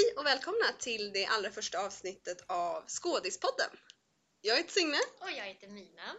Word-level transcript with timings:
Hej 0.00 0.14
och 0.16 0.26
välkomna 0.26 0.72
till 0.78 1.12
det 1.12 1.26
allra 1.26 1.50
första 1.50 1.78
avsnittet 1.86 2.44
av 2.46 2.84
Skådispodden. 2.86 3.70
Jag 4.40 4.56
heter 4.56 4.72
Signe 4.72 4.98
Och 5.20 5.30
jag 5.30 5.44
heter 5.44 5.68
Mina. 5.68 6.16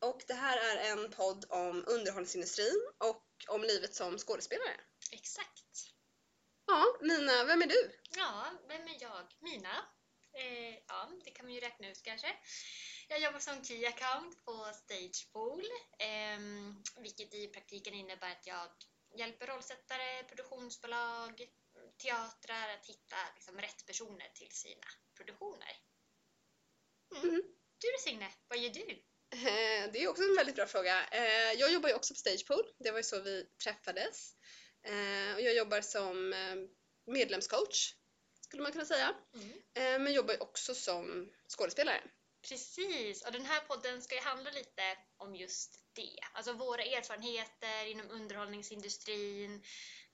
och 0.00 0.22
det 0.26 0.34
här 0.34 0.58
är 0.58 0.92
en 0.92 1.10
podd 1.10 1.44
om 1.48 1.84
underhållningsindustrin 1.86 2.88
och 2.98 3.26
om 3.48 3.62
livet 3.62 3.94
som 3.94 4.18
skådespelare. 4.18 4.80
Exakt. 5.12 5.64
Ja, 6.66 6.84
Nina, 7.00 7.44
vem 7.44 7.62
är 7.62 7.66
du? 7.66 7.90
Ja, 8.16 8.52
vem 8.68 8.82
är 8.82 9.02
jag? 9.02 9.26
Mina. 9.40 9.76
Eh, 10.32 10.74
ja, 10.88 11.10
det 11.24 11.30
kan 11.30 11.46
man 11.46 11.54
ju 11.54 11.60
räkna 11.60 11.90
ut 11.90 12.02
kanske. 12.02 12.36
Jag 13.08 13.20
jobbar 13.20 13.38
som 13.38 13.64
Key 13.64 13.86
Account 13.86 14.44
på 14.44 14.72
Stagepool, 14.74 15.64
eh, 15.98 16.38
vilket 17.02 17.34
i 17.34 17.48
praktiken 17.48 17.94
innebär 17.94 18.32
att 18.32 18.46
jag 18.46 18.68
hjälper 19.18 19.46
rollsättare, 19.46 20.22
produktionsbolag, 20.22 21.48
teatrar 22.04 22.68
att 22.74 22.86
hitta 22.86 23.16
liksom, 23.34 23.58
rätt 23.60 23.86
personer 23.86 24.28
till 24.34 24.50
sina 24.50 24.86
produktioner. 25.16 25.76
Mm. 27.16 27.28
Mm. 27.28 27.42
Du 27.78 27.86
då 27.92 27.98
Signe, 27.98 28.30
vad 28.48 28.58
gör 28.58 28.70
du? 28.70 28.90
Eh, 29.32 29.92
Det 29.92 29.98
är 30.02 30.08
också 30.08 30.22
en 30.22 30.36
väldigt 30.36 30.56
bra 30.56 30.66
fråga. 30.66 31.06
Eh, 31.08 31.52
Jag 31.52 31.72
jobbar 31.72 31.88
ju 31.88 31.94
också 31.94 32.14
på 32.14 32.18
Stagepool, 32.18 32.64
det 32.78 32.90
var 32.90 32.98
ju 32.98 33.02
så 33.04 33.20
vi 33.20 33.44
träffades. 33.64 34.34
Eh, 34.82 35.34
Och 35.34 35.40
jag 35.40 35.54
jobbar 35.54 35.80
som 35.80 36.34
medlemscoach, 37.06 37.94
skulle 38.40 38.62
man 38.62 38.72
kunna 38.72 38.84
säga. 38.84 39.14
Eh, 39.74 39.98
Men 39.98 40.12
jobbar 40.12 40.34
ju 40.34 40.40
också 40.40 40.74
som 40.74 41.32
skådespelare. 41.48 42.02
Precis, 42.48 43.24
och 43.26 43.32
den 43.32 43.44
här 43.44 43.60
podden 43.60 44.02
ska 44.02 44.14
ju 44.14 44.20
handla 44.20 44.50
lite 44.50 44.96
om 45.16 45.34
just 45.36 45.80
det. 45.92 46.18
Alltså 46.32 46.52
våra 46.52 46.82
erfarenheter 46.84 47.86
inom 47.86 48.10
underhållningsindustrin, 48.10 49.64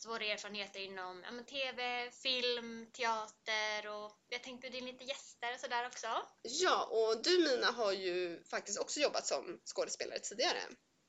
våra 0.07 0.25
erfarenheter 0.25 0.81
inom 0.81 1.25
ja, 1.25 1.45
TV, 1.45 2.11
film, 2.11 2.91
teater 2.93 3.89
och 3.89 4.13
vi 4.29 4.37
har 4.37 4.43
tänkt 4.43 4.61
bjuda 4.61 4.79
in 4.79 4.87
lite 4.87 5.05
gäster 5.05 5.55
och 5.55 5.61
sådär 5.61 5.87
också. 5.87 6.07
Ja, 6.43 6.85
och 6.85 7.23
du 7.23 7.39
Mina 7.39 7.67
har 7.67 7.93
ju 7.93 8.45
faktiskt 8.45 8.79
också 8.79 9.01
jobbat 9.01 9.27
som 9.27 9.61
skådespelare 9.65 10.19
tidigare. 10.19 10.61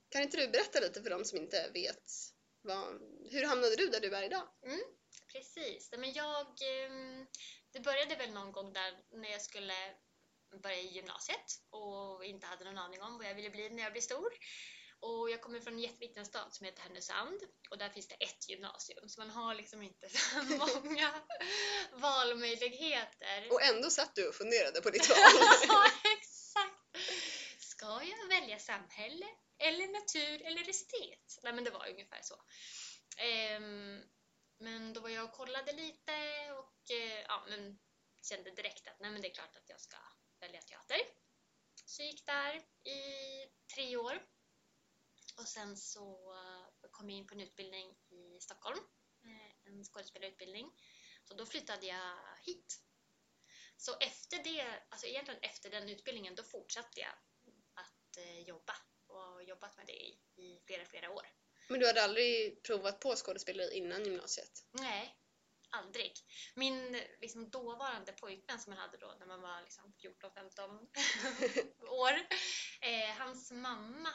Kan 0.10 0.22
inte 0.22 0.38
du 0.38 0.48
berätta 0.48 0.80
lite 0.80 1.04
för 1.04 1.10
de 1.10 1.26
som 1.26 1.38
inte 1.38 1.70
vet 1.74 2.04
vad, 2.62 3.02
hur 3.32 3.46
hamnade 3.46 3.76
du 3.76 3.88
där 3.88 4.00
du 4.00 4.16
är 4.16 4.24
idag? 4.24 4.48
Precis, 5.34 5.90
Nej, 5.92 6.00
men 6.02 6.14
jag, 6.14 6.48
ehm, 6.62 7.28
det 7.72 7.80
började 7.80 8.16
väl 8.16 8.34
någon 8.34 8.52
gång 8.52 8.74
där 8.74 9.00
när 9.12 9.30
jag 9.30 9.42
skulle 9.42 9.74
börja 10.64 10.78
i 10.78 10.88
gymnasiet 10.88 11.46
och 11.70 12.26
inte 12.26 12.48
hade 12.48 12.66
någon 12.66 12.78
aning 12.78 13.02
om 13.02 13.18
vad 13.18 13.28
jag 13.28 13.36
ville 13.36 13.50
bli 13.50 13.70
när 13.70 13.84
jag 13.84 13.92
blir 13.92 14.02
stor. 14.02 14.34
Och 15.02 15.30
jag 15.30 15.42
kommer 15.42 15.60
från 15.60 15.74
en 15.74 15.80
jätteliten 15.80 16.26
stad 16.26 16.54
som 16.54 16.66
heter 16.66 16.82
Härnösand 16.82 17.40
och 17.70 17.78
där 17.78 17.90
finns 17.90 18.08
det 18.08 18.16
ett 18.16 18.50
gymnasium 18.50 19.10
så 19.10 19.22
man 19.22 19.30
har 19.30 19.56
liksom 19.56 19.82
inte 19.82 20.10
så 20.18 20.44
många 20.44 21.14
valmöjligheter. 21.92 23.48
Och 23.52 23.62
ändå 23.62 23.90
satt 23.90 24.16
du 24.16 24.28
och 24.28 24.36
funderade 24.36 24.82
på 24.82 24.90
ditt 24.90 25.10
val. 25.10 25.18
Ja, 25.68 25.86
exakt! 26.18 26.98
Ska 27.60 27.86
jag 27.86 28.28
välja 28.28 28.60
samhälle 28.60 29.26
eller 29.58 29.88
natur 29.88 30.42
eller 30.48 30.70
estet? 30.70 31.40
Nej 31.44 31.54
men 31.54 31.64
det 31.64 31.72
var 31.72 31.90
ungefär 31.90 32.22
så. 32.22 32.36
Ehm, 33.18 34.02
men 34.60 34.94
då 34.94 35.02
var 35.02 35.10
jag 35.10 35.26
och 35.26 35.32
kollade 35.32 35.72
lite 35.72 36.14
och 36.52 36.92
eh, 36.92 37.22
ja, 37.28 37.46
men 37.50 37.80
kände 38.30 38.52
direkt 38.52 38.88
att 38.88 39.00
nej 39.00 39.12
men 39.12 39.22
det 39.22 39.28
är 39.28 39.34
klart 39.34 39.56
att 39.56 39.70
jag 39.70 39.82
ska 39.82 39.98
välja 40.40 40.62
teater. 40.62 40.98
Så 41.86 42.02
jag 42.02 42.12
gick 42.12 42.26
där 42.26 42.56
i 42.92 43.02
tre 43.76 43.98
år. 43.98 44.22
Och 45.42 45.48
sen 45.48 45.78
så 45.78 46.34
eh, 46.34 46.90
kom 46.92 47.10
jag 47.10 47.18
in 47.18 47.28
på 47.28 47.34
en 47.34 47.42
utbildning 47.42 47.98
i 48.10 48.40
Stockholm, 48.42 48.80
eh, 49.26 49.72
en 49.72 49.84
skådespelarutbildning. 49.84 50.72
Så 51.24 51.34
då 51.34 51.46
flyttade 51.46 51.86
jag 51.86 52.18
hit. 52.42 52.82
Så 53.78 53.98
efter 54.00 54.44
det, 54.44 54.84
alltså 54.90 55.08
egentligen 55.08 55.40
efter 55.42 55.70
den 55.70 55.90
utbildningen, 55.90 56.36
då 56.36 56.44
fortsatte 56.44 57.00
jag 57.00 57.14
att 57.74 58.18
eh, 58.18 58.40
jobba 58.40 58.74
och 59.08 59.20
har 59.20 59.42
jobbat 59.42 59.78
med 59.78 59.86
det 59.88 60.02
i, 60.02 60.20
i 60.36 60.62
flera, 60.66 60.86
flera 60.86 61.12
år. 61.12 61.28
Men 61.70 61.80
du 61.80 61.88
hade 61.88 62.04
aldrig 62.04 62.64
provat 62.64 63.00
på 63.00 63.16
skådespeleri 63.16 63.78
innan 63.78 64.06
gymnasiet? 64.06 64.66
Nej, 64.72 65.16
aldrig. 65.70 66.14
Min 66.56 67.02
liksom, 67.22 67.50
dåvarande 67.50 68.12
pojkvän 68.12 68.60
som 68.60 68.74
jag 68.74 68.80
hade 68.80 68.98
då 68.98 69.16
när 69.20 69.26
man 69.26 69.42
var 69.42 69.62
liksom, 69.62 69.94
14-15 69.94 70.88
år, 71.88 72.14
eh, 72.82 73.18
hans 73.18 73.52
mamma 73.52 74.14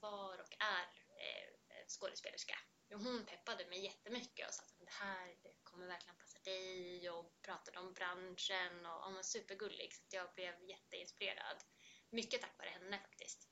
var 0.00 0.40
och 0.40 0.52
är 0.58 0.86
eh, 1.24 1.86
skådespelerska. 1.88 2.58
Hon 2.92 3.26
peppade 3.26 3.66
mig 3.66 3.84
jättemycket 3.84 4.48
och 4.48 4.54
sa 4.54 4.62
att 4.62 4.78
det 4.78 4.90
här 4.90 5.26
det 5.42 5.54
kommer 5.62 5.86
verkligen 5.86 6.16
passa 6.16 6.38
dig 6.38 7.10
och 7.10 7.42
pratade 7.42 7.78
om 7.78 7.92
branschen 7.92 8.86
och 8.86 9.04
hon 9.04 9.14
var 9.14 9.22
supergullig 9.22 9.94
så 9.94 10.16
jag 10.16 10.34
blev 10.34 10.54
jätteinspirerad. 10.68 11.64
Mycket 12.10 12.40
tack 12.40 12.58
vare 12.58 12.68
henne 12.68 12.98
faktiskt. 12.98 13.50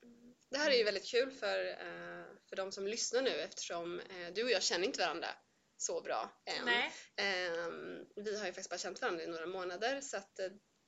Det 0.51 0.59
här 0.59 0.71
är 0.71 0.77
ju 0.77 0.85
väldigt 0.85 1.11
kul 1.11 1.31
för, 1.31 1.67
eh, 1.67 2.27
för 2.49 2.57
de 2.57 2.73
som 2.73 2.87
lyssnar 2.87 3.23
nu 3.23 3.31
eftersom 3.31 4.01
eh, 4.01 4.33
du 4.35 4.45
och 4.45 4.51
jag 4.51 4.63
känner 4.63 4.87
inte 4.87 5.01
varandra 5.01 5.29
så 5.77 6.01
bra 6.01 6.43
än. 6.45 6.65
Nej. 6.65 6.93
Ehm, 7.17 8.07
vi 8.17 8.39
har 8.39 8.47
ju 8.47 8.53
faktiskt 8.53 8.71
bara 8.71 8.79
känt 8.79 9.01
varandra 9.01 9.25
i 9.25 9.27
några 9.27 9.47
månader 9.47 10.01
så 10.01 10.17
att 10.17 10.41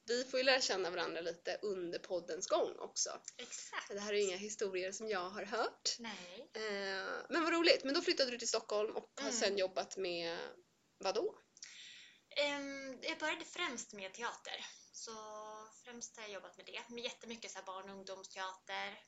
vi 0.06 0.24
får 0.24 0.40
ju 0.40 0.44
lära 0.44 0.60
känna 0.60 0.90
varandra 0.90 1.20
lite 1.20 1.58
under 1.62 1.98
poddens 1.98 2.46
gång 2.46 2.78
också. 2.78 3.20
Exakt. 3.36 3.88
Det 3.88 4.00
här 4.00 4.12
är 4.12 4.16
ju 4.16 4.22
inga 4.22 4.36
historier 4.36 4.92
som 4.92 5.08
jag 5.08 5.30
har 5.30 5.44
hört. 5.44 5.96
Nej. 5.98 6.48
Eh, 6.54 7.06
men 7.28 7.44
vad 7.44 7.52
roligt, 7.52 7.84
men 7.84 7.94
då 7.94 8.00
flyttade 8.00 8.30
du 8.30 8.38
till 8.38 8.48
Stockholm 8.48 8.96
och 8.96 9.10
har 9.16 9.28
Mm. 9.28 9.40
sen 9.40 9.58
jobbat 9.58 9.96
med 9.96 10.38
vad 10.98 11.14
då? 11.14 11.38
Jag 13.02 13.18
började 13.18 13.44
främst 13.44 13.92
med 13.92 14.14
teater. 14.14 14.66
Så 14.92 15.12
främst 15.84 16.16
har 16.16 16.22
jag 16.22 16.32
jobbat 16.32 16.56
med 16.56 16.66
det. 16.66 16.94
Med 16.94 17.04
jättemycket 17.04 17.50
så 17.50 17.58
barn 17.66 17.90
och 17.90 17.96
ungdomsteater. 17.96 19.00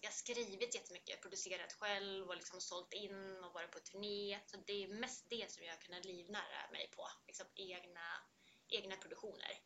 Jag 0.00 0.08
har 0.08 0.14
skrivit 0.14 0.74
jättemycket, 0.74 1.20
producerat 1.22 1.72
själv 1.72 2.28
och 2.28 2.36
liksom 2.36 2.60
sålt 2.60 2.92
in 2.92 3.44
och 3.44 3.52
varit 3.52 3.70
på 3.70 3.78
turné. 3.80 4.40
Så 4.46 4.56
det 4.56 4.84
är 4.84 4.88
mest 4.88 5.26
det 5.30 5.52
som 5.52 5.64
jag 5.64 5.72
har 5.72 5.80
kunnat 5.80 6.04
livnära 6.04 6.70
mig 6.72 6.90
på. 6.96 7.08
Liksom 7.26 7.46
egna, 7.54 8.06
egna 8.68 8.96
produktioner. 8.96 9.58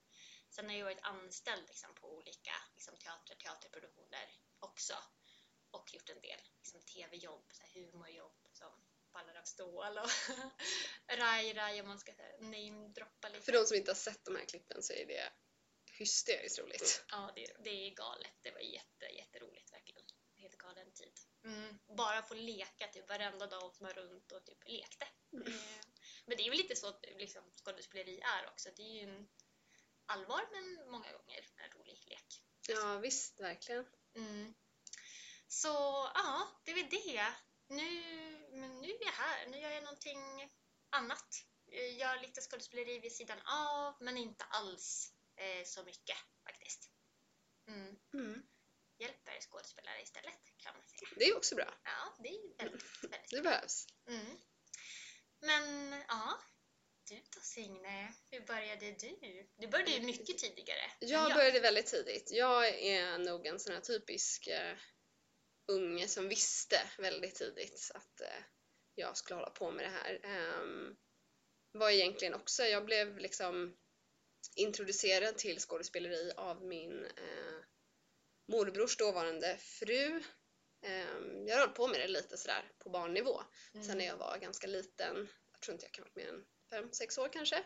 Sen 0.51 0.69
har 0.69 0.77
jag 0.77 0.85
varit 0.85 1.03
anställd 1.03 1.69
liksom 1.69 1.95
på 1.95 2.17
olika 2.17 2.53
liksom 2.75 2.97
teater, 2.97 3.35
teaterproduktioner 3.35 4.29
också. 4.59 4.95
Och 5.71 5.95
gjort 5.95 6.09
en 6.09 6.21
del 6.21 6.41
liksom 6.59 6.81
tv-jobb, 6.81 7.53
humorjobb 7.75 8.37
som 8.53 8.73
Ballar 9.13 9.35
av 9.35 9.45
stål 9.45 9.99
och 9.99 10.11
Rai 11.19 11.53
Rai 11.53 11.81
om 11.81 11.89
man 11.89 11.99
ska 11.99 12.13
namedroppa 12.41 13.29
lite. 13.29 13.45
För 13.45 13.53
de 13.53 13.65
som 13.65 13.77
inte 13.77 13.91
har 13.91 13.97
sett 13.97 14.25
de 14.25 14.37
här 14.37 14.45
klippen 14.45 14.83
så 14.83 14.93
är 14.93 15.07
det 15.07 15.33
hysteriskt 15.99 16.59
roligt. 16.59 17.05
Ja, 17.11 17.33
det, 17.35 17.57
det 17.65 17.71
är 17.71 17.95
galet. 17.95 18.37
Det 18.43 18.51
var 18.51 18.61
jätte, 18.61 19.07
jätteroligt 19.07 19.73
verkligen. 19.73 20.03
Helt 20.37 20.59
galen 20.59 20.93
tid. 20.93 21.13
Mm. 21.45 21.79
Bara 21.97 22.23
få 22.23 22.35
leka 22.35 22.87
typ 22.89 23.09
varenda 23.09 23.47
dag 23.47 23.65
och 23.65 23.81
man 23.81 23.93
runt 23.93 24.33
och 24.33 24.45
typ 24.45 24.69
lekte. 24.69 25.09
Mm. 25.33 25.47
Eh, 25.47 25.81
Men 26.27 26.37
det 26.37 26.47
är 26.47 26.51
väl 26.51 26.59
lite 26.59 26.77
så 26.77 26.89
att 26.89 27.05
liksom, 27.17 27.43
skådespeleri 27.57 28.21
är 28.21 28.47
också. 28.47 28.71
Det 28.77 28.83
är 28.83 28.95
ju 28.95 29.11
en 29.11 29.29
allvar 30.09 30.49
men 30.53 30.91
många 30.91 31.13
gånger 31.13 31.47
en 31.57 31.71
rolig 31.71 31.99
lek. 32.07 32.43
Ja 32.69 32.99
visst, 32.99 33.41
verkligen. 33.41 33.87
Mm. 34.17 34.55
Så 35.49 35.69
ja, 36.15 36.61
det 36.65 36.71
är 36.71 36.75
väl 36.75 36.91
det. 36.91 37.27
Nu, 37.69 37.91
men 38.51 38.81
nu 38.81 38.89
är 38.89 39.05
jag 39.05 39.13
här. 39.13 39.47
Nu 39.47 39.59
gör 39.59 39.71
jag 39.71 39.83
någonting 39.83 40.51
annat. 40.91 41.45
Jag 41.67 41.93
gör 41.93 42.21
lite 42.21 42.41
skådespeleri 42.41 42.99
vid 42.99 43.13
sidan 43.13 43.39
av, 43.45 43.95
men 44.01 44.17
inte 44.17 44.45
alls 44.45 45.13
eh, 45.37 45.65
så 45.65 45.83
mycket 45.85 46.17
faktiskt. 46.47 46.91
Mm. 47.69 47.97
Mm. 48.15 48.43
Hjälper 48.99 49.41
skådespelare 49.41 50.03
istället 50.03 50.41
kan 50.57 50.75
man 50.75 50.87
säga. 50.89 51.11
Det 51.17 51.25
är 51.25 51.37
också 51.37 51.55
bra. 51.55 51.75
Ja, 51.85 52.17
det 52.19 52.29
är 52.29 52.57
väldigt, 52.59 53.05
väldigt 53.05 53.31
Det 53.31 53.43
behövs. 53.43 53.87
mm. 54.07 54.39
Men 55.41 55.93
ja, 56.09 56.39
du 57.09 57.15
då 57.35 57.41
Signe, 57.41 58.13
hur 58.31 58.41
började 58.41 58.91
du? 58.91 59.47
Du 59.57 59.69
började 59.69 59.91
ju 59.91 60.01
mycket 60.01 60.39
tidigare. 60.39 60.91
Jag 61.01 61.35
började 61.35 61.61
väldigt 61.61 61.87
tidigt. 61.87 62.31
Jag 62.33 62.69
är 62.69 63.19
nog 63.19 63.47
en 63.47 63.61
sån 63.61 63.75
här 63.75 63.81
typisk 63.81 64.47
eh, 64.47 64.77
unge 65.67 66.09
som 66.09 66.29
visste 66.29 66.81
väldigt 66.99 67.35
tidigt 67.35 67.91
att 67.95 68.21
eh, 68.21 68.45
jag 68.95 69.17
skulle 69.17 69.37
hålla 69.37 69.51
på 69.51 69.71
med 69.71 69.85
det 69.85 69.91
här. 69.91 70.21
Um, 70.61 70.97
var 71.73 71.91
egentligen 71.91 72.35
också, 72.35 72.63
jag 72.63 72.85
blev 72.85 73.19
liksom 73.19 73.77
introducerad 74.57 75.37
till 75.37 75.59
skådespeleri 75.59 76.33
av 76.37 76.65
min 76.65 77.05
eh, 77.05 77.65
morbrors 78.49 78.97
dåvarande 78.97 79.57
fru. 79.59 80.23
Ehm, 80.83 81.47
jag 81.47 81.55
har 81.55 81.61
hållit 81.61 81.77
på 81.77 81.87
med 81.87 82.01
det 82.01 82.09
lite 82.09 82.37
sådär 82.37 82.73
på 82.79 82.91
barnnivå. 82.91 83.41
Mm. 83.75 83.87
Sen 83.87 83.99
när 83.99 84.05
jag 84.05 84.17
var 84.17 84.39
ganska 84.39 84.67
liten, 84.67 85.29
jag 85.53 85.61
tror 85.61 85.73
inte 85.73 85.87
jag 85.87 85.93
kan 85.93 86.05
ha 86.05 86.09
varit 86.09 86.17
mer 86.17 86.29
än 86.29 86.45
fem, 86.71 86.93
sex 86.93 87.19
år 87.19 87.29
kanske, 87.33 87.57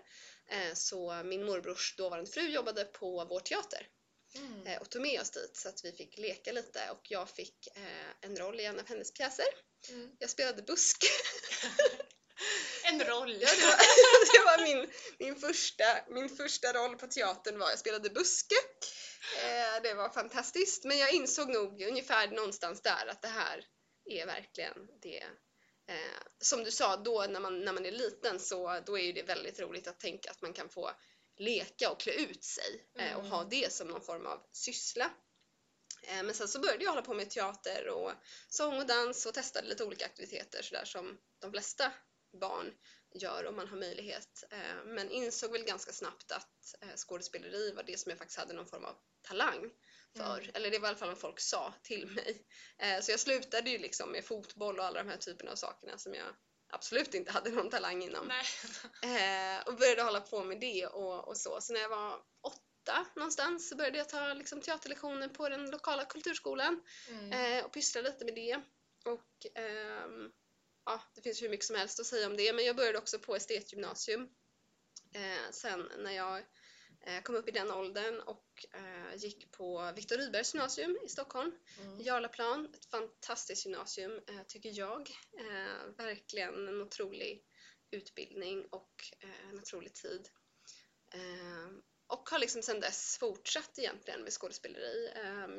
eh, 0.51 0.75
så 0.75 1.23
min 1.25 1.45
morbrors 1.45 1.97
dåvarande 1.97 2.31
fru 2.31 2.49
jobbade 2.49 2.85
på 2.85 3.25
vår 3.25 3.41
teater 3.41 3.87
Mm. 4.35 4.67
eh, 4.67 4.81
och 4.81 4.91
tog 4.91 5.03
med 5.03 5.21
oss 5.21 5.31
dit 5.31 5.57
så 5.57 5.69
att 5.69 5.85
vi 5.85 5.93
fick 5.93 6.19
leka 6.19 6.53
lite 6.53 6.91
och 6.91 7.11
jag 7.11 7.31
fick 7.31 7.69
eh, 7.77 8.11
en 8.21 8.37
roll 8.37 8.61
i 8.61 8.65
en 8.65 8.81
av 8.81 8.89
hennes 8.89 9.15
pjäser. 9.15 9.47
Mm. 9.89 10.11
Jag 10.19 10.31
spelade 10.31 10.63
busk. 10.63 11.05
En 12.85 13.05
roll. 13.05 13.33
Ja, 13.41 13.49
det 13.57 13.65
var, 13.65 13.77
det 14.33 14.45
var 14.45 14.63
min, 14.75 14.91
min, 15.19 15.37
första, 15.41 15.85
min 16.09 16.37
första 16.37 16.73
roll 16.73 16.97
på 16.97 17.07
teatern 17.07 17.59
var 17.59 17.71
jag 17.71 17.79
spelade 17.79 18.11
buske. 18.11 18.55
Det 19.83 19.95
var 19.95 20.09
fantastiskt 20.09 20.85
men 20.85 20.99
jag 20.99 21.13
insåg 21.13 21.49
nog 21.49 21.83
ungefär 21.83 22.29
någonstans 22.29 22.83
där 22.83 23.07
att 23.07 23.23
det 23.23 23.29
här 23.29 23.65
är 24.11 24.27
verkligen 24.27 24.89
det 25.03 25.25
Eh, 25.93 26.23
som 26.39 26.65
du 26.65 26.71
sa, 26.71 26.97
då 26.97 27.27
när 27.29 27.41
man, 27.41 27.65
när 27.65 27.73
man 27.73 27.87
är 27.87 27.91
liten 27.93 28.41
så 28.41 28.81
då 28.87 28.99
är 28.99 29.13
det 29.13 29.23
väldigt 29.23 29.61
roligt 29.61 29.89
att 29.89 30.01
tänka 30.01 30.31
att 30.31 30.43
man 30.43 30.53
kan 30.53 30.69
få 30.69 30.91
leka 31.37 31.91
och 31.91 32.01
klä 32.01 32.13
ut 32.13 32.45
sig 32.45 32.91
eh, 32.99 33.17
och 33.17 33.25
ha 33.25 33.37
Mm. 33.39 33.49
det 33.51 33.73
som 33.73 33.89
någon 33.89 34.03
form 34.03 34.27
av 34.27 34.39
syssla. 34.53 35.11
Eh, 36.03 36.23
men 36.23 36.35
sen 36.35 36.49
så 36.49 36.59
började 36.61 36.85
jag 36.85 36.91
hålla 36.91 37.03
på 37.03 37.15
med 37.15 37.31
teater 37.31 37.89
och 37.89 38.13
sång 38.49 38.79
och 38.79 38.87
dans 38.87 39.27
och 39.27 39.35
testade 39.35 39.69
lite 39.69 39.85
olika 39.85 40.05
aktiviteter 40.05 40.63
sådär 40.63 40.85
som 40.85 41.19
de 41.41 41.51
flesta 41.51 41.93
barn 42.41 42.73
gör 43.15 43.47
om 43.47 43.57
man 43.57 43.69
har 43.69 43.77
möjlighet. 43.77 44.45
Eh, 44.51 44.85
men 44.85 45.11
insåg 45.11 45.53
väl 45.53 45.65
ganska 45.65 45.93
snabbt 45.93 46.33
att 46.33 46.75
eh, 46.81 46.97
skådespeleri 46.97 47.73
var 47.73 47.83
det 47.83 47.99
som 48.01 48.11
jag 48.11 48.19
faktiskt 48.19 48.39
hade 48.39 48.55
någon 48.55 48.67
form 48.67 48.85
av 48.85 48.97
talang 49.23 49.71
för. 50.17 50.39
Mm. 50.39 50.51
Eller 50.55 50.71
det 50.71 50.79
var 50.79 50.89
i 50.89 50.91
alla 50.91 50.99
fall 50.99 51.09
vad 51.09 51.19
folk 51.19 51.41
sa 51.41 51.75
till 51.83 52.07
mig. 52.17 52.47
Eh, 52.79 53.01
Så 53.01 53.11
jag 53.11 53.21
slutade 53.21 53.71
ju 53.71 53.79
liksom 53.79 54.13
med 54.13 54.25
fotboll 54.25 54.79
och 54.79 54.85
alla 54.85 55.03
de 55.03 55.09
här 55.11 55.17
typerna 55.17 55.51
av 55.53 55.57
sakerna 55.57 55.99
som 55.99 56.15
jag 56.15 56.27
absolut 56.73 57.15
inte 57.15 57.33
hade 57.33 57.51
någon 57.51 57.71
talang 57.71 58.03
inom. 58.03 58.27
Nej. 59.03 59.63
Och 59.67 59.75
började 59.77 60.03
hålla 60.03 60.21
på 60.21 60.45
med 60.45 60.61
det 60.61 60.87
och, 60.87 61.29
och 61.29 61.37
så. 61.37 61.61
Så 61.61 61.73
när 61.73 61.81
jag 61.81 61.89
var 61.89 62.21
åtta 62.43 63.07
någonstans 63.17 63.69
så 63.69 63.77
började 63.77 63.99
jag 63.99 64.09
ta 64.09 64.33
liksom, 64.35 64.61
teaterlektioner 64.61 65.29
på 65.29 65.49
den 65.49 65.71
lokala 65.71 66.05
kulturskolan 66.05 66.83
Mm. 67.09 67.65
och 67.65 67.73
pyssla 67.73 68.01
lite 68.01 68.25
med 68.25 68.35
det. 68.35 68.61
Och 69.05 69.47
ehm, 69.61 70.31
ja, 70.85 71.03
det 71.15 71.23
finns 71.23 71.43
hur 71.43 71.49
mycket 71.49 71.67
som 71.67 71.77
helst 71.77 72.01
att 72.01 72.07
säga 72.07 72.27
om 72.27 72.37
det 72.37 72.53
men 72.53 72.65
jag 72.65 72.77
började 72.77 72.99
också 72.99 73.19
på 73.19 73.37
estetgymnasium 73.37 74.29
eh, 75.15 75.51
sen 75.51 75.89
när 75.99 76.13
jag 76.13 76.39
eh, 77.07 77.23
kom 77.23 77.35
upp 77.35 77.49
i 77.49 77.53
den 77.53 77.71
åldern 77.71 78.21
och 78.21 78.67
eh, 78.75 79.17
gick 79.17 79.53
på 79.53 79.93
Viktor 79.97 80.17
Rydbergs 80.17 80.55
gymnasium 80.55 80.99
i 81.07 81.09
Stockholm. 81.09 81.53
Mm. 81.81 82.01
Jarlaplan, 82.01 82.75
ett 82.75 82.85
fantastiskt 82.85 83.67
gymnasium 83.67 84.21
eh, 84.29 84.43
tycker 84.49 84.79
jag. 84.79 85.11
Eh, 85.39 85.95
verkligen 85.97 86.69
en 86.69 86.81
otrolig 86.81 87.45
utbildning 87.91 88.67
och 88.71 89.05
eh, 89.21 89.49
en 89.51 89.59
otrolig 89.59 89.95
tid. 89.95 90.29
Och 92.07 92.31
har 92.31 92.39
liksom 92.39 92.63
sedan 92.63 92.81
dess 92.81 93.19
fortsatt 93.19 93.79
egentligen 93.79 94.23
med 94.23 94.33
skådespeleri. 94.33 95.11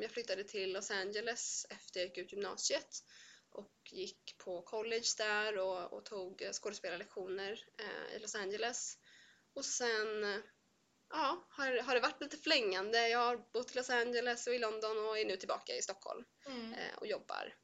Jag 0.02 0.10
flyttade 0.10 0.44
till 0.44 0.72
Los 0.72 0.90
Angeles 0.90 1.66
efter 1.70 2.00
jag 2.00 2.08
gick 2.08 2.18
ut 2.18 2.32
gymnasiet 2.32 3.02
och 3.54 3.72
gick 3.90 4.38
på 4.38 4.62
college 4.62 5.06
där 5.16 5.58
och, 5.58 5.92
och 5.92 6.04
tog 6.04 6.42
eh, 6.42 6.52
skådespelarlektioner 6.52 7.64
eh, 7.78 8.16
i 8.16 8.18
Los 8.18 8.34
Angeles. 8.34 8.98
Och 9.54 9.64
sen 9.64 10.24
eh, 10.24 10.40
ja, 11.10 11.46
har, 11.50 11.82
har 11.82 11.94
det 11.94 12.00
varit 12.00 12.20
lite 12.20 12.36
flängande. 12.36 13.08
Jag 13.08 13.18
har 13.18 13.36
bott 13.52 13.70
i 13.72 13.74
Los 13.76 13.90
Angeles 13.90 14.46
och 14.46 14.54
i 14.54 14.58
London 14.58 14.98
och 15.06 15.18
är 15.18 15.24
nu 15.24 15.36
tillbaka 15.36 15.76
i 15.76 15.82
Stockholm 15.82 16.24
Mm. 16.46 16.72
eh, 16.72 16.94
och 16.96 17.06
jobbar 17.06 17.54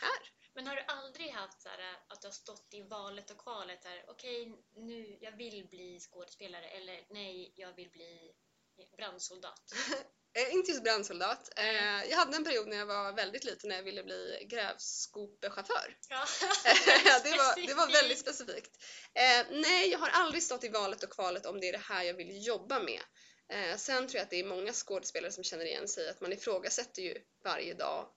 här. 0.00 0.32
Men 0.54 0.66
har 0.66 0.76
du 0.76 0.82
aldrig 0.88 1.30
haft 1.30 1.62
så 1.62 1.68
här, 1.68 1.96
att 2.08 2.20
du 2.20 2.26
har 2.28 2.32
stått 2.32 2.74
i 2.74 2.82
valet 2.82 3.30
och 3.30 3.38
kvalet 3.38 3.84
här, 3.84 4.04
okej 4.08 4.64
nu, 4.74 5.18
jag 5.20 5.32
vill 5.32 5.68
bli 5.68 6.00
skådespelare 6.00 6.68
eller 6.68 7.06
nej, 7.10 7.52
jag 7.56 7.72
vill 7.72 7.90
bli 7.90 8.34
brandsoldat? 8.96 9.72
Eh, 10.34 10.54
inte 10.54 10.70
just 10.70 10.82
brandsoldat. 10.82 11.50
Eh, 11.56 12.04
jag 12.10 12.16
hade 12.16 12.36
en 12.36 12.44
period 12.44 12.68
när 12.68 12.76
jag 12.76 12.86
var 12.86 13.12
väldigt 13.12 13.44
liten 13.44 13.68
när 13.68 13.76
jag 13.76 13.82
ville 13.82 14.02
bli 14.02 14.46
grävskopechaufför. 14.50 15.96
Ja. 16.08 16.26
det, 17.24 17.30
var, 17.30 17.66
det 17.66 17.74
var 17.74 17.92
väldigt 17.92 18.18
specifikt. 18.18 18.84
Eh, 19.14 19.46
nej, 19.50 19.90
jag 19.90 19.98
har 19.98 20.08
aldrig 20.08 20.42
stått 20.42 20.64
i 20.64 20.68
valet 20.68 21.02
och 21.02 21.10
kvalet 21.10 21.46
om 21.46 21.60
det 21.60 21.68
är 21.68 21.72
det 21.72 21.78
här 21.78 22.02
jag 22.02 22.14
vill 22.14 22.46
jobba 22.46 22.80
med. 22.80 23.00
Eh, 23.48 23.76
sen 23.76 24.08
tror 24.08 24.16
jag 24.16 24.24
att 24.24 24.30
det 24.30 24.40
är 24.40 24.44
många 24.44 24.72
skådespelare 24.72 25.32
som 25.32 25.44
känner 25.44 25.64
igen 25.64 25.88
sig 25.88 26.08
att 26.08 26.20
man 26.20 26.32
ifrågasätter 26.32 27.02
ju 27.02 27.18
varje 27.44 27.74
dag 27.74 28.08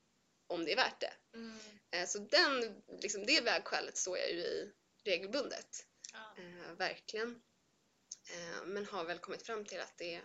om 0.48 0.66
det 0.66 0.72
är 0.72 0.76
värt 0.76 1.00
det. 1.00 1.14
Mm. 1.38 1.60
Så 2.08 2.20
den, 2.20 2.82
liksom 3.02 3.26
det 3.26 3.42
vägskälet 3.42 3.98
står 3.98 4.18
jag 4.18 4.32
ju 4.32 4.40
i 4.40 4.72
regelbundet. 5.04 5.86
Ja. 6.14 6.36
Verkligen. 6.78 7.42
Men 8.66 8.86
har 8.86 9.04
väl 9.04 9.20
kommit 9.20 9.46
fram 9.46 9.66
till 9.66 9.80
att 9.80 9.98
det, 9.98 10.22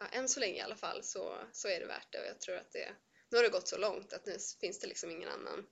ja, 0.00 0.06
än 0.06 0.28
så 0.28 0.40
länge 0.40 0.56
i 0.56 0.60
alla 0.60 0.76
fall, 0.76 1.02
så, 1.02 1.48
så 1.52 1.68
är 1.68 1.80
det 1.80 1.86
värt 1.86 2.12
det 2.12 2.20
och 2.20 2.26
jag 2.26 2.40
tror 2.40 2.56
att 2.56 2.72
det, 2.72 2.96
nu 3.30 3.36
har 3.36 3.44
det 3.44 3.50
gått 3.50 3.68
så 3.68 3.78
långt 3.78 4.12
att 4.12 4.26
nu 4.26 4.38
finns 4.60 4.78
det 4.78 4.86
liksom 4.86 5.10
ingen 5.10 5.28
annan 5.28 5.66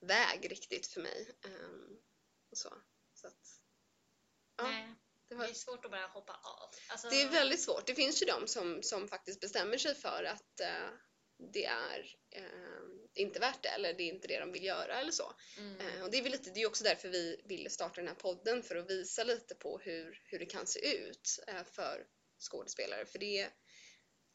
väg 0.00 0.50
riktigt 0.50 0.86
för 0.86 1.00
mig. 1.00 1.30
ehm, 1.44 1.96
och 2.50 2.58
så. 2.58 2.74
så 3.14 3.26
att, 3.26 3.60
ja, 4.56 4.64
Nej, 4.64 4.88
det, 5.28 5.34
det 5.34 5.38
var, 5.38 5.44
är 5.44 5.54
svårt 5.54 5.84
att 5.84 5.90
bara 5.90 6.06
hoppa 6.06 6.32
av. 6.32 6.70
Alltså, 6.88 7.08
det 7.08 7.22
är 7.22 7.28
väldigt 7.30 7.60
svårt. 7.60 7.86
Det 7.86 7.94
finns 7.94 8.22
ju 8.22 8.26
de 8.26 8.46
som, 8.46 8.82
som 8.82 9.08
faktiskt 9.08 9.40
bestämmer 9.40 9.78
sig 9.78 9.94
för 9.94 10.24
att 10.24 10.60
eh, 10.60 10.90
det 11.52 11.64
är 11.64 12.16
eh, 12.30 12.82
inte 13.14 13.40
värt 13.40 13.62
det 13.62 13.68
eller 13.68 13.94
det 13.94 14.02
är 14.02 14.14
inte 14.14 14.28
det 14.28 14.40
de 14.40 14.52
vill 14.52 14.64
göra 14.64 15.00
eller 15.00 15.12
så. 15.12 15.34
Mm. 15.58 15.80
Eh, 15.80 16.02
och 16.04 16.10
det 16.10 16.18
är 16.18 16.22
väl 16.22 16.32
lite, 16.32 16.50
det 16.50 16.62
är 16.62 16.66
också 16.66 16.84
därför 16.84 17.08
vi 17.08 17.42
ville 17.44 17.70
starta 17.70 17.94
den 17.94 18.08
här 18.08 18.14
podden 18.14 18.62
för 18.62 18.76
att 18.76 18.90
visa 18.90 19.24
lite 19.24 19.54
på 19.54 19.78
hur, 19.78 20.22
hur 20.24 20.38
det 20.38 20.46
kan 20.46 20.66
se 20.66 20.96
ut 20.96 21.28
för 21.72 22.06
skådespelare. 22.40 23.06
För 23.06 23.18
det 23.18 23.50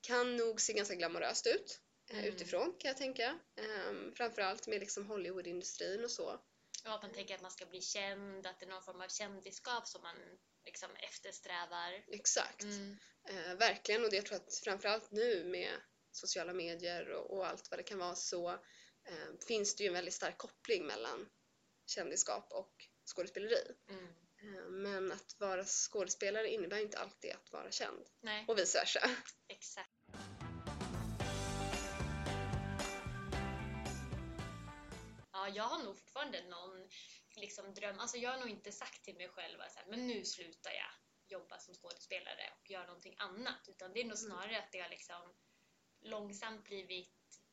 kan 0.01 0.35
nog 0.35 0.61
se 0.61 0.73
ganska 0.73 0.95
glamoröst 0.95 1.47
ut 1.47 1.81
eh, 2.09 2.17
Mm. 2.19 2.33
utifrån 2.33 2.75
kan 2.79 2.89
jag 2.89 2.97
tänka. 2.97 3.39
Eh, 3.55 3.93
framförallt 4.15 4.67
med 4.67 4.79
liksom 4.79 5.05
Hollywoodindustrin 5.05 6.03
och 6.03 6.11
så. 6.11 6.39
Ja, 6.83 6.95
att 6.95 7.01
man 7.01 7.13
tänker 7.13 7.35
att 7.35 7.41
man 7.41 7.51
ska 7.51 7.65
bli 7.65 7.81
känd, 7.81 8.47
att 8.47 8.59
det 8.59 8.65
är 8.65 8.69
någon 8.69 8.83
form 8.83 9.01
av 9.01 9.07
kändisskap 9.07 9.87
som 9.87 10.01
man 10.01 10.15
liksom 10.65 10.89
eftersträvar. 10.95 12.05
Exakt. 12.07 12.63
Mm. 12.63 12.97
Eh, 13.29 13.55
verkligen 13.55 14.03
och 14.03 14.09
det 14.09 14.15
jag 14.15 14.25
tror 14.25 14.37
att 14.37 14.55
framförallt 14.63 15.11
nu 15.11 15.43
med 15.45 15.71
sociala 16.11 16.53
medier 16.53 17.09
och, 17.09 17.37
och 17.37 17.47
allt 17.47 17.71
vad 17.71 17.79
det 17.79 17.83
kan 17.83 17.97
vara 17.99 18.15
så 18.15 18.49
eh, 19.07 19.37
finns 19.47 19.75
det 19.75 19.83
ju 19.83 19.87
en 19.87 19.93
väldigt 19.93 20.13
stark 20.13 20.37
koppling 20.37 20.85
mellan 20.85 21.29
kändisskap 21.85 22.51
och 22.51 22.73
skådespeleri. 23.15 23.61
Mm. 23.89 24.07
Eh, 24.45 24.69
Men 24.69 25.11
att 25.11 25.35
vara 25.39 25.65
skådespelare 25.65 26.49
innebär 26.49 26.77
inte 26.81 26.99
alltid 26.99 27.31
att 27.31 27.51
vara 27.51 27.71
känd. 27.71 28.05
Nej, 28.21 28.45
Och 28.47 28.57
vice 28.59 28.77
versa. 28.79 28.99
exakt. 29.47 29.89
Ja, 35.31 35.47
jag 35.49 35.63
har 35.63 35.83
nog 35.83 35.97
fortfarande 35.97 36.43
någon 36.49 36.89
liksom, 37.35 37.73
dröm. 37.73 37.99
Alltså 37.99 38.17
jag 38.17 38.31
har 38.31 38.37
nog 38.39 38.49
inte 38.49 38.71
sagt 38.71 39.03
till 39.03 39.15
mig 39.15 39.29
själv 39.29 39.61
att 39.61 39.87
men 39.87 40.07
nu 40.07 40.25
slutar 40.25 40.71
jag 40.71 40.91
jobba 41.27 41.59
som 41.59 41.73
skådespelare 41.73 42.53
och 42.59 42.69
göra 42.69 42.85
någonting 42.85 43.15
annat. 43.17 43.67
Utan 43.67 43.93
det 43.93 43.99
är 43.99 44.03
nog 44.05 44.17
Mm. 44.17 44.29
snarare 44.31 44.57
att 44.57 44.71
det 44.71 44.79
har 44.79 44.89
liksom 44.89 45.33
långsamt 46.01 46.63
blivit 46.63 47.11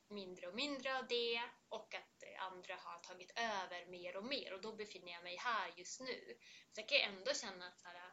mindre 0.09 0.47
och 0.49 0.55
mindre 0.55 0.99
av 0.99 1.07
det 1.09 1.43
och 1.69 1.95
att 1.95 2.12
andra 2.37 2.75
har 2.75 2.99
tagit 3.01 3.31
över 3.39 3.87
mer 3.87 4.17
och 4.17 4.25
mer 4.25 4.53
och 4.55 4.61
då 4.61 4.73
befinner 4.73 5.13
jag 5.13 5.23
mig 5.23 5.37
här 5.37 5.73
just 5.77 6.01
nu. 6.01 6.39
Sen 6.75 6.85
kan 6.85 6.99
jag 6.99 7.09
ändå 7.09 7.35
känna 7.35 7.67
att 7.69 7.81
så 7.81 7.89
här, 7.89 8.13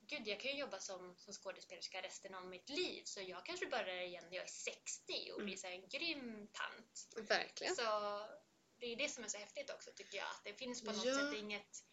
gud, 0.00 0.28
jag 0.28 0.40
kan 0.40 0.50
ju 0.50 0.58
jobba 0.58 0.78
som, 0.78 1.14
som 1.18 1.32
skådespelerska 1.32 2.02
resten 2.02 2.34
av 2.34 2.46
mitt 2.46 2.68
liv 2.68 3.02
så 3.04 3.20
jag 3.20 3.46
kanske 3.46 3.66
börjar 3.66 4.02
igen 4.02 4.24
när 4.30 4.36
jag 4.36 4.44
är 4.44 4.48
60 4.48 5.32
och 5.32 5.44
blir 5.44 5.56
så 5.56 5.66
här 5.66 5.74
en 5.74 5.88
grym 5.88 6.48
tant. 6.52 7.28
Verkligen. 7.28 7.74
Så 7.76 7.82
det 8.78 8.86
är 8.86 8.96
det 8.96 9.08
som 9.08 9.24
är 9.24 9.28
så 9.28 9.38
häftigt 9.38 9.70
också 9.70 9.90
tycker 9.96 10.16
jag, 10.16 10.26
att 10.26 10.44
det 10.44 10.54
finns 10.54 10.84
på 10.84 10.92
något 10.92 11.04
Ja. 11.04 11.14
sätt 11.14 11.38
inget, 11.38 11.84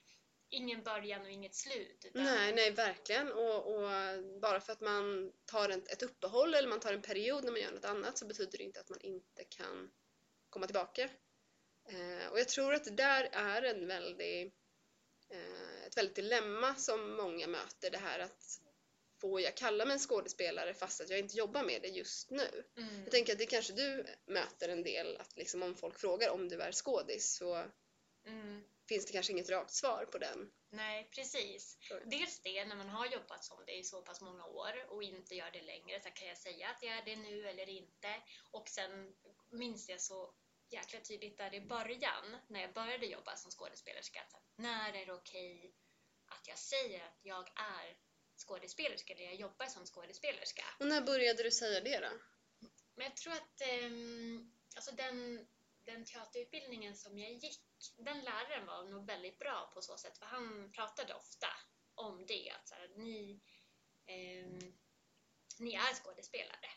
ingen 0.50 0.84
början 0.84 1.22
och 1.22 1.30
inget 1.30 1.56
slut. 1.56 2.06
Utan, 2.06 2.24
Nej, 2.24 2.54
nej, 2.54 2.72
verkligen. 2.72 3.32
Och, 3.32 3.76
och 3.76 3.90
bara 4.42 4.62
för 4.62 4.74
att 4.74 4.82
man 4.82 5.32
tar 5.46 5.70
ett, 5.70 5.92
ett 5.92 6.04
uppehåll 6.04 6.54
eller 6.54 6.68
man 6.70 6.80
tar 6.80 6.94
en 6.94 7.02
period 7.02 7.44
när 7.44 7.52
man 7.52 7.62
gör 7.62 7.72
något 7.72 7.86
annat 7.86 8.18
så 8.18 8.26
betyder 8.26 8.58
det 8.58 8.64
inte 8.64 8.80
att 8.80 8.90
man 8.90 9.02
inte 9.02 9.44
kan 9.44 9.92
komma 10.50 10.66
tillbaka. 10.66 11.10
Eh, 11.90 12.28
och 12.32 12.40
jag 12.40 12.48
tror 12.48 12.74
att 12.74 12.84
det 12.84 12.92
där 12.92 13.30
är 13.32 13.62
en 13.62 13.88
väldig, 13.88 14.54
eh, 15.30 15.84
ett 15.86 15.98
väldigt 15.98 16.16
dilemma 16.16 16.76
som 16.76 17.16
många 17.16 17.48
möter. 17.48 17.90
Det 17.92 17.98
här 17.98 18.20
att 18.20 18.60
får 19.22 19.42
jag 19.42 19.58
kalla 19.58 19.86
mig 19.86 19.94
en 19.94 20.00
skådespelare 20.00 20.74
fast 20.74 21.02
att 21.02 21.10
jag 21.10 21.20
inte 21.20 21.38
jobbar 21.38 21.64
med 21.64 21.82
det 21.82 21.88
just 21.88 22.32
nu? 22.32 22.64
Mm. 22.78 23.02
Jag 23.04 23.12
tänker 23.12 23.34
att 23.34 23.40
det 23.40 23.46
kanske 23.46 23.74
du 23.74 24.06
möter 24.26 24.70
en 24.70 24.84
del, 24.84 25.18
att 25.18 25.38
liksom 25.38 25.64
om 25.64 25.76
folk 25.76 26.00
frågar 26.00 26.30
om 26.30 26.50
du 26.50 26.62
är 26.62 26.72
skådis 26.72 27.36
så 27.36 27.66
Mm. 28.26 28.64
finns 28.90 29.06
det 29.06 29.14
kanske 29.14 29.32
inget 29.32 29.50
rakt 29.50 29.72
svar 29.74 30.06
på 30.06 30.18
den. 30.18 30.52
Nej, 30.72 31.10
precis. 31.16 31.78
Dels 32.06 32.40
det, 32.40 32.66
när 32.66 32.76
man 32.76 32.90
har 32.90 33.06
jobbat 33.06 33.44
som 33.44 33.66
det 33.66 33.78
i 33.78 33.84
så 33.84 34.02
pass 34.02 34.22
många 34.22 34.46
år 34.46 34.86
och 34.90 35.04
inte 35.04 35.36
gör 35.36 35.52
det 35.52 35.62
längre, 35.62 36.02
så 36.02 36.10
kan 36.10 36.28
jag 36.28 36.38
säga 36.38 36.70
att 36.70 36.84
jag 36.84 36.98
är 36.98 37.06
det 37.06 37.16
nu 37.16 37.48
eller 37.48 37.70
inte. 37.70 38.22
Och 38.52 38.70
sen 38.70 39.16
minns 39.52 39.90
jag 39.90 40.02
så 40.02 40.34
jäkla 40.70 41.00
tydligt 41.00 41.38
där 41.38 41.54
i 41.54 41.62
början, 41.62 42.38
när 42.48 42.62
jag 42.62 42.74
började 42.74 43.06
jobba 43.06 43.36
som 43.36 43.52
skådespelerska, 43.52 44.22
när 44.56 44.94
är 44.94 45.06
det 45.06 45.14
okej 45.14 45.76
att 46.26 46.48
jag 46.48 46.58
säger 46.58 47.06
att 47.06 47.20
jag 47.22 47.48
är 47.56 47.98
skådespelerska 48.38 49.14
eller 49.14 49.24
jag 49.24 49.36
jobbar 49.36 49.66
som 49.66 49.86
skådespelerska? 49.86 50.66
Och 50.80 50.88
när 50.88 51.02
började 51.02 51.44
du 51.44 51.52
säga 51.52 51.82
det 51.82 52.00
då? 52.00 52.12
Men 52.96 53.06
jag 53.06 53.16
tror 53.18 53.34
att 53.34 53.62
ehm, 53.62 54.52
alltså 54.76 54.92
den, 54.92 55.48
den 55.86 56.06
teaterutbildningen 56.06 56.96
som 56.96 57.20
jag 57.20 57.32
gick 57.32 57.62
den 57.98 58.22
läraren 58.22 58.66
var 58.66 58.84
nog 58.84 59.06
väldigt 59.06 59.40
bra 59.40 59.72
på 59.74 59.82
så 59.82 59.98
sätt, 59.98 60.18
för 60.18 60.26
han 60.26 60.72
pratade 60.72 61.14
ofta 61.14 61.48
om 61.96 62.26
det, 62.26 62.52
att 62.52 62.68
så 62.68 62.76
här, 62.76 62.90
ni, 62.96 63.42
ehm, 64.06 64.60
ni 65.60 65.74
är 65.74 65.94
skådespelare. 65.94 66.70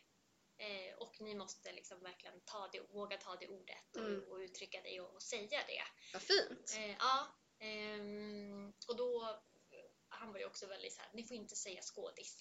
Eh, 0.59 0.94
och 0.99 1.21
ni 1.21 1.35
måste 1.35 1.73
liksom 1.73 2.02
verkligen 2.02 2.40
ta 2.44 2.68
det, 2.73 2.80
våga 2.80 3.16
ta 3.16 3.37
det 3.37 3.49
ordet 3.49 3.97
och, 3.97 4.00
Mm. 4.02 4.25
och 4.30 4.37
uttrycka 4.37 4.80
det 4.85 5.00
och, 5.00 5.14
och 5.14 5.23
säga 5.23 5.61
det. 5.66 5.82
Vad 6.12 6.23
fint! 6.23 6.75
Eh, 6.76 6.90
ja, 6.99 7.26
ehm, 7.61 8.73
och 8.88 8.97
då, 8.97 9.40
han 10.09 10.32
var 10.32 10.38
ju 10.38 10.44
också 10.47 10.66
väldigt 10.66 10.92
så 10.92 11.00
här, 11.02 11.11
ni 11.14 11.25
får 11.26 11.37
inte 11.37 11.56
säga 11.56 11.82
skådis. 11.82 12.37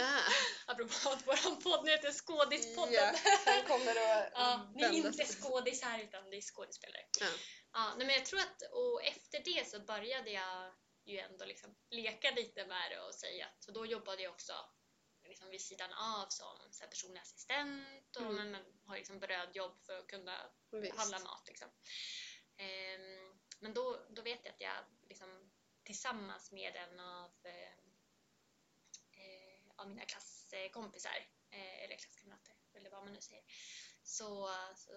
Ah, 0.00 0.20
Apropå 0.72 1.10
att 1.10 1.26
vår 1.26 1.60
podd 1.60 1.84
nu 1.84 1.90
heter 1.90 2.12
Skådispodden. 2.12 2.94
ja, 2.94 3.14
han 3.46 3.62
kommer 3.62 3.90
att 3.90 4.30
Ja, 4.34 4.70
ni 4.74 4.82
är 4.84 4.92
inte 4.92 5.12
sig. 5.12 5.26
skådisar 5.42 5.98
utan 5.98 6.30
det 6.30 6.36
är 6.36 6.40
skådespelare. 6.40 7.04
Ja. 7.20 7.26
Ja, 7.72 7.94
nej, 7.96 8.06
men 8.06 8.16
jag 8.16 8.26
tror 8.26 8.40
att, 8.40 8.62
och 8.72 9.02
efter 9.04 9.42
det 9.44 9.68
så 9.70 9.80
började 9.80 10.30
jag 10.30 10.74
ju 11.04 11.18
ändå 11.18 11.44
liksom 11.44 11.76
leka 11.90 12.30
lite 12.30 12.66
med 12.66 12.90
det 12.90 13.00
och 13.00 13.14
säga 13.14 13.46
att, 13.46 13.64
så 13.64 13.72
då 13.72 13.86
jobbade 13.86 14.22
jag 14.22 14.32
också 14.32 14.52
liksom 15.28 15.50
vid 15.50 15.60
sidan 15.60 15.92
av 15.92 16.26
som 16.28 16.72
så 16.72 16.82
här, 16.82 16.90
personlig 16.90 17.20
assistent 17.20 18.16
och 18.16 18.22
Mm. 18.22 18.34
men, 18.36 18.50
men, 18.50 18.64
har 18.86 18.96
liksom 18.96 19.18
brödjobb 19.20 19.80
för 19.86 19.98
att 19.98 20.06
kunna 20.06 20.50
Visst. 20.70 20.96
handla 20.96 21.18
mat. 21.18 21.48
Liksom. 21.48 21.68
Ehm, 22.56 23.38
men 23.60 23.74
då, 23.74 24.06
då 24.10 24.22
vet 24.22 24.44
jag 24.44 24.54
att 24.54 24.60
jag 24.60 24.84
liksom, 25.08 25.50
tillsammans 25.84 26.52
med 26.52 26.76
en 26.76 27.00
av, 27.00 27.30
eh, 27.46 27.72
eh, 29.12 29.62
av 29.76 29.88
mina 29.88 30.04
klasskompisar, 30.04 31.16
eh, 31.50 31.84
eller 31.84 31.96
klasskamrater, 31.96 32.54
eller 32.74 32.90
vad 32.90 33.04
man 33.04 33.12
nu 33.12 33.20
säger, 33.20 33.44
så, 34.02 34.50
så 34.76 34.90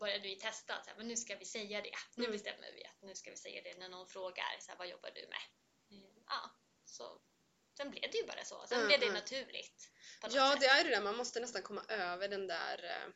började 0.00 0.22
vi 0.28 0.36
testa 0.36 0.74
att 0.76 0.84
så 0.84 0.90
här, 0.90 0.96
men 0.98 1.08
nu 1.08 1.16
ska 1.16 1.36
vi 1.36 1.44
säga 1.44 1.80
det. 1.82 1.94
Nu 2.16 2.24
Mm. 2.24 2.32
bestämmer 2.32 2.72
vi 2.72 2.84
att 2.84 3.02
nu 3.02 3.14
ska 3.14 3.30
vi 3.30 3.36
säga 3.36 3.62
det 3.62 3.78
när 3.78 3.88
någon 3.88 4.08
frågar 4.08 4.56
så 4.60 4.70
här, 4.70 4.78
vad 4.78 4.88
jobbar 4.88 5.10
du 5.10 5.28
med? 5.28 5.42
Mm, 5.90 6.24
ja, 6.26 6.50
så 6.84 7.20
sen 7.76 7.90
blev 7.90 8.10
det 8.10 8.18
ju 8.18 8.26
bara 8.26 8.44
så. 8.44 8.64
Sen 8.68 8.76
Mm, 8.78 8.86
blev 8.88 9.00
det 9.00 9.06
mm. 9.06 9.14
naturligt. 9.14 9.90
Ja, 10.30 10.50
sätt. 10.50 10.60
det 10.60 10.66
är 10.66 10.78
ju 10.78 10.84
det 10.84 10.96
där. 10.96 11.02
Man 11.02 11.16
måste 11.16 11.40
nästan 11.40 11.62
komma 11.62 11.84
över 11.88 12.28
den 12.28 12.46
där 12.46 12.84
eh, 12.84 13.12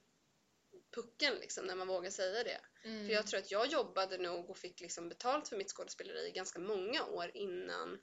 pucken 0.95 1.35
liksom, 1.35 1.65
när 1.67 1.75
man 1.75 1.89
vågar 1.89 2.11
säga 2.11 2.45
det. 2.45 2.61
Mm. 2.85 3.07
För 3.07 3.15
jag 3.15 3.27
tror 3.27 3.41
att 3.41 3.51
jag 3.51 3.67
jobbade 3.67 4.19
nog 4.19 4.51
och 4.51 4.59
fick 4.59 4.81
liksom 4.81 5.09
betalt 5.09 5.49
för 5.49 5.57
mitt 5.57 5.71
skådespeleri 5.71 6.31
ganska 6.31 6.59
många 6.59 7.05
år 7.05 7.31
innan 7.35 7.99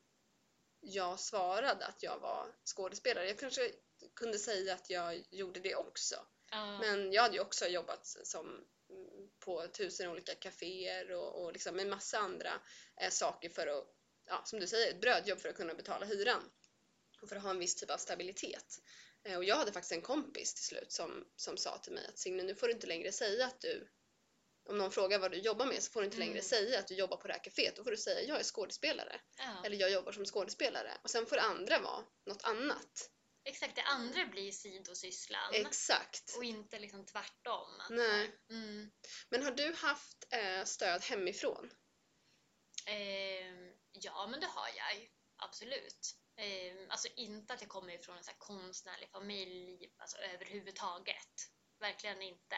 jag 0.79 1.19
svarade 1.19 1.85
att 1.85 2.03
jag 2.03 2.19
var 2.19 2.55
skådespelare. 2.65 3.27
Jag 3.27 3.39
kanske 3.39 3.71
kunde 4.15 4.39
säga 4.39 4.73
att 4.73 4.89
jag 4.89 5.23
gjorde 5.31 5.59
det 5.59 5.75
också. 5.75 6.15
ja. 6.51 6.79
Men 6.79 7.13
jag 7.13 7.21
hade 7.21 7.35
ju 7.35 7.41
också 7.41 7.67
jobbat 7.67 8.05
som 8.05 8.47
mm, 8.89 9.29
på 9.39 9.67
tusen 9.67 10.09
olika 10.09 10.35
kaféer 10.35 11.11
och, 11.11 11.43
och 11.43 11.53
liksom 11.53 11.79
en 11.79 11.89
massa 11.89 12.17
andra 12.17 12.61
eh, 13.01 13.09
saker 13.09 13.49
för 13.49 13.67
att, 13.67 13.87
ja, 14.25 14.41
som 14.45 14.59
du 14.59 14.67
säger, 14.67 14.89
ett 14.89 15.01
brödjobb 15.01 15.39
för 15.39 15.49
att 15.49 15.55
kunna 15.55 15.73
betala 15.73 16.05
hyran. 16.05 16.51
Och 17.21 17.29
för 17.29 17.35
att 17.35 17.43
ha 17.43 17.49
en 17.49 17.59
viss 17.59 17.75
typ 17.75 17.89
av 17.91 17.97
stabilitet. 17.97 18.79
Eh, 19.23 19.37
och 19.37 19.43
jag 19.43 19.55
hade 19.55 19.71
faktiskt 19.71 19.91
en 19.91 20.01
kompis 20.01 20.53
till 20.53 20.63
slut 20.63 20.91
som, 20.91 21.27
som 21.35 21.57
sa 21.57 21.77
till 21.77 21.93
mig 21.93 22.05
att 22.07 22.19
Signe, 22.19 22.43
nu 22.43 22.55
får 22.55 22.67
du 22.67 22.73
inte 22.73 22.87
längre 22.87 23.11
säga 23.11 23.45
att 23.45 23.61
du 23.61 23.87
om 24.69 24.77
någon 24.77 24.91
frågar 24.91 25.19
vad 25.19 25.31
du 25.31 25.37
jobbar 25.37 25.65
med 25.65 25.83
så 25.83 25.91
får 25.91 26.01
du 26.01 26.05
inte 26.05 26.17
längre 26.17 26.31
Mm. 26.31 26.43
säga 26.43 26.79
att 26.79 26.87
du 26.87 26.95
jobbar 26.95 27.17
på 27.17 27.27
det 27.27 27.33
här 27.33 27.43
kaféet. 27.43 27.75
Då 27.75 27.83
får 27.83 27.91
du 27.91 27.97
säga 27.97 28.21
jag 28.21 28.39
är 28.39 28.43
skådespelare. 28.43 29.21
ja. 29.37 29.61
Eller 29.65 29.77
jag 29.77 29.91
jobbar 29.91 30.11
som 30.11 30.25
skådespelare. 30.25 30.91
Och 31.03 31.09
sen 31.09 31.25
får 31.25 31.35
det 31.35 31.41
andra 31.41 31.79
vara 31.79 32.05
något 32.25 32.43
annat. 32.43 33.09
Exakt, 33.43 33.75
det 33.75 33.81
andra 33.81 34.25
blir 34.25 34.51
sidosysslan. 34.51 35.53
Exakt. 35.53 36.35
Och 36.37 36.43
inte 36.43 36.79
liksom 36.79 37.05
tvärtom. 37.05 37.81
Nej. 37.89 38.39
Mm. 38.49 38.91
Men 39.29 39.43
har 39.43 39.51
du 39.51 39.73
haft 39.73 40.27
eh, 40.29 40.63
stöd 40.63 41.01
hemifrån? 41.03 41.71
Ehm, 42.85 43.73
ja, 44.01 44.27
men 44.27 44.39
det 44.39 44.47
har 44.47 44.67
jag. 44.67 45.09
Absolut. 45.37 46.15
Ehm, 46.37 46.89
alltså 46.91 47.07
inte 47.15 47.53
att 47.53 47.61
jag 47.61 47.69
kommer 47.69 47.93
ifrån 47.93 48.17
en 48.17 48.23
så 48.23 48.31
konstnärlig 48.37 49.09
familj 49.09 49.93
alltså 49.97 50.17
överhuvudtaget. 50.17 51.51
Verkligen 51.79 52.21
inte. 52.21 52.55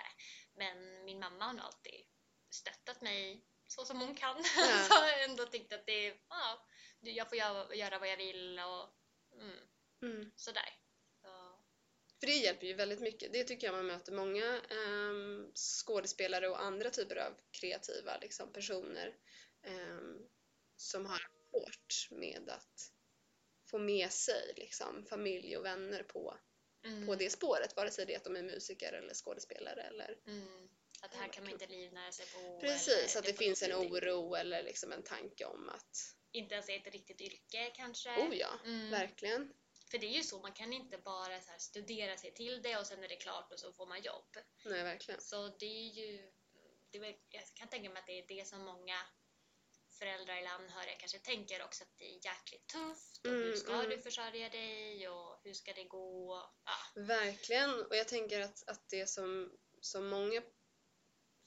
Men 0.55 1.05
min 1.05 1.19
mamma 1.19 1.45
har 1.45 1.53
nog 1.53 1.65
alltid 1.65 2.05
stöttat 2.49 3.01
mig 3.01 3.45
så 3.67 3.85
som 3.85 3.99
hon 4.01 4.15
kan. 4.15 4.37
Ja. 4.37 4.83
så 4.89 4.93
har 4.93 5.07
jag 5.07 5.23
ändå 5.23 5.45
tyckt 5.45 5.73
att 5.73 5.85
det 5.85 6.07
är, 6.07 6.17
ja, 6.29 6.65
jag 6.99 7.29
får 7.29 7.37
göra, 7.37 7.75
göra 7.75 7.99
vad 7.99 8.09
jag 8.09 8.17
vill 8.17 8.59
och 8.59 8.89
mm, 9.41 9.67
Mm. 10.01 10.31
sådär. 10.35 10.69
Så, 11.21 11.27
För 12.19 12.27
det 12.27 12.33
hjälper 12.33 12.67
ju 12.67 12.73
väldigt 12.73 12.99
mycket. 12.99 13.33
Det 13.33 13.43
tycker 13.43 13.67
jag 13.67 13.75
man 13.75 13.85
möter 13.85 14.11
många 14.11 14.61
ehm, 14.61 15.51
skådespelare 15.55 16.49
och 16.49 16.61
andra 16.61 16.89
typer 16.89 17.15
av 17.15 17.33
kreativa 17.51 18.17
liksom, 18.17 18.53
personer 18.53 19.15
ehm, 19.63 20.27
som 20.77 21.05
har 21.05 21.17
svårt 21.51 22.07
med 22.11 22.49
att 22.49 22.91
få 23.65 23.77
med 23.77 24.11
sig 24.11 24.53
liksom, 24.55 25.05
familj 25.05 25.57
och 25.57 25.65
vänner 25.65 26.03
på, 26.03 26.37
mm, 26.85 27.07
på 27.07 27.15
det 27.15 27.29
spåret. 27.29 27.75
Vare 27.75 27.91
sig 27.91 28.05
det 28.05 28.13
är 28.13 28.17
att 28.17 28.23
de 28.23 28.35
är 28.35 28.43
musiker 28.43 28.93
eller 28.93 29.13
skådespelare 29.13 29.81
eller 29.81 30.17
Mm, 30.27 30.69
att 31.01 31.11
det 31.11 31.17
här 31.17 31.27
kan 31.27 31.43
man 31.43 31.53
inte 31.53 31.67
livnära 31.67 32.11
sig 32.11 32.25
på. 32.25 32.59
Precis, 32.59 33.15
att 33.15 33.25
det 33.25 33.33
får 33.33 33.37
finns 33.43 33.63
en 33.63 33.73
oro 33.73 34.35
eller 34.35 34.63
liksom 34.63 34.91
en 34.91 35.03
tanke 35.03 35.45
om 35.45 35.69
att 35.69 36.15
Inte 36.31 36.53
ens 36.53 36.69
är 36.69 36.75
ett 36.75 36.93
riktigt 36.93 37.21
yrke 37.21 37.71
kanske. 37.75 38.09
oh 38.09 38.35
ja, 38.35 38.59
Mm. 38.65 38.91
verkligen. 38.91 39.53
För 39.91 39.97
det 39.97 40.07
är 40.07 40.17
ju 40.17 40.23
så, 40.23 40.39
man 40.39 40.53
kan 40.53 40.73
inte 40.73 40.97
bara 40.97 41.41
studera 41.59 42.17
sig 42.17 42.33
till 42.33 42.61
det 42.61 42.77
och 42.77 42.87
sen 42.87 43.03
är 43.03 43.07
det 43.07 43.15
klart 43.15 43.51
och 43.53 43.59
så 43.59 43.73
får 43.73 43.85
man 43.85 44.01
jobb. 44.01 44.37
Nej, 44.65 44.83
verkligen. 44.83 45.21
Så 45.21 45.47
det 45.47 45.65
är 45.65 45.89
ju, 45.93 46.31
det 46.91 46.97
är, 46.97 47.15
jag 47.29 47.43
kan 47.53 47.67
tänka 47.67 47.89
mig 47.89 47.99
att 47.99 48.07
det 48.07 48.19
är 48.19 48.27
det 48.27 48.47
som 48.47 48.61
många 48.61 48.95
föräldrar 49.99 50.37
eller 50.37 50.49
anhöriga 50.49 50.95
kanske 50.99 51.19
tänker 51.19 51.63
också 51.63 51.83
att 51.83 51.97
det 51.97 52.05
är 52.05 52.25
jäkligt 52.25 52.67
tufft 52.67 53.25
och 53.25 53.31
hur 53.31 53.45
Mm, 53.45 53.57
ska 53.57 53.73
mm. 53.73 53.89
du 53.89 53.97
försörja 54.01 54.49
dig 54.49 55.09
och 55.09 55.39
hur 55.43 55.53
ska 55.53 55.73
det 55.73 55.83
gå? 55.83 56.35
Ja. 56.65 57.01
Verkligen, 57.01 57.69
och 57.85 57.95
jag 57.95 58.07
tänker 58.07 58.39
att, 58.41 58.69
att 58.69 58.89
det 58.89 59.09
som, 59.09 59.51
som 59.81 60.07
många 60.07 60.41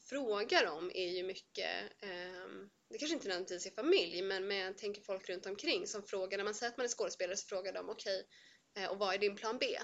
frågar 0.09 0.67
om 0.67 0.91
är 0.95 1.09
ju 1.09 1.23
mycket, 1.23 1.93
ehm, 2.03 2.71
det 2.91 2.99
kanske 2.99 3.15
inte 3.15 3.29
nödvändigtvis 3.29 3.67
är 3.67 3.71
familj, 3.71 4.23
men, 4.23 4.47
men 4.47 4.57
jag 4.57 4.79
tänker 4.79 5.03
folk 5.03 5.29
runt 5.29 5.47
omkring 5.47 5.87
som 5.87 6.03
frågar, 6.03 6.39
när 6.39 6.45
man 6.45 6.55
säger 6.55 6.73
att 6.73 6.77
man 6.77 6.85
är 6.85 6.91
skådespelare 6.91 7.37
så 7.37 7.47
frågar 7.47 7.73
de 7.73 7.89
okej, 7.91 8.27
eh, 8.77 8.87
och 8.91 8.99
vad 8.99 9.15
är 9.15 9.19
din 9.19 9.37
plan 9.37 9.59
B? 9.59 9.79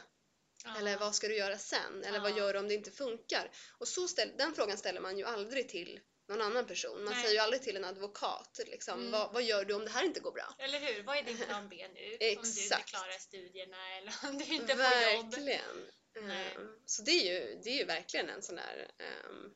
Eller 0.78 0.98
vad 0.98 1.14
ska 1.14 1.28
du 1.28 1.36
göra 1.36 1.58
sen? 1.58 2.04
Eller 2.04 2.20
vad 2.20 2.30
Ja. 2.30 2.38
gör 2.38 2.52
du 2.52 2.58
om 2.58 2.68
det 2.68 2.74
inte 2.74 2.90
funkar? 2.90 3.50
Och 3.78 3.88
så 3.88 4.08
ställ, 4.08 4.32
den 4.38 4.54
frågan 4.54 4.78
ställer 4.78 5.00
man 5.00 5.18
ju 5.18 5.24
aldrig 5.24 5.68
till 5.68 6.00
någon 6.28 6.42
annan 6.42 6.66
person. 6.66 7.04
Man 7.04 7.12
Nej. 7.12 7.22
säger 7.22 7.34
ju 7.34 7.40
aldrig 7.40 7.62
till 7.62 7.76
en 7.76 7.84
advokat, 7.84 8.60
liksom, 8.66 8.98
Mm. 9.00 9.10
vad, 9.10 9.32
vad 9.32 9.42
gör 9.42 9.64
du 9.64 9.74
om 9.74 9.84
det 9.84 9.90
här 9.90 10.04
inte 10.04 10.20
går 10.20 10.32
bra? 10.32 10.54
Eller 10.58 10.78
hur? 10.80 11.02
Vad 11.02 11.16
är 11.16 11.22
din 11.22 11.38
plan 11.38 11.68
B 11.68 11.88
nu? 11.94 12.04
Om 12.12 12.18
du 12.18 12.28
inte 12.30 12.30
Exakt. 12.30 12.88
klarar 12.88 13.18
studierna 13.18 13.96
eller 13.96 14.12
om 14.28 14.38
du 14.38 14.44
inte 14.44 14.76
får 14.76 14.84
jobb? 15.14 15.30
Verkligen. 15.34 15.90
Ehm, 16.30 16.78
Så 16.86 17.02
det 17.02 17.10
är, 17.10 17.24
ju, 17.34 17.60
det 17.62 17.70
är 17.70 17.76
ju 17.78 17.84
verkligen 17.84 18.28
en 18.28 18.42
sån 18.42 18.56
där 18.56 18.90
ehm, 18.98 19.54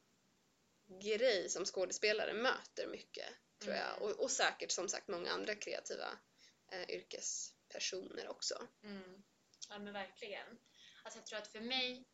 grej 1.03 1.49
som 1.49 1.65
skådespelare 1.65 2.33
möter 2.33 2.87
mycket, 2.87 3.29
tror 3.63 3.75
jag. 3.75 3.89
Mm. 3.97 4.03
Och, 4.03 4.11
och 4.11 4.31
säkert 4.31 4.71
som 4.71 4.89
sagt 4.89 5.09
många 5.09 5.31
andra 5.31 5.55
kreativa 5.55 6.19
eh, 6.73 6.91
yrkespersoner 6.91 8.29
också. 8.29 8.67
Mm. 8.85 9.23
Ja 9.69 9.79
men 9.79 9.93
verkligen. 9.93 10.47
Alltså 11.05 11.19
jag 11.19 11.27
tror 11.27 11.39
att 11.39 11.53
för 11.53 11.61
mig, 11.61 12.05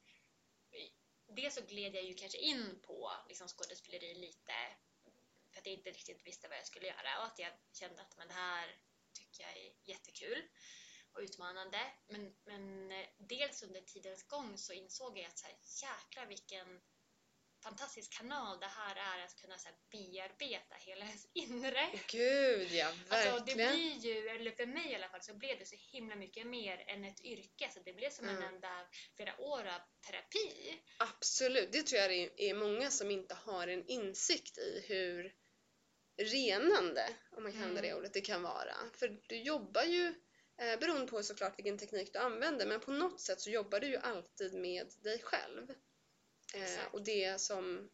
dels 1.29 1.55
så 1.55 1.61
gled 1.61 1.95
jag 1.95 2.05
ju 2.05 2.15
kanske 2.15 2.39
in 2.39 2.81
på 2.83 3.13
liksom 3.29 3.49
skådespeleri 3.49 4.15
lite 4.15 4.55
för 5.51 5.61
att 5.61 5.67
jag 5.67 5.75
inte 5.75 5.91
riktigt 5.91 6.27
visste 6.27 6.49
vad 6.49 6.59
jag 6.59 6.67
skulle 6.67 6.87
göra 6.87 7.19
och 7.19 7.25
att 7.25 7.39
jag 7.39 7.53
kände 7.73 8.03
att 8.03 8.17
men 8.17 8.29
det 8.29 8.35
här 8.35 8.77
tycker 9.13 9.43
jag 9.43 9.57
är 9.57 9.73
jättekul 9.85 10.43
och 11.13 11.21
utmanande. 11.21 11.79
Men, 12.09 12.35
men 12.45 12.93
eh, 12.93 13.07
dels 13.19 13.63
under 13.63 13.81
tidens 13.81 14.29
gång 14.29 14.59
så 14.59 14.73
insåg 14.73 15.19
jag 15.19 15.27
att 15.27 15.39
så 15.39 15.47
här, 15.47 15.57
jäklar 15.83 16.27
vilken 16.27 16.81
fantastisk 17.69 18.13
kanal 18.19 18.61
det 18.61 18.67
här 18.67 18.97
är 18.97 19.25
att 19.25 19.37
kunna 19.43 19.59
så 19.59 19.69
här, 19.69 19.77
bearbeta 19.91 20.75
hela 20.79 21.05
ens 21.05 21.27
inre. 21.33 21.85
Gud 22.11 22.71
ja, 22.73 22.87
Alltså, 23.09 23.31
det 23.31 23.55
verkligen. 23.55 23.73
blir 23.73 23.93
ju, 24.15 24.29
eller 24.29 24.51
för 24.51 24.67
mig 24.67 24.93
i 24.93 24.95
alla 24.95 25.09
fall, 25.09 25.23
så 25.23 25.35
blev 25.35 25.59
det 25.59 25.67
så 25.67 25.77
himla 25.93 26.17
mycket 26.17 26.47
mer 26.47 26.85
än 26.87 27.05
ett 27.05 27.25
yrke. 27.25 27.71
Så 27.75 27.81
det 27.85 27.93
blev 27.93 28.11
som 28.11 28.29
en 28.29 28.37
Mm. 28.37 28.55
enda 28.55 28.87
flera 29.17 29.41
år 29.41 29.61
av 29.67 29.81
terapi. 30.07 30.79
Absolut, 30.99 31.73
det 31.73 31.83
tror 31.83 32.01
jag 32.01 32.11
det 32.11 32.51
är 32.51 32.55
många 32.55 32.91
som 32.91 33.11
inte 33.11 33.35
har 33.35 33.69
en 33.69 33.87
insikt 33.87 34.59
i 34.59 34.85
hur 34.89 35.35
renande, 36.23 37.09
om 37.37 37.43
man 37.43 37.53
kan 37.53 37.61
använda 37.63 37.83
det 37.83 37.89
Mm. 37.89 37.99
ordet, 37.99 38.13
det 38.15 38.21
kan 38.21 38.43
vara. 38.43 38.75
För 38.95 39.09
du 39.29 39.37
jobbar 39.43 39.83
ju, 39.83 40.15
eh, 40.59 40.79
beroende 40.81 41.07
på 41.07 41.23
såklart 41.23 41.59
vilken 41.59 41.79
teknik 41.79 42.13
du 42.13 42.19
använder, 42.19 42.67
men 42.67 42.81
på 42.81 42.91
något 42.91 43.21
sätt 43.21 43.41
så 43.41 43.51
jobbar 43.51 43.81
du 43.81 43.87
ju 43.87 43.97
alltid 43.97 44.55
med 44.55 44.93
dig 45.03 45.19
själv. 45.23 45.75
Eh, 46.55 46.87
och 46.93 47.03
det 47.03 47.41
som, 47.41 47.91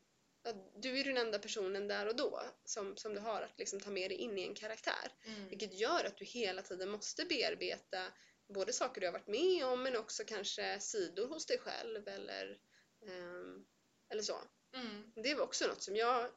du 0.77 1.01
är 1.01 1.05
den 1.05 1.17
enda 1.17 1.39
personen 1.39 1.89
där 1.89 2.07
och 2.07 2.17
då 2.17 2.43
som, 2.65 2.97
som 2.97 3.15
du 3.15 3.21
har 3.21 3.43
att 3.43 3.59
liksom 3.59 3.81
ta 3.81 3.91
med 3.91 4.11
dig 4.11 4.19
in 4.19 4.39
i 4.39 4.43
en 4.43 4.55
karaktär. 4.55 5.13
Mm. 5.25 5.49
Vilket 5.49 5.75
gör 5.75 6.05
att 6.05 6.17
du 6.17 6.25
hela 6.25 6.63
tiden 6.63 6.91
måste 6.91 7.25
bearbeta 7.25 8.13
både 8.49 8.73
saker 8.73 9.01
du 9.01 9.07
har 9.07 9.13
varit 9.13 9.27
med 9.27 9.67
om 9.67 9.83
men 9.83 9.97
också 9.97 10.25
kanske 10.25 10.81
sidor 10.81 11.29
hos 11.29 11.47
dig 11.47 11.59
själv 11.59 12.09
eller, 12.09 12.59
ehm, 13.07 13.67
eller 14.11 14.23
så. 14.23 14.41
Mm. 14.75 15.13
Det 15.15 15.35
var 15.35 15.45
också 15.45 15.67
något 15.67 15.83
som 15.83 15.97
jag 15.97 16.31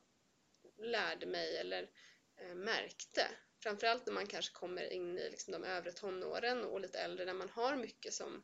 lärde 0.77 1.25
mig 1.25 1.57
eller 1.57 1.89
eh, 2.41 2.55
märkte. 2.55 3.27
Framförallt 3.63 4.05
när 4.05 4.13
man 4.13 4.27
kanske 4.27 4.53
kommer 4.53 4.93
in 4.93 5.17
i 5.17 5.29
liksom 5.29 5.51
de 5.51 5.63
övre 5.63 5.91
tonåren 5.91 6.65
och 6.65 6.81
lite 6.81 6.99
äldre 6.99 7.25
när 7.25 7.33
man 7.33 7.49
har 7.49 7.75
mycket 7.75 8.13
som 8.13 8.43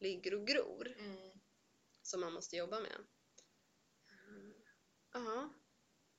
ligger 0.00 0.34
och 0.34 0.46
gror 0.46 0.94
Mm. 0.98 1.27
Som 2.08 2.20
man 2.20 2.32
måste 2.32 2.56
jobba 2.56 2.80
med. 2.80 2.96
Ja, 5.12 5.48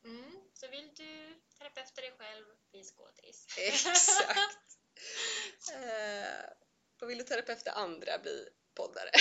Mm. 0.03 0.31
Så 0.53 0.67
vill 0.67 0.93
du 0.96 1.36
terapeuta 1.58 2.01
dig 2.01 2.12
själv, 2.17 2.46
bli 2.72 2.84
skådis. 2.84 3.46
exakt. 3.58 4.77
eh, 5.74 6.50
och 7.01 7.10
vill 7.10 7.17
du 7.17 7.24
terapeuta 7.24 7.72
andra, 7.72 8.17
bli 8.19 8.50
poddare. 8.75 9.10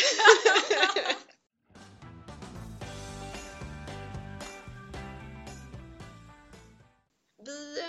Vi 7.45 7.83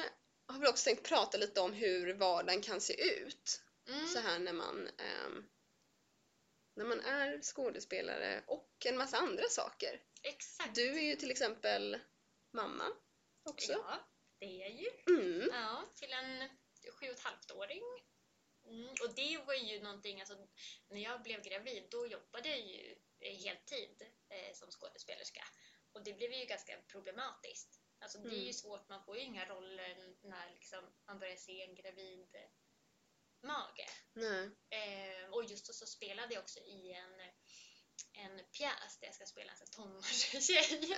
har 0.48 0.60
väl 0.60 0.70
också 0.70 0.84
tänkt 0.84 1.04
prata 1.08 1.38
lite 1.38 1.62
om 1.62 1.74
hur 1.74 2.14
vardagen 2.14 2.62
kan 2.62 2.82
se 2.82 3.04
ut 3.20 3.62
Mm. 3.90 4.08
så 4.08 4.20
här 4.20 4.40
när 4.40 4.54
man, 4.54 4.88
ehm, 4.98 5.44
när 6.80 6.86
man 6.86 7.00
är 7.00 7.42
skådespelare 7.42 8.44
och 8.48 8.86
en 8.86 8.98
massa 8.98 9.18
andra 9.18 9.44
saker. 9.50 10.02
Exakt. 10.24 10.76
Du 10.76 11.00
är 11.00 11.04
ju 11.04 11.16
till 11.16 11.32
exempel 11.32 12.00
mamma 12.54 12.86
också. 13.44 13.72
Ja, 13.72 14.08
det 14.40 14.46
är 14.46 14.60
jag 14.60 14.72
ju. 14.72 14.90
Mm. 15.08 15.50
Ja, 15.54 15.90
till 15.96 16.14
en 16.14 16.50
sju 17.00 17.06
och 17.06 17.14
ett 17.14 17.20
halvt 17.20 17.52
åring. 17.52 17.82
Mm. 18.66 18.90
Och 18.90 19.16
det 19.16 19.38
var 19.38 19.54
ju 19.54 19.82
någonting, 19.82 20.20
alltså, 20.20 20.48
när 20.90 21.00
jag 21.00 21.24
blev 21.24 21.42
gravid 21.44 21.88
då 21.92 22.08
jobbade 22.08 22.50
jag 22.50 22.60
ju 22.60 22.96
heltid 23.22 24.02
eh, 24.30 24.54
som 24.54 24.72
skådespelerska. 24.72 25.44
Och 25.94 26.04
det 26.04 26.14
blev 26.14 26.34
ju 26.34 26.46
ganska 26.46 26.82
problematiskt. 26.88 27.82
Alltså 28.00 28.18
det 28.18 28.30
är 28.30 28.34
ju 28.34 28.42
Mm. 28.42 28.54
svårt, 28.54 28.90
man 28.90 29.06
får 29.06 29.18
ju 29.18 29.24
inga 29.24 29.46
roller 29.46 30.16
när 30.22 30.54
liksom, 30.54 30.84
man 31.08 31.20
börjar 31.20 31.36
se 31.36 31.62
en 31.62 31.76
gravid 31.76 32.36
mage. 33.44 33.90
Nej. 34.14 34.44
Eh, 34.70 35.30
och 35.34 35.44
just 35.44 35.76
så 35.76 35.86
spelade 35.86 36.34
jag 36.34 36.42
också 36.42 36.60
i 36.60 36.94
en, 36.94 37.20
en 38.14 38.46
pjäs 38.52 38.98
där 39.00 39.08
jag 39.08 39.16
ska 39.16 39.26
spela 39.26 39.52
en 39.52 39.68
tonårstjej. 39.68 40.96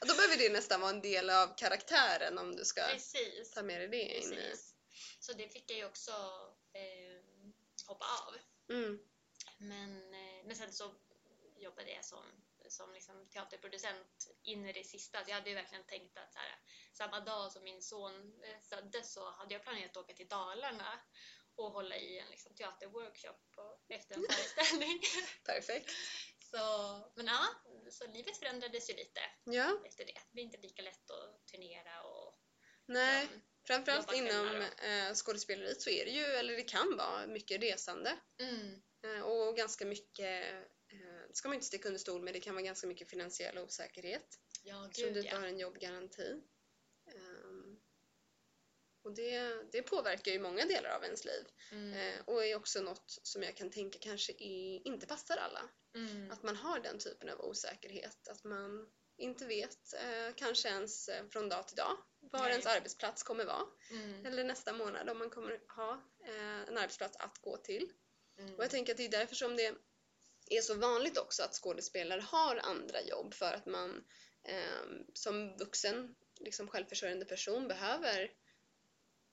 Ja, 0.00 0.06
då 0.06 0.14
behöver 0.14 0.36
det 0.36 0.52
nästan 0.52 0.80
vara 0.80 0.90
en 0.90 1.00
del 1.00 1.30
av 1.30 1.56
karaktären 1.56 2.38
om 2.38 2.56
du 2.56 2.64
ska 2.64 2.82
Precis. 2.82 3.50
ta 3.50 3.62
med 3.62 3.80
dig 3.80 3.88
det 3.88 4.16
in. 4.16 4.30
Precis. 4.30 4.74
Så 5.18 5.32
det 5.32 5.48
fick 5.48 5.70
jag 5.70 5.78
ju 5.78 5.84
också 5.84 6.12
eh, 6.72 7.20
hoppa 7.86 8.06
av. 8.26 8.34
Mm. 8.76 8.98
Men, 9.58 10.14
eh, 10.14 10.44
men 10.46 10.56
sen 10.56 10.72
så 10.72 10.94
jobbade 11.56 11.90
jag 11.90 12.04
som, 12.04 12.24
som 12.70 12.92
liksom 12.92 13.28
teaterproducent 13.30 14.26
in 14.42 14.66
i 14.68 14.72
det 14.72 14.84
sista. 14.84 15.24
Så 15.24 15.30
jag 15.30 15.34
hade 15.34 15.48
ju 15.50 15.54
verkligen 15.56 15.84
tänkt 15.84 16.18
att 16.18 16.34
här, 16.34 16.58
samma 16.92 17.20
dag 17.20 17.52
som 17.52 17.64
min 17.64 17.82
son 17.82 18.42
eh, 18.44 18.60
föddes 18.62 19.12
så 19.12 19.30
hade 19.30 19.54
jag 19.54 19.62
planerat 19.62 19.90
att 19.90 19.96
åka 19.96 20.14
till 20.14 20.28
Dalarna 20.28 21.00
och 21.56 21.70
hålla 21.72 21.96
i 21.96 22.18
en 22.18 22.28
liksom, 22.30 22.54
teaterworkshop 22.54 23.50
på, 23.50 23.78
efter 23.88 24.14
en 24.14 24.22
föreställning. 24.30 25.00
Perfekt. 25.44 25.90
så, 26.50 26.58
men 27.14 27.26
ja, 27.26 27.44
så 27.90 28.06
livet 28.06 28.36
förändrades 28.36 28.90
ju 28.90 28.94
lite 28.94 29.20
Ja, 29.44 29.80
efter 29.84 30.04
det. 30.04 30.12
Det 30.12 30.32
blir 30.32 30.44
inte 30.44 30.58
lika 30.58 30.82
lätt 30.82 31.10
att 31.10 31.46
turnera 31.46 32.02
och 32.02 32.34
nej. 32.86 33.22
liksom, 33.22 33.42
Framförallt 33.66 34.12
inom 34.14 34.62
eh, 34.62 35.14
skådespeleriet 35.14 35.82
så 35.82 35.90
är 35.90 36.04
det 36.04 36.10
ju, 36.10 36.24
eller 36.24 36.56
det 36.56 36.62
kan 36.62 36.96
vara, 36.96 37.26
mycket 37.26 37.60
resande. 37.62 38.18
mm, 38.40 38.82
Eh, 39.04 39.20
och 39.22 39.56
ganska 39.56 39.84
mycket, 39.84 40.54
ska 41.36 41.48
man 41.48 41.54
inte 41.54 41.66
sticka 41.66 41.88
under 41.88 41.98
stol 41.98 42.22
med, 42.22 42.34
det 42.34 42.40
kan 42.40 42.54
vara 42.54 42.64
ganska 42.64 42.86
mycket 42.86 43.08
finansiell 43.10 43.58
osäkerhet. 43.58 44.38
ja, 44.62 44.86
Eftersom 44.86 45.08
du 45.08 45.14
gud 45.14 45.24
inte 45.24 45.34
ja. 45.36 45.40
har 45.40 45.46
en 45.46 45.58
jobbgaranti. 45.58 46.40
Ehm, 47.06 47.76
och 49.02 49.14
det, 49.14 49.62
det 49.72 49.82
påverkar 49.82 50.32
ju 50.32 50.38
många 50.38 50.64
delar 50.66 50.90
av 50.90 51.04
ens 51.04 51.24
liv. 51.24 51.44
Mm, 51.72 51.92
Eh, 51.94 52.20
och 52.24 52.44
är 52.44 52.56
också 52.56 52.82
något 52.82 53.18
som 53.22 53.42
jag 53.42 53.56
kan 53.56 53.70
tänka 53.70 53.98
kanske 53.98 54.32
är, 54.32 54.86
inte 54.86 55.06
passar 55.06 55.36
alla. 55.36 55.68
mm, 55.94 56.30
Att 56.30 56.42
man 56.42 56.56
har 56.56 56.78
den 56.80 56.98
typen 56.98 57.28
av 57.28 57.40
osäkerhet. 57.40 58.28
Att 58.28 58.44
man 58.44 58.90
inte 59.16 59.46
vet, 59.46 59.94
eh, 59.94 60.34
kanske 60.36 60.68
ens 60.68 61.08
eh, 61.08 61.26
från 61.28 61.48
dag 61.48 61.68
till 61.68 61.76
dag, 61.76 61.96
var 62.20 62.40
Nej. 62.40 62.50
ens 62.50 62.66
arbetsplats 62.66 63.22
kommer 63.22 63.44
vara. 63.44 63.66
mm, 63.90 64.26
Eller 64.26 64.44
nästa 64.44 64.72
månad 64.72 65.10
om 65.10 65.18
man 65.18 65.30
kommer 65.30 65.60
ha 65.76 65.92
eh, 66.26 66.60
en 66.68 66.78
arbetsplats 66.78 67.16
att 67.16 67.38
gå 67.38 67.56
till. 67.56 67.92
mm. 68.38 68.54
Och 68.54 68.64
jag 68.64 68.70
tänker 68.70 68.92
att 68.92 68.96
det 68.96 69.04
är 69.04 69.08
därför 69.08 69.34
som 69.34 69.56
det 69.56 69.74
är 70.50 70.60
så 70.60 70.74
vanligt 70.74 71.18
också 71.18 71.42
att 71.42 71.54
skådespelare 71.54 72.20
har 72.20 72.56
andra 72.56 73.02
jobb 73.02 73.34
för 73.34 73.52
att 73.52 73.66
man 73.66 74.04
eh, 74.42 75.04
som 75.14 75.56
vuxen, 75.56 76.14
liksom 76.40 76.68
självförsörjande 76.68 77.24
person 77.24 77.68
behöver 77.68 78.32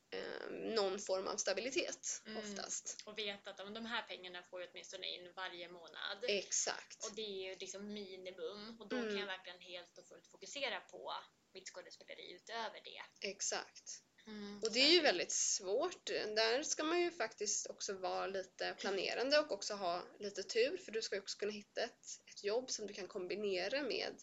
eh, 0.10 0.50
någon 0.52 1.00
form 1.00 1.28
av 1.28 1.38
stabilitet 1.38 2.22
Mm. 2.26 2.38
oftast. 2.38 3.04
Och 3.06 3.18
veta 3.18 3.50
att 3.50 3.58
de 3.58 3.86
här 3.86 4.02
pengarna 4.02 4.44
får 4.44 4.62
jag 4.62 4.70
åtminstone 4.72 5.08
in 5.16 5.34
varje 5.36 5.70
månad. 5.70 6.26
Exakt. 6.28 7.06
Och 7.06 7.16
det 7.16 7.22
är 7.22 7.50
ju 7.50 7.56
liksom 7.56 7.94
minimum 7.94 8.82
och 8.82 8.88
då 8.88 8.96
Mm. 8.96 9.10
kan 9.10 9.18
jag 9.20 9.26
verkligen 9.26 9.60
helt 9.60 9.98
och 9.98 10.08
fullt 10.08 10.28
fokusera 10.28 10.80
på 10.80 11.14
mitt 11.54 11.70
skådespeleri 11.70 12.32
utöver 12.34 12.82
det. 12.84 13.28
Exakt. 13.30 14.04
Mm. 14.28 14.60
Och 14.64 14.72
det 14.72 14.80
är 14.80 14.92
ju 14.92 15.02
väldigt 15.02 15.32
svårt. 15.32 16.06
Där 16.36 16.64
ska 16.64 16.84
man 16.84 17.02
ju 17.02 17.12
faktiskt 17.12 17.68
också 17.70 17.94
vara 17.94 18.28
lite 18.28 18.76
planerande 18.80 19.40
och 19.40 19.52
också 19.52 19.74
ha 19.74 20.04
lite 20.20 20.44
tur 20.44 20.78
för 20.78 20.92
du 20.92 21.02
ska 21.02 21.16
ju 21.16 21.22
också 21.22 21.38
kunna 21.38 21.52
hitta 21.52 21.82
ett, 21.82 22.06
ett 22.30 22.44
jobb 22.44 22.72
som 22.72 22.88
du 22.88 22.94
kan 22.94 23.08
kombinera 23.08 23.84
med 23.84 24.16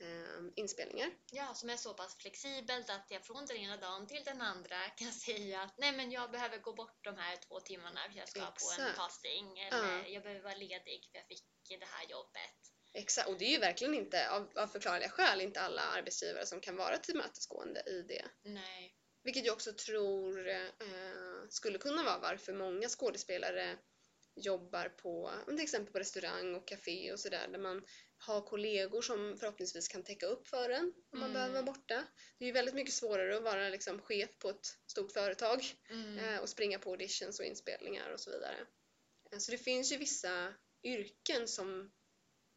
eh, 0.00 0.42
inspelningar. 0.56 1.10
Ja, 1.32 1.54
som 1.54 1.70
är 1.70 1.76
så 1.76 1.94
pass 1.94 2.16
flexibelt 2.16 2.90
att 2.90 3.06
jag 3.10 3.24
från 3.26 3.46
den 3.46 3.56
ena 3.56 3.76
dagen 3.76 4.06
till 4.06 4.24
den 4.24 4.40
andra 4.40 4.88
kan 4.96 5.12
säga 5.26 5.62
att 5.62 5.78
nej 5.78 5.92
men 5.92 6.10
jag 6.10 6.30
behöver 6.30 6.58
gå 6.58 6.72
bort 6.72 7.04
de 7.04 7.16
här 7.16 7.36
två 7.36 7.60
timmarna 7.60 8.00
för 8.10 8.18
jag 8.18 8.28
ska 8.28 8.40
på 8.40 8.46
en 8.46 8.86
Exakt. 8.86 8.96
casting 8.96 9.58
eller 9.58 9.98
Ja. 9.98 10.06
jag 10.06 10.22
behöver 10.22 10.42
vara 10.42 10.54
ledig 10.54 11.08
för 11.12 11.18
jag 11.18 11.26
fick 11.26 11.44
det 11.68 11.86
här 11.86 12.10
jobbet. 12.10 12.76
Exakt, 12.94 13.28
och 13.28 13.38
det 13.38 13.44
är 13.44 13.50
ju 13.50 13.58
verkligen 13.58 13.94
inte 13.94 14.30
av, 14.30 14.52
av 14.54 14.66
förklarliga 14.66 15.08
skäl 15.08 15.40
inte 15.40 15.60
alla 15.60 15.82
arbetsgivare 15.82 16.46
som 16.46 16.60
kan 16.60 16.76
vara 16.76 16.98
tillmötesgående 16.98 17.80
i 17.80 18.02
det. 18.02 18.24
Nej. 18.42 18.95
Vilket 19.26 19.46
jag 19.46 19.52
också 19.54 19.72
tror 19.72 20.48
eh, 20.48 20.68
skulle 21.48 21.78
kunna 21.78 22.04
vara 22.04 22.18
varför 22.18 22.52
många 22.52 22.88
skådespelare 22.88 23.78
jobbar 24.34 24.88
på 24.88 25.32
till 25.46 25.60
exempel 25.60 25.92
på 25.92 25.98
restaurang 25.98 26.54
och 26.54 26.68
café 26.68 27.12
och 27.12 27.20
sådär 27.20 27.48
där 27.48 27.58
man 27.58 27.84
har 28.18 28.40
kollegor 28.40 29.02
som 29.02 29.36
förhoppningsvis 29.38 29.88
kan 29.88 30.02
täcka 30.02 30.26
upp 30.26 30.48
för 30.48 30.70
en 30.70 30.92
om 31.12 31.18
man 31.20 31.22
Mm. 31.30 31.32
behöver 31.32 31.52
vara 31.54 31.62
borta. 31.62 32.04
Det 32.38 32.44
är 32.44 32.46
ju 32.46 32.52
väldigt 32.52 32.74
mycket 32.74 32.94
svårare 32.94 33.36
att 33.36 33.42
vara 33.42 33.68
liksom 33.68 34.02
chef 34.02 34.30
på 34.38 34.50
ett 34.50 34.66
stort 34.86 35.12
företag 35.12 35.64
Mm. 35.90 36.18
eh, 36.18 36.40
och 36.40 36.48
springa 36.48 36.78
på 36.78 36.90
auditions 36.90 37.38
och 37.40 37.46
inspelningar 37.46 38.10
och 38.10 38.20
så 38.20 38.30
vidare. 38.30 38.66
Eh, 39.32 39.38
Så 39.38 39.50
det 39.50 39.58
finns 39.58 39.92
ju 39.92 39.96
vissa 39.96 40.54
yrken 40.82 41.48
som 41.48 41.92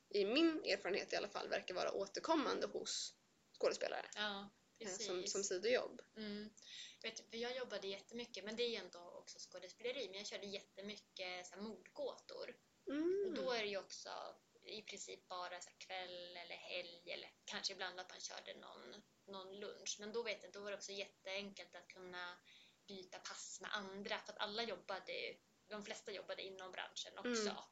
i 0.10 0.26
min 0.26 0.64
erfarenhet 0.66 1.14
i 1.14 1.16
alla 1.16 1.30
fall 1.30 1.50
verkar 1.50 1.76
vara 1.76 1.92
återkommande 1.92 2.68
hos 2.68 3.14
skådespelare 3.60 4.06
Ja, 4.16 4.50
precis. 4.86 5.08
som, 5.08 5.28
som 5.28 5.44
sidojobb. 5.44 6.02
Mm. 6.18 6.50
Vet, 7.02 7.30
för 7.30 7.38
jag 7.38 7.58
jobbade 7.58 7.88
jättemycket, 7.88 8.44
men 8.44 8.56
det 8.56 8.64
är 8.64 8.70
ju 8.70 8.76
ändå 8.76 9.00
också 9.00 9.40
skådespeleri, 9.40 10.08
men 10.08 10.18
jag 10.18 10.28
körde 10.28 10.46
jättemycket 10.46 11.48
så 11.48 11.56
här, 11.56 11.62
mordgåtor. 11.62 12.56
Mm. 12.88 13.26
Och 13.28 13.34
då 13.34 13.52
är 13.52 13.62
det 13.62 13.70
ju 13.70 13.78
också 13.78 14.10
i 14.66 14.82
princip 14.82 15.28
bara 15.28 15.62
så 15.62 15.70
här, 15.70 15.78
kväll 15.78 16.38
eller 16.38 16.56
helg 16.56 17.12
eller 17.12 17.30
kanske 17.46 17.74
ibland 17.74 18.00
att 18.00 18.10
man 18.10 18.20
körde 18.20 18.54
någon, 18.54 19.04
någon 19.28 19.60
lunch. 19.60 19.98
Men 20.00 20.14
då 20.14 20.24
vet 20.24 20.44
jag, 20.44 20.52
då 20.52 20.60
var 20.60 20.72
det 20.72 20.78
också 20.78 20.92
jätteenkelt 20.92 21.76
att 21.76 21.88
kunna 21.88 22.38
byta 22.88 23.20
pass 23.20 23.62
med 23.62 23.76
andra 23.76 24.20
för 24.20 24.34
att 24.34 24.40
alla 24.40 24.64
jobbade 24.64 25.12
ju, 25.12 25.38
de 25.68 25.86
flesta 25.86 26.12
jobbade 26.12 26.42
inom 26.42 26.72
branschen 26.72 27.18
också. 27.18 27.50
Mm. 27.50 27.64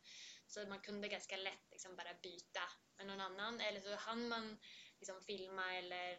Så 0.47 0.65
man 0.65 0.81
kunde 0.81 1.07
ganska 1.07 1.37
lätt 1.37 1.71
liksom 1.71 1.95
bara 1.95 2.13
byta 2.13 2.61
med 2.97 3.07
någon 3.07 3.21
annan 3.21 3.61
eller 3.61 3.81
så 3.81 3.95
hann 3.95 4.27
man 4.27 4.57
liksom 4.99 5.21
filma 5.21 5.75
eller 5.75 6.13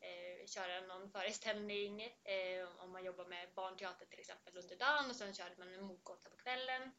eh, 0.00 0.46
köra 0.46 0.80
någon 0.80 1.10
föreställning 1.10 2.02
eh, 2.02 2.82
om 2.82 2.92
man 2.92 3.04
jobbar 3.04 3.24
med 3.24 3.54
barnteater 3.54 4.06
till 4.06 4.20
exempel 4.20 4.56
under 4.56 4.76
dagen 4.76 5.10
och 5.10 5.16
sen 5.16 5.34
körde 5.34 5.54
man 5.58 5.74
en 5.74 5.82
mordgåta 5.82 6.30
på 6.30 6.36
kvällen. 6.36 6.92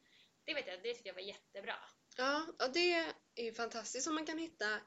Det 0.45 0.53
vet 0.53 0.67
jag, 0.67 0.83
det 0.83 0.93
tyckte 0.93 1.09
jag 1.09 1.15
var 1.15 1.21
jättebra. 1.21 1.75
Ja, 2.17 2.45
och 2.59 2.73
det 2.73 2.93
är 3.35 3.43
ju 3.43 3.53
fantastiskt 3.53 4.07
om 4.07 4.15
man 4.15 4.25
kan 4.25 4.37
hitta 4.37 4.79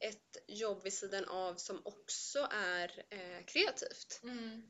ett 0.00 0.36
jobb 0.46 0.82
vid 0.82 0.92
sidan 0.92 1.24
av 1.24 1.54
som 1.54 1.82
också 1.84 2.48
är 2.50 3.04
eh, 3.10 3.44
kreativt. 3.44 4.20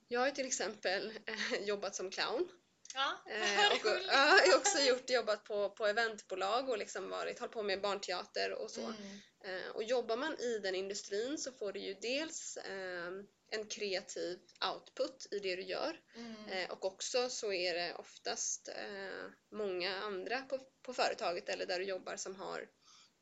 Jag 0.09 0.21
har 0.21 0.27
ju 0.27 0.33
till 0.33 0.47
exempel 0.47 1.19
eh, 1.27 1.61
jobbat 1.61 1.95
som 1.95 2.11
clown 2.11 2.49
Ja, 2.95 3.33
eh, 3.33 3.73
och 3.73 3.87
ja, 3.87 4.41
jag 4.47 4.53
har 4.53 4.59
också 4.59 4.79
gjort, 4.79 5.11
jobbat 5.11 5.45
på, 5.45 5.71
på 5.71 5.87
eventbolag 5.87 6.69
och 6.69 6.79
liksom 6.79 7.11
varit, 7.11 7.39
hållit 7.39 7.55
på 7.55 7.63
med 7.63 7.81
barnteater 7.81 8.53
och 8.53 8.71
så. 8.71 8.81
Mm. 8.81 9.19
Eh, 9.45 9.71
och 9.75 9.85
jobbar 9.85 10.17
man 10.17 10.39
i 10.39 10.59
den 10.59 10.75
industrin 10.75 11.39
så 11.39 11.53
får 11.53 11.73
du 11.73 11.81
ju 11.81 11.95
dels 11.95 12.57
eh, 12.57 13.13
en 13.51 13.67
kreativ 13.69 14.39
output 14.73 15.27
i 15.31 15.39
det 15.39 15.57
du 15.57 15.63
gör 15.63 16.01
Mm. 16.15 16.49
Eh, 16.49 16.71
och 16.71 16.85
också 16.85 17.29
så 17.29 17.53
är 17.53 17.75
det 17.75 17.95
oftast 17.95 18.69
eh, 18.69 19.31
många 19.51 19.97
andra 19.97 20.43
på, 20.43 20.59
på 20.83 20.95
företaget 20.95 21.49
eller 21.49 21.67
där 21.67 21.79
du 21.79 21.85
jobbar 21.85 22.17
som 22.17 22.37
har 22.37 22.69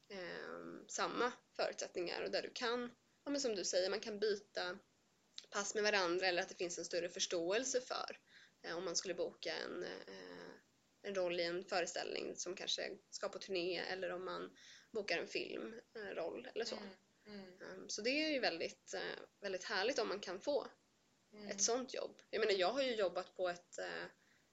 eh, 0.08 0.88
samma 0.88 1.32
förutsättningar 1.56 2.22
och 2.22 2.30
där 2.30 2.42
du 2.42 2.50
kan 2.50 2.90
ja, 3.24 3.30
men 3.30 3.40
som 3.40 3.54
du 3.54 3.64
säger, 3.64 3.90
man 3.90 4.00
kan 4.00 4.18
byta 4.18 4.78
pass 5.50 5.74
med 5.74 5.82
varandra 5.82 6.26
eller 6.26 6.42
att 6.42 6.48
det 6.48 6.54
finns 6.54 6.78
en 6.78 6.84
större 6.84 7.08
förståelse 7.08 7.80
för 7.80 8.18
om 8.76 8.84
man 8.84 8.96
skulle 8.96 9.14
boka 9.14 9.54
en, 9.56 9.84
en 11.06 11.14
roll 11.14 11.40
i 11.40 11.44
en 11.44 11.64
föreställning 11.64 12.36
som 12.36 12.54
kanske 12.56 12.90
ska 13.10 13.28
på 13.28 13.38
turné 13.38 13.78
eller 13.78 14.10
om 14.12 14.24
man 14.24 14.56
bokar 14.92 15.18
en 15.18 15.26
filmroll 15.28 16.48
eller 16.54 16.64
så. 16.64 16.76
Mm. 16.76 16.88
Mm. 17.26 17.62
Um, 17.62 17.88
så 17.88 18.02
det 18.02 18.10
är 18.10 18.30
ju 18.30 18.40
väldigt, 18.40 18.94
eh, 18.94 19.18
väldigt 19.40 19.64
härligt 19.64 19.98
om 19.98 20.08
man 20.08 20.20
kan 20.20 20.40
få 20.40 20.66
Mm. 21.32 21.48
ett 21.48 21.62
sånt 21.62 21.94
jobb. 21.94 22.20
Jag 22.30 22.40
menar, 22.40 22.52
jag 22.52 22.72
har 22.72 22.82
ju 22.82 22.94
jobbat 22.94 23.34
på 23.36 23.48
ett, 23.48 23.78
eh, 23.78 24.04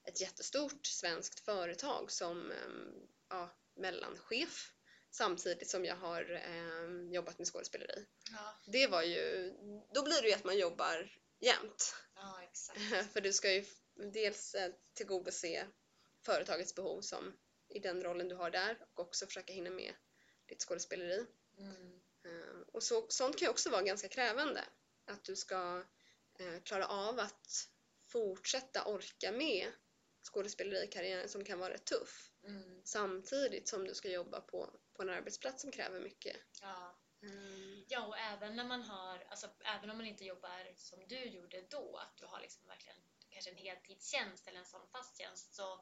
ett 0.08 0.22
jättestort 0.22 0.86
svenskt 0.86 1.40
företag 1.40 2.12
som 2.12 2.52
em, 2.52 3.08
ja, 3.30 3.50
mellanchef 3.76 4.74
samtidigt 5.12 5.70
som 5.70 5.86
jag 5.86 5.96
har 5.96 6.32
em, 6.32 7.12
jobbat 7.14 7.38
med 7.38 7.48
skådespeleri. 7.48 8.06
Ja, 8.32 8.62
Det 8.66 8.88
var 8.88 9.04
ju, 9.04 9.52
då 9.94 10.04
blir 10.04 10.22
det 10.22 10.28
ju 10.28 10.34
att 10.34 10.44
man 10.44 10.58
jobbar 10.58 11.12
jämt. 11.40 11.96
ja. 12.16 13.04
För 13.14 13.22
du 13.22 13.34
ska 13.34 13.54
ju 13.54 13.66
dels 14.14 14.56
eh, 14.56 14.72
tillgodose 14.94 15.68
företagets 16.26 16.76
behov 16.76 17.02
som 17.02 17.38
i 17.70 17.80
den 17.80 18.04
rollen 18.04 18.28
du 18.28 18.36
har 18.36 18.52
där 18.52 18.78
och 18.94 19.00
också 19.00 19.26
försöka 19.26 19.54
hinna 19.54 19.70
med 19.70 19.94
ditt 20.46 20.62
skådespeleri. 20.62 21.26
Mm. 21.58 22.02
Eh, 22.26 22.62
Och 22.74 22.84
så, 22.84 23.08
sånt 23.10 23.38
kan 23.38 23.46
ju 23.46 23.50
också 23.50 23.70
vara 23.70 23.82
ganska 23.82 24.08
krävande. 24.08 24.64
Att 25.06 25.24
du 25.24 25.36
ska 25.36 25.84
eh, 26.40 26.62
klara 26.64 26.88
av 26.88 27.20
att 27.20 27.70
fortsätta 28.08 28.86
orka 28.86 29.32
med 29.32 29.72
skådespelerikarriären 30.24 31.30
som 31.30 31.44
kan 31.44 31.60
vara 31.60 31.74
rätt 31.74 31.86
tuff. 31.86 32.32
Mm. 32.44 32.82
Samtidigt 32.86 33.68
som 33.68 33.86
du 33.86 33.94
ska 33.94 34.10
jobba 34.10 34.42
på, 34.42 34.80
på 34.94 35.02
en 35.02 35.10
arbetsplats 35.10 35.62
som 35.62 35.72
kräver 35.72 36.00
mycket. 36.00 36.38
Ja. 36.62 37.00
Mm. 37.22 37.86
ja, 37.88 38.08
och 38.08 38.18
även 38.18 38.56
när 38.56 38.64
man 38.64 38.82
har, 38.82 39.26
alltså 39.30 39.48
även 39.64 39.90
om 39.90 39.98
man 39.98 40.06
inte 40.06 40.26
jobbar 40.26 40.74
som 40.76 41.08
du 41.08 41.26
gjorde 41.26 41.62
då, 41.70 41.98
att 41.98 42.18
du 42.18 42.26
har 42.26 42.42
liksom 42.42 42.68
verkligen 42.68 42.98
kanske 43.30 43.52
en 43.52 43.58
heltidstjänst 43.58 44.48
eller 44.48 44.60
en 44.60 44.66
sån 44.66 44.88
fast 44.92 45.18
tjänst, 45.18 45.56
så, 45.56 45.82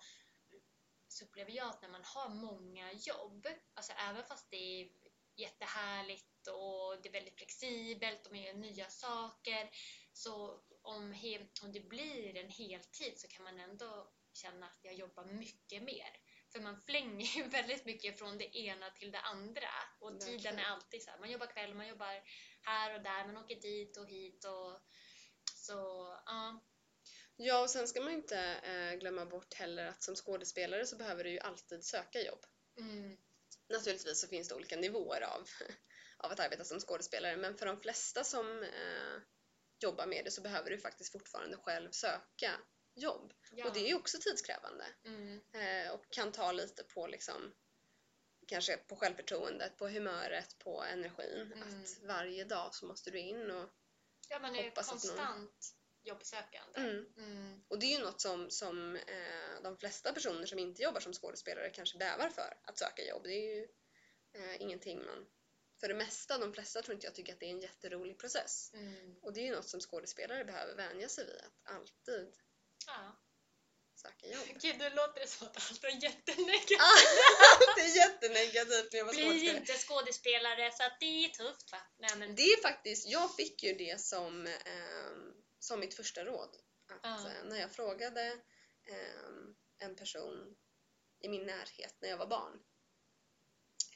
så 1.12 1.26
upplever 1.26 1.52
jag 1.52 1.70
att 1.70 1.82
när 1.82 1.90
man 1.90 2.04
har 2.04 2.30
många 2.30 2.94
jobb, 2.94 3.48
alltså 3.74 3.94
även 3.94 4.24
fast 4.24 4.52
det 4.52 4.82
är 4.82 4.90
jättehärligt 5.36 6.48
och 6.48 7.02
det 7.02 7.10
är 7.10 7.14
väldigt 7.14 7.38
flexibelt 7.38 8.26
och 8.26 8.32
man 8.32 8.42
gör 8.42 8.54
nya 8.54 8.90
saker, 8.90 9.70
så 10.14 10.62
om, 10.82 11.16
om 11.64 11.72
det 11.72 11.90
blir 11.90 12.38
en 12.38 12.50
heltid 12.50 13.20
så 13.20 13.28
kan 13.28 13.44
man 13.44 13.60
ändå 13.60 14.12
känna 14.34 14.66
att 14.66 14.80
jag 14.82 14.94
jobbar 14.94 15.26
mycket 15.26 15.84
mer. 15.84 16.18
För 16.52 16.60
man 16.60 16.82
flänger 16.82 17.26
ju 17.26 17.44
väldigt 17.50 17.86
mycket 17.86 18.20
från 18.20 18.38
det 18.38 18.58
ena 18.58 18.90
till 18.90 19.12
det 19.12 19.20
andra. 19.20 19.70
Och 20.00 20.20
tiden 20.20 20.34
Verkligen. 20.34 20.60
är 20.60 20.64
alltid 20.64 21.04
så 21.04 21.12
här. 21.12 21.20
Man 21.20 21.32
jobbar 21.32 21.48
kväll, 21.48 21.74
man 21.74 21.88
jobbar 21.88 22.24
här 22.62 22.96
och 22.96 23.02
där, 23.02 23.26
man 23.26 23.38
åker 23.38 23.62
dit 23.62 23.98
och 23.98 24.08
hit 24.08 24.46
och 24.46 24.80
så, 25.56 25.74
ja. 26.26 26.60
Ja, 27.44 27.62
och 27.62 27.70
sen 27.70 27.88
ska 27.88 28.02
man 28.02 28.14
inte 28.14 28.40
eh, 28.40 29.00
glömma 29.00 29.26
bort 29.26 29.54
heller 29.54 29.86
att 29.86 30.04
som 30.04 30.16
skådespelare 30.16 30.86
så 30.86 30.96
behöver 30.96 31.24
du 31.24 31.30
ju 31.30 31.40
alltid 31.40 31.84
söka 31.86 32.22
jobb. 32.22 32.46
Mm, 32.78 33.18
Naturligtvis 33.70 34.22
så 34.22 34.28
finns 34.28 34.48
det 34.48 34.56
olika 34.56 34.76
nivåer 34.76 35.22
av, 35.22 35.50
av 36.18 36.32
att 36.32 36.40
arbeta 36.40 36.64
som 36.64 36.80
skådespelare 36.80 37.38
men 37.38 37.58
för 37.58 37.66
de 37.66 37.82
flesta 37.82 38.24
som 38.24 38.64
eh, 38.64 39.22
jobbar 39.80 40.06
med 40.06 40.26
det 40.26 40.32
så 40.32 40.42
behöver 40.42 40.70
du 40.70 40.78
faktiskt 40.78 41.12
fortfarande 41.12 41.58
själv 41.58 41.92
söka 41.92 42.52
jobb. 42.96 43.34
ja. 43.52 43.68
Och 43.68 43.74
det 43.74 43.80
är 43.80 43.88
ju 43.88 43.96
också 43.96 44.18
tidskrävande 44.22 44.86
Mm, 45.06 45.42
eh, 45.54 45.92
och 45.92 46.10
kan 46.10 46.32
ta 46.32 46.52
lite 46.52 46.84
på 46.84 47.08
liksom 47.08 47.54
kanske 48.48 48.78
på 48.78 48.96
självförtroendet, 48.96 49.78
på 49.78 49.88
humöret, 49.88 50.58
på 50.60 50.84
energin. 50.84 51.52
Mm. 51.54 51.64
Att 51.64 52.00
varje 52.04 52.44
dag 52.44 52.76
så 52.76 52.86
måste 52.86 53.12
du 53.12 53.20
in 53.20 53.52
och 53.52 53.70
ja, 54.30 54.40
man 54.40 54.56
är 54.56 54.64
Hoppas 54.64 54.90
konstant 54.90 55.76
jobbsökande. 56.04 56.80
mm. 56.80 57.06
Mm, 57.18 57.62
Och 57.68 57.80
det 57.80 57.86
är 57.86 57.98
ju 57.98 58.04
något 58.06 58.22
som, 58.22 58.50
som 58.50 58.96
eh, 58.96 59.62
de 59.64 59.78
flesta 59.78 60.14
personer 60.14 60.46
som 60.46 60.60
inte 60.60 60.82
jobbar 60.82 61.00
som 61.00 61.14
skådespelare 61.14 61.70
kanske 61.70 61.98
bävar 61.98 62.30
för, 62.30 62.58
att 62.64 62.78
söka 62.80 63.04
jobb. 63.06 63.24
Det 63.24 63.34
är 63.34 63.56
ju 63.56 63.68
eh, 64.34 64.62
ingenting 64.62 65.06
man... 65.06 65.26
För 65.80 65.88
det 65.88 65.94
mesta, 65.94 66.38
de 66.38 66.54
flesta 66.54 66.82
tror 66.82 66.94
inte 66.96 67.08
jag 67.08 67.16
tycker 67.16 67.34
att 67.34 67.40
det 67.40 67.46
är 67.46 67.50
en 67.50 67.60
jätterolig 67.60 68.20
process. 68.20 68.72
mm, 68.74 69.16
Och 69.22 69.34
det 69.34 69.40
är 69.42 69.46
ju 69.46 69.56
något 69.56 69.70
som 69.70 69.80
skådespelare 69.80 70.46
behöver 70.46 70.76
vänja 70.76 71.10
sig 71.10 71.26
vid, 71.26 71.36
att 71.36 71.76
alltid 71.76 72.34
ja. 72.88 73.16
söka 73.96 74.28
jobb. 74.28 74.48
Gud, 74.62 74.78
nu 74.80 74.90
låter 74.90 75.22
det 75.22 75.28
som 75.28 75.48
att 75.48 75.58
allt 75.58 75.84
är 75.84 76.04
jättenegativt. 76.04 76.80
det 77.76 77.82
är 77.82 77.96
jättenegativt 77.98 78.92
när 78.92 78.98
jag 79.00 79.06
var 79.06 79.14
Bli 79.14 79.24
skådespelare. 79.24 79.58
inte 79.58 79.74
skådespelare 79.74 80.72
så 80.72 80.84
att 80.84 81.00
det 81.00 81.26
är 81.26 81.30
tufft 81.30 81.72
va? 81.72 81.78
Nej, 82.00 82.16
men, 82.18 82.36
Det 82.36 82.42
är 82.44 82.62
faktiskt, 82.62 83.08
jag 83.08 83.36
fick 83.36 83.64
ju 83.64 83.74
det 83.74 84.02
som, 84.02 84.48
ehm, 84.48 85.31
som 85.62 85.80
mitt 85.80 85.94
första 85.96 86.26
råd. 86.26 86.58
Att, 86.88 87.00
Ja. 87.04 87.30
eh, 87.32 87.44
när 87.46 87.60
jag 87.60 87.72
frågade 87.72 88.42
ehm, 88.84 89.56
en 89.78 89.96
person 89.96 90.56
i 91.20 91.30
min 91.30 91.46
närhet 91.46 91.96
när 92.02 92.10
jag 92.10 92.18
var 92.18 92.28
barn 92.28 92.60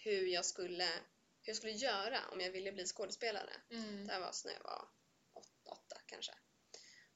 hur 0.03 0.27
jag 0.27 0.45
skulle, 0.45 0.85
hur 1.41 1.49
jag 1.51 1.55
skulle 1.55 1.71
göra 1.73 2.19
om 2.31 2.39
jag 2.41 2.51
ville 2.51 2.71
bli 2.71 2.85
skådespelare. 2.85 3.53
mm. 3.69 4.07
Det 4.07 4.13
här 4.13 4.19
var 4.19 4.31
så 4.31 4.47
när 4.47 4.55
jag 4.55 4.63
var 4.63 4.89
åt- 5.33 5.61
åtta 5.65 6.01
kanske. 6.05 6.33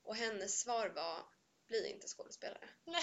Och 0.01 0.15
hennes 0.15 0.59
svar 0.61 0.89
var 0.89 1.25
bli 1.69 1.89
inte 1.89 2.07
skådespelare. 2.07 2.69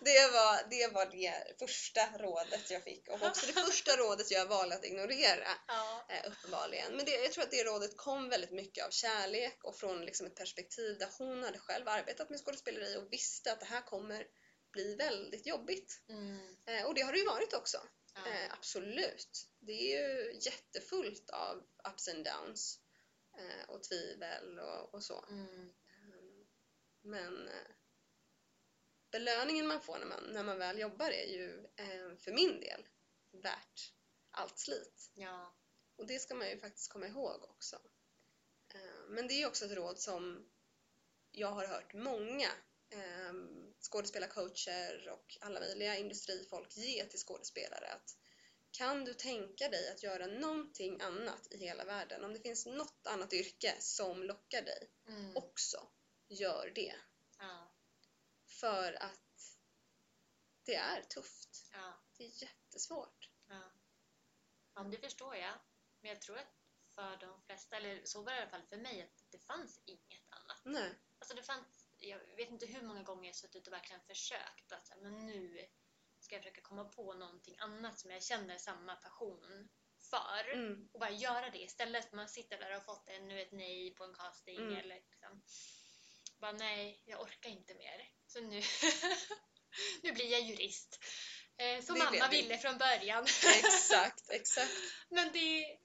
Det 0.00 0.32
var, 0.32 0.70
det 0.70 0.92
var 0.92 1.06
det 1.06 1.58
första 1.58 2.18
rådet 2.18 2.70
jag 2.70 2.84
fick 2.84 3.08
och 3.08 3.22
också 3.22 3.46
det 3.46 3.52
första 3.52 3.96
rådet 3.96 4.30
jag 4.30 4.46
valde 4.46 4.74
att 4.74 4.84
ignorera 4.84 5.48
ja. 5.66 6.06
eh, 6.08 6.30
uppenbarligen. 6.30 6.96
Men 6.96 7.04
det, 7.04 7.10
jag 7.10 7.32
tror 7.32 7.44
att 7.44 7.50
det 7.50 7.64
rådet 7.64 7.96
kom 7.96 8.28
väldigt 8.28 8.50
mycket 8.50 8.86
av 8.86 8.90
kärlek 8.90 9.64
och 9.64 9.76
från 9.76 10.04
liksom 10.04 10.26
ett 10.26 10.34
perspektiv 10.34 10.98
där 10.98 11.08
hon 11.18 11.42
hade 11.42 11.58
själv 11.58 11.88
arbetat 11.88 12.30
med 12.30 12.40
skådespeleri 12.40 12.96
och 12.96 13.12
visste 13.12 13.52
att 13.52 13.60
det 13.60 13.66
här 13.66 13.82
kommer 13.82 14.26
bli 14.72 14.94
väldigt 14.94 15.46
jobbigt. 15.46 16.02
Mm. 16.08 16.56
Eh, 16.66 16.86
och 16.86 16.94
det 16.94 17.02
har 17.02 17.12
det 17.12 17.18
ju 17.18 17.26
varit 17.26 17.54
också. 17.54 17.78
Ja. 18.14 18.30
Eh, 18.30 18.52
absolut. 18.52 19.48
Det 19.60 19.72
är 19.72 20.02
ju 20.02 20.38
jättefullt 20.40 21.30
av 21.30 21.62
ups 21.92 22.08
and 22.08 22.24
downs 22.24 22.80
och 23.68 23.82
tvivel 23.82 24.58
och, 24.58 24.94
och 24.94 25.04
så. 25.04 25.24
Mm. 25.30 25.70
Men 27.04 27.48
eh, 27.48 27.70
belöningen 29.10 29.66
man 29.66 29.80
får 29.80 29.98
när 29.98 30.06
man, 30.06 30.24
när 30.32 30.44
man 30.44 30.58
väl 30.58 30.78
jobbar 30.78 31.10
är 31.10 31.26
ju 31.26 31.66
eh, 31.76 32.16
för 32.16 32.32
min 32.32 32.60
del 32.60 32.86
värt 33.42 33.92
allt 34.30 34.58
slit. 34.58 35.10
Ja. 35.14 35.56
Och 35.96 36.06
det 36.06 36.18
ska 36.18 36.34
man 36.34 36.48
ju 36.50 36.60
faktiskt 36.60 36.92
komma 36.92 37.06
ihåg 37.06 37.42
också. 37.42 37.76
Eh, 38.74 39.04
Men 39.08 39.28
det 39.28 39.34
är 39.42 39.46
också 39.46 39.64
ett 39.64 39.72
råd 39.72 39.98
som 39.98 40.50
jag 41.30 41.48
har 41.50 41.66
hört 41.66 41.94
många 41.94 42.48
eh, 42.90 43.32
skådespelarcoacher 43.80 45.08
och 45.08 45.36
alla 45.40 45.60
möjliga 45.60 45.96
industrifolk 45.96 46.76
ge 46.76 47.04
till 47.04 47.18
skådespelare. 47.18 47.92
Att 47.92 48.16
kan 48.70 49.04
du 49.04 49.14
tänka 49.14 49.68
dig 49.68 49.90
att 49.92 50.02
göra 50.02 50.26
någonting 50.26 51.00
annat 51.00 51.46
i 51.50 51.58
hela 51.58 51.84
världen, 51.84 52.24
om 52.24 52.32
det 52.32 52.40
finns 52.40 52.66
något 52.66 53.06
annat 53.06 53.32
yrke 53.32 53.74
som 53.80 54.22
lockar 54.22 54.62
dig, 54.62 54.90
Mm. 55.08 55.36
också 55.36 55.88
gör 56.28 56.72
det. 56.74 56.94
ja. 57.38 57.70
För 58.46 59.02
att 59.02 59.20
det 60.64 60.74
är 60.74 61.02
tufft. 61.02 61.70
Ja. 61.72 61.94
Det 62.16 62.24
är 62.24 62.42
jättesvårt. 62.42 63.30
Ja. 63.48 63.72
ja, 64.74 64.82
men 64.82 64.90
det 64.90 64.98
förstår 64.98 65.36
jag. 65.36 65.54
Men 66.00 66.10
jag 66.10 66.20
tror 66.22 66.38
att 66.38 66.54
för 66.94 67.16
de 67.16 67.42
flesta, 67.42 67.76
eller 67.76 68.04
så 68.04 68.22
var 68.22 68.32
det 68.32 68.38
i 68.38 68.40
alla 68.40 68.50
fall 68.50 68.62
för 68.62 68.76
mig, 68.76 69.02
att 69.02 69.24
det 69.30 69.38
fanns 69.38 69.82
inget 69.84 70.22
annat. 70.28 70.60
Nej. 70.64 70.98
Alltså 71.18 71.34
det 71.34 71.42
fanns, 71.42 71.86
jag 71.98 72.36
vet 72.36 72.50
inte 72.50 72.66
hur 72.66 72.82
många 72.82 73.02
gånger 73.02 73.28
jag 73.28 73.36
suttit 73.36 73.66
och 73.66 73.72
verkligen 73.72 74.02
försökt 74.02 74.72
att 74.72 74.92
men 75.02 75.26
nu 75.26 75.66
ska 76.20 76.34
jag 76.34 76.42
försöka 76.42 76.60
komma 76.60 76.84
på 76.84 77.14
någonting 77.14 77.56
annat 77.58 77.98
som 77.98 78.10
jag 78.10 78.22
känner 78.22 78.58
samma 78.58 78.96
passion 78.96 79.68
för. 80.10 80.52
Mm. 80.52 80.88
Och 80.92 81.00
bara 81.00 81.10
göra 81.10 81.50
det 81.50 81.62
istället 81.62 82.02
för 82.02 82.08
att 82.08 82.14
man 82.16 82.28
sitter 82.28 82.58
där 82.58 82.68
och 82.70 82.74
har 82.74 82.94
fått 82.94 83.08
ännu 83.08 83.40
ett 83.42 83.52
nej 83.52 83.94
på 83.94 84.04
en 84.04 84.14
casting 84.14 84.58
Mm. 84.58 84.76
eller 84.76 84.94
liksom 84.94 85.42
bara 86.44 86.52
nej, 86.52 87.02
jag 87.04 87.20
orkar 87.20 87.50
inte 87.50 87.74
mer. 87.74 88.08
Så 88.26 88.40
nu, 88.40 88.62
nu 90.02 90.12
blir 90.12 90.32
jag 90.32 90.40
jurist. 90.40 90.98
Eh, 91.56 91.84
som 91.84 91.94
Det 91.98 92.04
mamma 92.04 92.28
det. 92.28 92.36
ville 92.36 92.58
från 92.58 92.78
början. 92.78 93.24
Exakt, 93.64 94.30
exakt. 94.30 94.72
Men 95.08 95.32
det, 95.32 95.78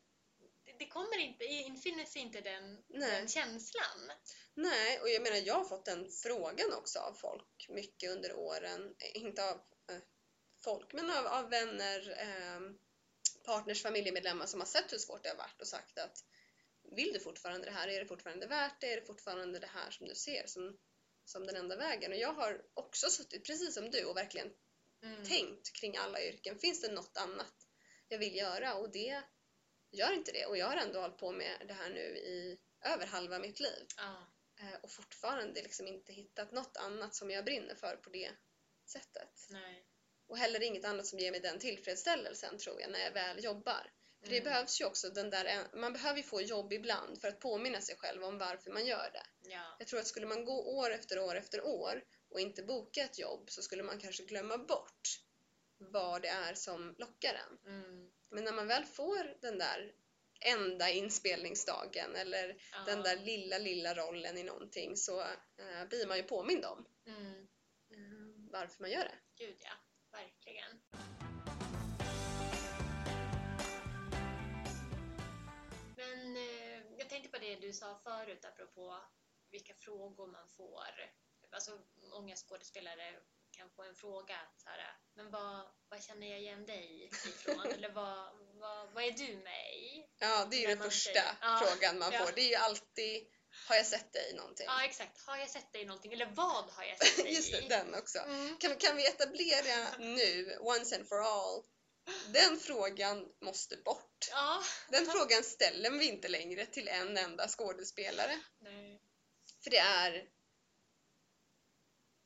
det 0.80 0.88
kommer 0.88 1.18
inte, 1.18 1.44
infinner 1.46 2.06
sig 2.06 2.22
inte 2.22 2.42
den, 2.42 2.84
den 2.88 3.28
känslan. 3.28 4.12
Nej, 4.54 5.00
och 5.00 5.10
jag 5.10 5.22
menar 5.22 5.38
jag 5.38 5.56
har 5.56 5.66
fått 5.66 5.86
den 5.86 6.12
frågan 6.24 6.74
också 6.74 7.00
av 7.00 7.14
folk 7.14 7.66
mycket 7.70 8.10
under 8.12 8.34
åren. 8.36 8.96
Eh, 9.00 9.22
Inte 9.22 9.44
av 9.44 9.56
eh, 9.92 10.02
folk, 10.64 10.94
men 10.94 11.10
av, 11.12 11.28
av 11.28 11.50
vänner, 11.50 12.16
eh, 12.20 12.60
partners, 13.46 13.82
familjemedlemmar 13.82 14.46
som 14.46 14.60
har 14.60 14.68
sett 14.68 14.94
hur 14.94 14.98
svårt 14.98 15.24
det 15.24 15.30
har 15.30 15.38
varit 15.38 15.62
och 15.62 15.68
sagt 15.68 15.98
att 15.98 16.24
vill 16.96 17.14
du 17.14 17.20
fortfarande 17.20 17.66
det 17.66 17.72
här? 17.72 17.88
Är 17.88 18.00
det 18.00 18.06
fortfarande 18.06 18.48
värt 18.48 18.82
det? 18.82 18.94
Är 18.94 18.96
det 19.02 19.06
fortfarande 19.08 19.60
det 19.60 19.68
här 19.68 19.92
som 19.92 20.08
du 20.08 20.16
ser 20.16 20.48
som, 20.48 20.78
som 21.26 21.46
den 21.46 21.56
enda 21.56 21.76
vägen? 21.76 22.12
Och 22.12 22.18
jag 22.18 22.34
har 22.34 22.62
också 22.74 23.10
suttit 23.10 23.46
precis 23.46 23.74
som 23.74 23.92
du 23.92 24.06
och 24.06 24.18
verkligen 24.18 24.54
Mm. 25.04 25.24
tänkt 25.26 25.74
kring 25.74 25.98
alla 25.98 26.22
yrken. 26.24 26.60
Finns 26.60 26.82
det 26.82 26.92
något 26.92 27.18
annat 27.18 27.54
jag 28.08 28.18
vill 28.18 28.36
göra? 28.36 28.74
Och 28.76 28.92
det, 28.92 29.22
gör 29.92 30.14
inte 30.14 30.32
det 30.32 30.46
och 30.46 30.58
jag 30.58 30.66
har 30.68 30.76
ändå 30.78 31.00
hållit 31.02 31.18
på 31.18 31.32
med 31.32 31.66
det 31.68 31.74
här 31.74 31.90
nu 31.90 32.18
i 32.18 32.60
över 32.86 33.06
halva 33.06 33.40
mitt 33.40 33.60
liv 33.60 33.86
Ja. 33.98 34.28
eh, 34.60 34.80
och 34.84 34.92
fortfarande 34.92 35.62
liksom 35.62 35.88
inte 35.88 36.14
hittat 36.14 36.52
något 36.52 36.78
annat 36.78 37.16
som 37.16 37.30
jag 37.32 37.46
brinner 37.46 37.76
för 37.76 37.96
på 37.96 38.10
det 38.10 38.32
sättet. 38.86 39.46
Nej. 39.50 39.86
Och 40.28 40.38
heller 40.38 40.64
inget 40.64 40.86
annat 40.86 41.06
som 41.08 41.20
ger 41.20 41.32
mig 41.32 41.40
den 41.40 41.60
tillfredsställelsen 41.60 42.58
tror 42.58 42.82
jag 42.82 42.92
när 42.92 43.00
jag 43.00 43.12
väl 43.12 43.44
jobbar. 43.44 43.92
För 44.22 44.30
det 44.30 44.38
Mm. 44.38 44.44
behövs 44.44 44.82
ju 44.82 44.86
också 44.86 45.10
den 45.10 45.30
där, 45.30 45.68
man 45.78 45.94
behöver 45.94 46.18
ju 46.18 46.24
få 46.24 46.42
jobb 46.42 46.74
ibland 46.74 47.22
för 47.22 47.28
att 47.28 47.40
påminna 47.40 47.82
sig 47.82 47.96
själv 47.98 48.24
om 48.24 48.38
varför 48.38 48.72
man 48.72 48.86
gör 48.86 49.10
det. 49.14 49.50
Ja. 49.50 49.76
Jag 49.80 49.88
tror 49.88 50.00
att 50.00 50.08
skulle 50.08 50.26
man 50.26 50.46
gå 50.46 50.78
år 50.78 50.92
efter 50.92 51.20
år 51.20 51.36
efter 51.36 51.66
år 51.66 52.04
och 52.30 52.40
inte 52.40 52.64
boka 52.64 53.02
ett 53.04 53.20
jobb 53.20 53.50
så 53.50 53.62
skulle 53.62 53.84
man 53.84 54.00
kanske 54.00 54.24
glömma 54.24 54.58
bort 54.58 55.20
vad 55.78 56.22
det 56.22 56.28
är 56.28 56.54
som 56.54 56.96
lockar 56.98 57.34
en. 57.34 57.74
Mm. 57.74 58.12
Men 58.30 58.44
när 58.44 58.52
man 58.52 58.68
väl 58.68 58.86
får 58.86 59.36
den 59.42 59.58
där 59.58 59.94
enda 60.42 60.90
inspelningsdagen 60.90 62.16
eller 62.16 62.62
Ja. 62.72 62.84
den 62.86 63.04
där 63.04 63.18
lilla, 63.18 63.58
lilla 63.58 63.94
rollen 63.94 64.38
i 64.38 64.44
någonting 64.44 64.98
så 64.98 65.22
eh, 65.22 65.86
blir 65.90 66.08
man 66.08 66.18
ju 66.18 66.24
påmind 66.24 66.66
om 66.66 66.86
Mm. 67.06 67.48
eh, 67.92 68.52
varför 68.52 68.82
man 68.82 68.92
gör 68.92 69.04
det. 69.04 69.46
Gud 69.46 69.58
ja, 69.60 69.72
verkligen. 70.12 70.82
Jag 77.10 77.22
tänkte 77.22 77.40
på 77.40 77.46
det 77.46 77.56
du 77.56 77.74
sa 77.74 78.00
förut 78.04 78.46
apropå 78.46 78.98
vilka 79.52 79.74
frågor 79.74 80.28
man 80.28 80.50
får. 80.58 80.90
Alltså 81.52 81.72
många 81.96 82.36
skådespelare 82.36 83.20
kan 83.52 83.70
få 83.70 83.84
en 83.84 83.96
fråga 83.96 84.36
så 84.58 84.70
här, 84.70 84.98
men 85.14 85.32
vad, 85.32 85.68
vad 85.90 86.04
känner 86.04 86.28
jag 86.28 86.40
igen 86.40 86.66
dig 86.66 87.10
ifrån? 87.28 87.66
Eller 87.74 87.90
vad, 87.90 88.18
vad, 88.54 88.94
vad 88.94 89.04
är 89.04 89.12
du 89.12 89.36
med 89.38 89.74
i? 89.76 90.06
Ja, 90.20 90.48
det 90.52 90.56
är 90.56 90.62
ju 90.62 90.68
den 90.76 90.84
första 90.84 91.12
säger- 91.12 91.58
frågan 91.58 92.00
man 92.00 92.14
ja. 92.14 92.26
får. 92.26 92.32
Det 92.36 92.42
är 92.42 92.50
ju 92.50 92.56
alltid, 92.56 93.28
har 93.68 93.76
jag 93.76 93.86
sett 93.86 94.14
dig 94.14 94.32
i 94.32 94.36
någonting? 94.36 94.66
Ja, 94.68 94.84
exakt. 94.86 95.26
Har 95.26 95.38
jag 95.38 95.50
sett 95.50 95.74
dig 95.74 95.82
i 95.82 95.86
någonting? 95.86 96.14
Eller 96.14 96.32
vad 96.36 96.66
har 96.70 96.84
jag 96.84 96.98
sett 96.98 97.18
dig 97.18 97.34
Just 97.36 97.52
det, 97.52 97.66
i? 97.66 97.68
den 97.68 97.96
också. 97.96 98.20
Mm. 98.20 98.58
Kan, 98.58 98.76
kan 98.76 98.98
vi 98.98 99.08
etablera 99.08 99.98
nu, 99.98 100.58
once 100.62 100.96
and 100.96 101.08
for 101.08 101.20
all, 101.22 101.64
den 102.34 102.60
frågan 102.60 103.28
måste 103.42 103.78
bort. 103.78 104.09
Ja. 104.32 104.64
Den 104.90 105.06
frågan 105.06 105.44
ställer 105.44 105.92
vi 105.92 106.06
inte 106.08 106.28
längre 106.28 106.66
till 106.66 106.88
en 106.88 107.18
enda 107.18 107.48
skådespelare. 107.48 108.40
Nej. 108.62 109.02
För 109.64 109.70
det 109.72 109.78
är 109.78 110.30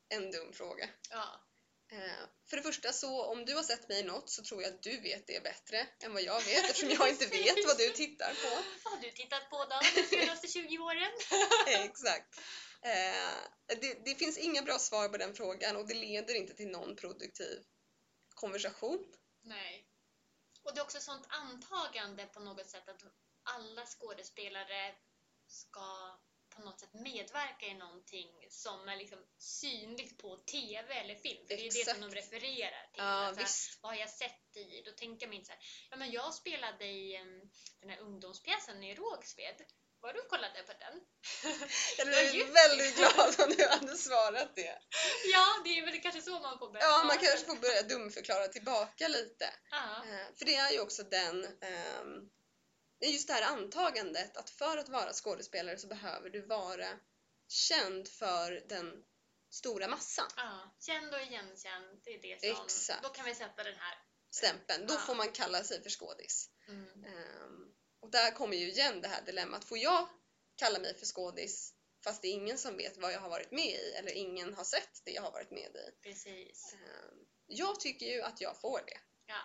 en 0.10 0.32
dum 0.32 0.54
fråga. 0.54 0.90
Ja. 1.10 1.40
Eh, 1.92 2.28
För 2.50 2.58
det 2.58 2.64
första 2.64 2.94
så, 2.94 3.24
om 3.26 3.46
du 3.46 3.56
har 3.56 3.64
sett 3.64 3.90
mig 3.90 4.00
i 4.00 4.04
något 4.04 4.30
så 4.30 4.44
tror 4.44 4.62
jag 4.64 4.74
att 4.74 4.84
du 4.84 5.00
vet 5.02 5.28
det 5.28 5.44
bättre 5.44 5.88
än 6.00 6.14
vad 6.14 6.22
jag 6.22 6.42
vet 6.42 6.64
eftersom 6.70 6.90
jag 6.90 7.10
inte 7.10 7.26
vet 7.38 7.66
vad 7.68 7.78
du 7.78 7.90
tittar 7.90 8.34
på. 8.34 8.50
Vad 8.84 8.94
har 8.94 9.02
du 9.02 9.12
tittat 9.12 9.50
på 9.50 9.66
då 9.66 9.80
de 9.96 10.04
senaste 10.04 10.48
20 10.48 10.78
åren? 10.78 11.12
Exakt. 11.68 12.40
Eh, 12.82 13.76
Det, 13.82 14.06
det 14.06 14.16
finns 14.16 14.38
inga 14.38 14.62
bra 14.62 14.80
svar 14.80 15.10
på 15.10 15.18
den 15.18 15.36
frågan 15.36 15.76
och 15.76 15.88
det 15.88 15.94
leder 15.94 16.36
inte 16.36 16.54
till 16.54 16.68
någon 16.68 16.96
produktiv 16.96 17.64
konversation. 18.36 19.06
Nej. 19.44 19.83
Och 20.64 20.74
det 20.74 20.80
är 20.80 20.84
också 20.84 20.98
ett 20.98 21.04
sånt 21.04 21.28
antagande 21.30 22.26
på 22.26 22.40
något 22.40 22.70
sätt 22.70 22.90
att 22.90 23.04
alla 23.44 23.86
skådespelare 23.86 24.96
ska 25.48 26.20
på 26.56 26.62
något 26.62 26.80
sätt 26.80 26.94
medverka 26.94 27.66
i 27.66 27.74
någonting 27.74 28.30
som 28.50 28.90
är 28.90 28.98
liksom 28.98 29.26
synligt 29.38 30.22
på 30.22 30.38
TV 30.38 30.94
eller 30.94 31.16
film. 31.16 31.46
Det 31.48 31.54
är 31.54 31.64
det 31.64 31.92
som 31.92 32.02
de 32.02 32.18
Exakt. 32.18 32.34
refererar 32.34 32.88
till. 32.94 33.04
Ja, 33.04 33.28
Att 33.28 33.36
så 33.36 33.40
här, 33.40 33.48
visst. 33.48 33.80
vad 33.82 33.92
har 33.92 34.00
jag 34.00 34.10
sett 34.10 34.58
i? 34.58 34.82
Då 34.86 34.92
tänker 34.92 35.28
man 35.28 35.34
inte 35.34 35.46
så 35.48 35.52
här, 35.52 35.62
ja 35.90 35.98
men 35.98 36.12
jag 36.12 36.34
spelade 36.34 36.86
i 36.86 37.16
em, 37.16 37.50
den 37.80 37.90
här 37.90 38.00
ungdomspjäsen 38.00 38.84
i 38.84 38.96
Rågsved. 38.96 39.66
Var 40.04 40.14
du 40.14 40.22
kollade 40.30 40.64
på 40.64 40.74
den? 40.84 40.96
Jag 41.98 42.08
det. 42.08 42.44
väldigt 42.54 42.96
glad 42.96 43.36
om 43.40 43.54
du 43.58 43.68
hade 43.68 43.98
svarat 43.98 44.56
det. 44.56 44.80
Ja, 45.34 45.46
det 45.64 45.80
är 45.80 45.86
väl 45.86 46.02
kanske 46.02 46.22
så 46.22 46.40
man 46.40 46.60
får 46.60 46.72
börja 46.72 46.86
Ja, 46.86 47.04
man 47.04 47.18
kanske 47.18 47.46
får 47.46 47.56
börja 47.56 47.82
dumförklara 47.82 48.48
tillbaka 48.48 49.08
lite. 49.08 49.50
Ja. 49.72 50.04
Eh, 50.06 50.36
För 50.38 50.46
det 50.46 50.56
är 50.56 50.72
ju 50.72 50.80
också 50.80 51.04
den, 51.04 51.46
ehm, 51.46 52.30
det 53.00 53.06
är 53.06 53.10
just 53.12 53.28
det 53.28 53.34
här 53.34 53.42
antagandet 53.42 54.38
att 54.38 54.50
för 54.50 54.78
att 54.78 54.90
vara 54.90 55.14
skådespelare 55.14 55.78
så 55.78 55.88
behöver 55.88 56.30
du 56.30 56.42
vara 56.48 56.88
känd 57.48 58.08
för 58.08 58.52
den 58.70 59.04
stora 59.52 59.88
massan. 59.88 60.28
ja. 60.36 60.76
Känd 60.80 61.14
och 61.14 61.22
igenkänd, 61.22 62.02
det 62.04 62.10
är 62.14 62.22
det 62.22 62.56
som... 62.56 62.66
Exakt. 62.66 63.04
Då 63.04 63.10
kan 63.10 63.26
vi 63.26 63.36
sätta 63.36 63.64
den 63.64 63.76
här. 63.76 63.98
Stämpeln, 64.32 64.88
då 64.88 64.94
Ja. 64.94 65.00
får 65.00 65.16
man 65.16 65.32
kalla 65.32 65.64
sig 65.64 65.84
för 65.84 65.90
skådis. 65.90 66.50
Mm. 66.68 66.88
Och 68.04 68.12
där 68.12 68.32
kommer 68.32 68.58
ju 68.58 68.72
igen 68.72 69.02
det 69.02 69.08
här 69.08 69.22
dilemmat. 69.22 69.66
Får 69.66 69.78
jag 69.78 70.10
kalla 70.56 70.80
mig 70.80 70.98
för 70.98 71.06
skådis 71.06 71.74
fast 72.04 72.22
det 72.22 72.28
är 72.28 72.32
ingen 72.32 72.58
som 72.58 72.78
vet 72.78 72.98
vad 72.98 73.14
jag 73.14 73.20
har 73.20 73.30
varit 73.30 73.52
med 73.52 73.76
i 73.76 73.92
eller 73.98 74.12
ingen 74.12 74.54
har 74.54 74.64
sett 74.64 75.02
det 75.06 75.12
jag 75.12 75.22
har 75.22 75.32
varit 75.32 75.52
med 75.52 75.76
i? 75.76 76.02
Precis. 76.04 76.74
Ehm, 76.74 77.18
jag 77.48 77.80
tycker 77.80 78.06
ju 78.06 78.22
att 78.22 78.42
jag 78.42 78.62
får 78.62 78.80
det. 78.88 79.00
Ja, 79.26 79.44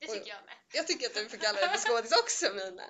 det 0.00 0.06
tycker 0.06 0.28
jag 0.28 0.44
med. 0.44 0.54
Jag 0.72 0.86
tycker 0.86 1.06
att 1.06 1.14
du 1.14 1.28
får 1.28 1.36
kalla 1.36 1.60
dig 1.60 1.68
för 1.68 1.78
skådis 1.78 2.12
också 2.12 2.52
Mina. 2.54 2.84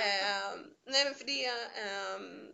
Ehm, 0.00 0.60
nej 0.86 1.04
men 1.04 1.14
för 1.14 1.24
det 1.24 1.44
ehm, 1.44 2.52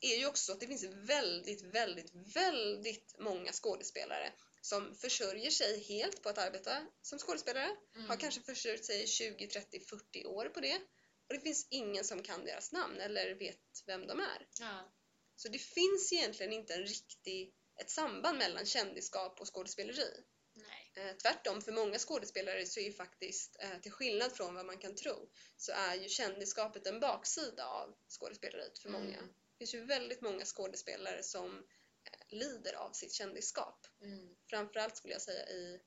är 0.00 0.16
ju 0.16 0.26
också 0.26 0.44
så 0.44 0.52
att 0.52 0.60
det 0.60 0.66
finns 0.66 0.84
väldigt, 0.84 1.62
väldigt, 1.62 2.14
väldigt 2.14 3.14
många 3.18 3.52
skådespelare 3.52 4.32
som 4.60 4.94
försörjer 4.94 5.50
sig 5.50 5.84
helt 5.84 6.22
på 6.22 6.28
att 6.28 6.38
arbeta 6.38 6.86
som 7.02 7.18
skådespelare. 7.18 7.70
Mm. 7.94 8.08
Har 8.08 8.16
kanske 8.16 8.40
försörjt 8.40 8.84
sig 8.84 9.02
i 9.02 9.06
20, 9.06 9.46
30, 9.46 9.80
40 9.80 10.26
år 10.26 10.48
på 10.48 10.60
det. 10.60 10.80
Och 11.28 11.34
det 11.34 11.40
finns 11.40 11.66
ingen 11.70 12.04
som 12.04 12.22
kan 12.22 12.44
deras 12.44 12.72
namn 12.72 13.00
eller 13.00 13.34
vet 13.34 13.82
vem 13.86 14.06
de 14.06 14.20
är. 14.20 14.48
Ja. 14.60 14.92
Så 15.36 15.48
det 15.48 15.58
finns 15.58 16.12
egentligen 16.12 16.52
inte 16.52 16.74
en 16.74 16.86
riktig, 16.86 17.54
ett 17.80 17.90
samband 17.90 18.38
mellan 18.38 18.66
kändisskap 18.66 19.40
och 19.40 19.54
skådespeleri. 19.54 20.24
Nej. 20.54 20.92
Eh, 20.94 21.16
tvärtom, 21.16 21.62
för 21.62 21.72
många 21.72 21.98
skådespelare 21.98 22.66
så 22.66 22.80
är 22.80 22.84
ju 22.84 22.92
faktiskt, 22.92 23.56
eh, 23.60 23.78
till 23.80 23.92
skillnad 23.92 24.32
från 24.32 24.54
vad 24.54 24.66
man 24.66 24.78
kan 24.78 24.94
tro, 24.94 25.30
så 25.56 25.72
är 25.72 25.94
ju 25.94 26.08
kändisskapet 26.08 26.86
en 26.86 27.00
baksida 27.00 27.66
av 27.66 27.96
skådespeleriet 28.08 28.78
för 28.78 28.88
många. 28.88 29.18
Mm. 29.18 29.26
Det 29.26 29.58
finns 29.58 29.74
ju 29.74 29.84
väldigt 29.84 30.20
många 30.20 30.44
skådespelare 30.44 31.22
som 31.22 31.58
eh, 32.04 32.36
lider 32.36 32.74
av 32.74 32.92
sitt 32.92 33.12
kändisskap. 33.12 33.86
Mm. 34.02 34.36
Framförallt 34.50 34.96
skulle 34.96 35.14
jag 35.14 35.22
säga 35.22 35.48
i 35.48 35.80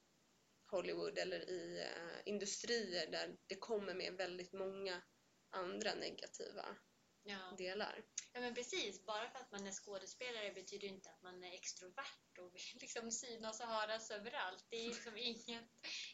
Hollywood 0.65 1.17
eller 1.17 1.49
i 1.49 1.88
industrier 2.25 3.12
där 3.12 3.38
det 3.47 3.56
kommer 3.56 3.93
med 3.93 4.13
väldigt 4.13 4.54
många 4.54 5.02
andra 5.49 5.93
negativa 5.95 6.75
Ja. 7.23 7.55
delar. 7.57 8.03
ja, 8.33 8.39
men 8.39 8.55
precis. 8.55 9.05
Bara 9.05 9.29
för 9.29 9.39
att 9.39 9.51
man 9.51 9.67
är 9.67 9.71
skådespelare 9.71 10.51
betyder 10.51 10.88
inte 10.88 11.09
att 11.09 11.21
man 11.21 11.43
är 11.43 11.53
extrovert 11.53 12.38
och 12.39 12.55
vill 12.55 12.62
liksom 12.81 13.12
synas 13.12 13.59
och 13.59 13.67
höras 13.67 14.12
överallt. 14.12 14.65
Det 14.69 14.75
är 14.77 14.88
liksom 14.88 15.17
inget, 15.17 15.63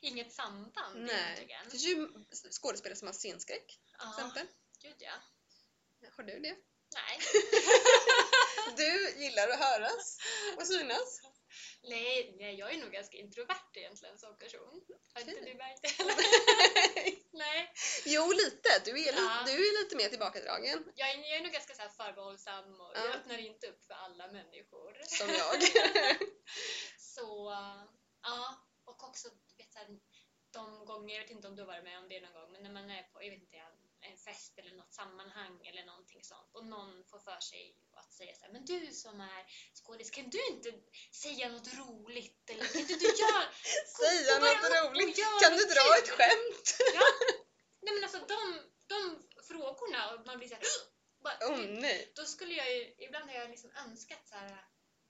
inget 0.02 0.34
samband 0.34 1.02
Nej. 1.04 1.34
egentligen. 1.34 1.64
Det 1.66 1.72
finns 1.72 1.86
ju 1.86 2.08
skådespelare 2.52 2.96
som 2.98 3.08
har 3.08 3.14
scenskräck 3.14 3.68
till 3.68 3.96
Ja, 4.00 4.10
exempel. 4.10 4.48
gud 4.82 4.96
ja. 5.00 5.14
Har 6.18 6.24
du 6.24 6.40
det? 6.40 6.58
Nej. 6.94 7.20
Du 8.78 9.10
gillar 9.24 9.48
att 9.50 9.60
höras 9.60 10.18
och 10.58 10.68
synas. 10.68 11.22
nej, 11.84 12.36
nej, 12.40 12.56
jag 12.56 12.74
är 12.74 12.78
nog 12.78 12.92
ganska 12.92 13.18
introvert 13.18 13.70
egentligen 13.74 14.18
som 14.18 14.38
person. 14.38 14.86
Har 15.14 15.22
inte 15.22 15.46
du 15.46 15.54
märkt 15.54 15.82
det? 15.82 17.16
nej. 17.38 17.74
jo, 18.06 18.32
lite. 18.32 18.70
Du 18.86 18.92
är, 18.92 18.96
li- 19.14 19.30
Ja. 19.30 19.44
du 19.46 19.52
är 19.52 19.84
lite 19.84 19.96
mer 19.96 20.10
tillbakadragen, 20.10 20.92
Jag 20.96 21.10
är, 21.10 21.18
jag 21.18 21.38
är 21.38 21.42
nog 21.44 21.52
ganska 21.52 21.74
så 21.76 21.90
förbehållsam 21.98 22.82
och 22.82 22.92
Ja. 22.96 23.06
jag 23.06 23.16
öppnar 23.16 23.38
inte 23.38 23.68
upp 23.68 23.86
för 23.86 23.94
alla 23.94 24.28
människor. 24.28 25.02
som 25.06 25.30
jag. 25.30 25.62
Så, 26.98 27.56
ja. 28.22 28.56
Och 28.86 29.04
också, 29.04 29.30
du 29.30 29.56
vet, 29.64 29.76
här, 29.76 29.88
de 30.52 30.86
gånger, 30.86 31.16
jag 31.16 31.22
vet 31.22 31.32
inte 31.32 31.48
om 31.48 31.56
du 31.56 31.62
har 31.62 31.68
varit 31.68 31.84
med 31.84 32.00
om 32.00 32.10
det 32.10 32.22
någon 32.22 32.34
gång, 32.34 32.52
men 32.52 32.64
när 32.64 32.72
man 32.74 32.90
är 32.90 33.04
på, 33.04 33.24
jag 33.24 33.32
vet 33.32 33.42
inte, 33.42 33.58
en, 33.58 34.18
fest 34.18 34.54
eller 34.60 34.76
något 34.76 34.94
sammanhang 34.94 35.68
eller 35.68 35.86
någonting 35.86 36.24
sånt 36.24 36.50
och 36.56 36.66
någon 36.66 37.04
får 37.10 37.20
för 37.20 37.40
sig 37.40 37.76
att 37.94 38.14
säga 38.14 38.34
så 38.36 38.46
här, 38.46 38.52
men 38.54 38.66
du 38.66 38.92
som 38.94 39.22
är 39.22 39.42
skådis, 39.84 40.10
kan 40.12 40.30
du 40.30 40.48
inte 40.48 40.72
säga 41.24 41.50
något 41.50 41.74
roligt? 41.74 42.50
Eller 42.50 42.66
kan 42.66 42.82
inte 42.82 42.94
du 42.94 43.06
göra... 43.24 43.44
Säga 44.02 44.40
något 44.40 44.72
roligt. 44.84 45.16
Kan 45.42 45.54
du 45.58 45.64
dra 45.76 45.98
ett 46.00 46.10
skämt? 46.10 46.68
Nej 47.82 47.94
men 47.94 48.04
alltså 48.04 48.20
de, 48.20 48.40
de 48.88 49.24
frågorna, 49.44 50.14
och 50.14 50.26
man 50.26 50.38
blir 50.38 50.48
så 50.48 50.56
här, 50.56 50.64
bara, 51.24 51.38
Åh 51.42 51.58
nej. 51.60 52.12
då 52.16 52.26
skulle 52.46 52.58
jag 52.58 52.76
ju, 52.76 52.94
ibland 52.98 53.30
har 53.30 53.38
jag 53.38 53.50
liksom 53.50 53.72
önskat 53.88 54.28
så 54.28 54.36
här, 54.36 54.66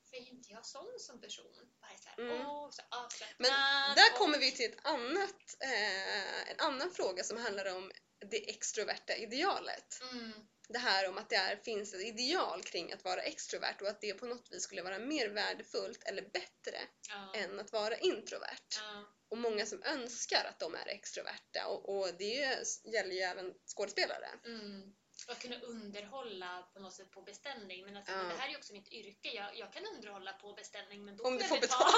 för 0.09 0.17
är 0.17 0.29
inte 0.31 0.51
jag 0.51 0.65
sån 0.65 0.93
som 0.99 1.21
person? 1.21 1.73
Bara 1.81 1.97
så 1.97 2.09
här, 2.09 2.19
Mm. 2.31 2.47
åh, 2.47 2.69
så 2.71 2.81
avslappnad. 2.89 3.35
Men 3.37 3.95
där 3.95 4.11
och- 4.13 4.17
kommer 4.17 4.37
vi 4.39 4.51
till 4.51 4.71
ett 4.71 4.85
annat, 4.85 5.55
eh, 5.59 6.49
en 6.51 6.59
annan 6.59 6.91
fråga 6.93 7.23
som 7.23 7.37
handlar 7.37 7.75
om 7.75 7.91
det 8.31 8.49
extroverta 8.49 9.15
idealet. 9.15 10.01
Mm, 10.11 10.33
Det 10.69 10.77
här 10.79 11.09
om 11.09 11.17
att 11.17 11.29
det 11.29 11.35
är, 11.35 11.55
finns 11.55 11.93
ett 11.93 12.01
ideal 12.01 12.63
kring 12.63 12.93
att 12.93 13.03
vara 13.03 13.21
extrovert 13.21 13.81
och 13.81 13.87
att 13.87 14.01
det 14.01 14.13
på 14.13 14.25
något 14.25 14.51
vis 14.51 14.63
skulle 14.63 14.81
vara 14.81 14.99
mer 14.99 15.29
värdefullt 15.29 16.03
eller 16.03 16.21
bättre 16.21 16.79
ja, 17.09 17.33
än 17.35 17.59
att 17.59 17.71
vara 17.71 17.97
introvert. 17.97 18.67
ja, 18.79 19.05
och 19.29 19.37
många 19.37 19.65
som 19.65 19.83
önskar 19.83 20.45
att 20.45 20.59
de 20.59 20.75
är 20.75 20.87
extroverta 20.87 21.67
och, 21.67 21.89
och 21.97 22.13
det 22.17 22.65
gäller 22.93 23.15
ju 23.15 23.19
även 23.21 23.53
skådespelare. 23.75 24.29
Mm. 24.45 24.95
Att 25.27 25.39
kunna 25.39 25.59
underhålla 25.59 26.67
på 26.73 26.79
något 26.79 26.93
sätt 26.93 27.11
på 27.11 27.21
beställning. 27.21 27.85
Men, 27.85 27.97
alltså, 27.97 28.11
Ja. 28.11 28.17
men 28.17 28.29
det 28.29 28.35
här 28.35 28.47
är 28.47 28.51
ju 28.51 28.57
också 28.57 28.73
mitt 28.73 28.87
yrke. 28.91 29.29
Jag, 29.35 29.57
jag 29.57 29.73
kan 29.73 29.85
underhålla 29.95 30.33
på 30.33 30.53
beställning 30.53 31.05
men 31.05 31.15
då 31.17 31.23
Om 31.23 31.33
du 31.33 31.39
jag 31.39 31.49
får 31.49 31.59
betalt. 31.59 31.95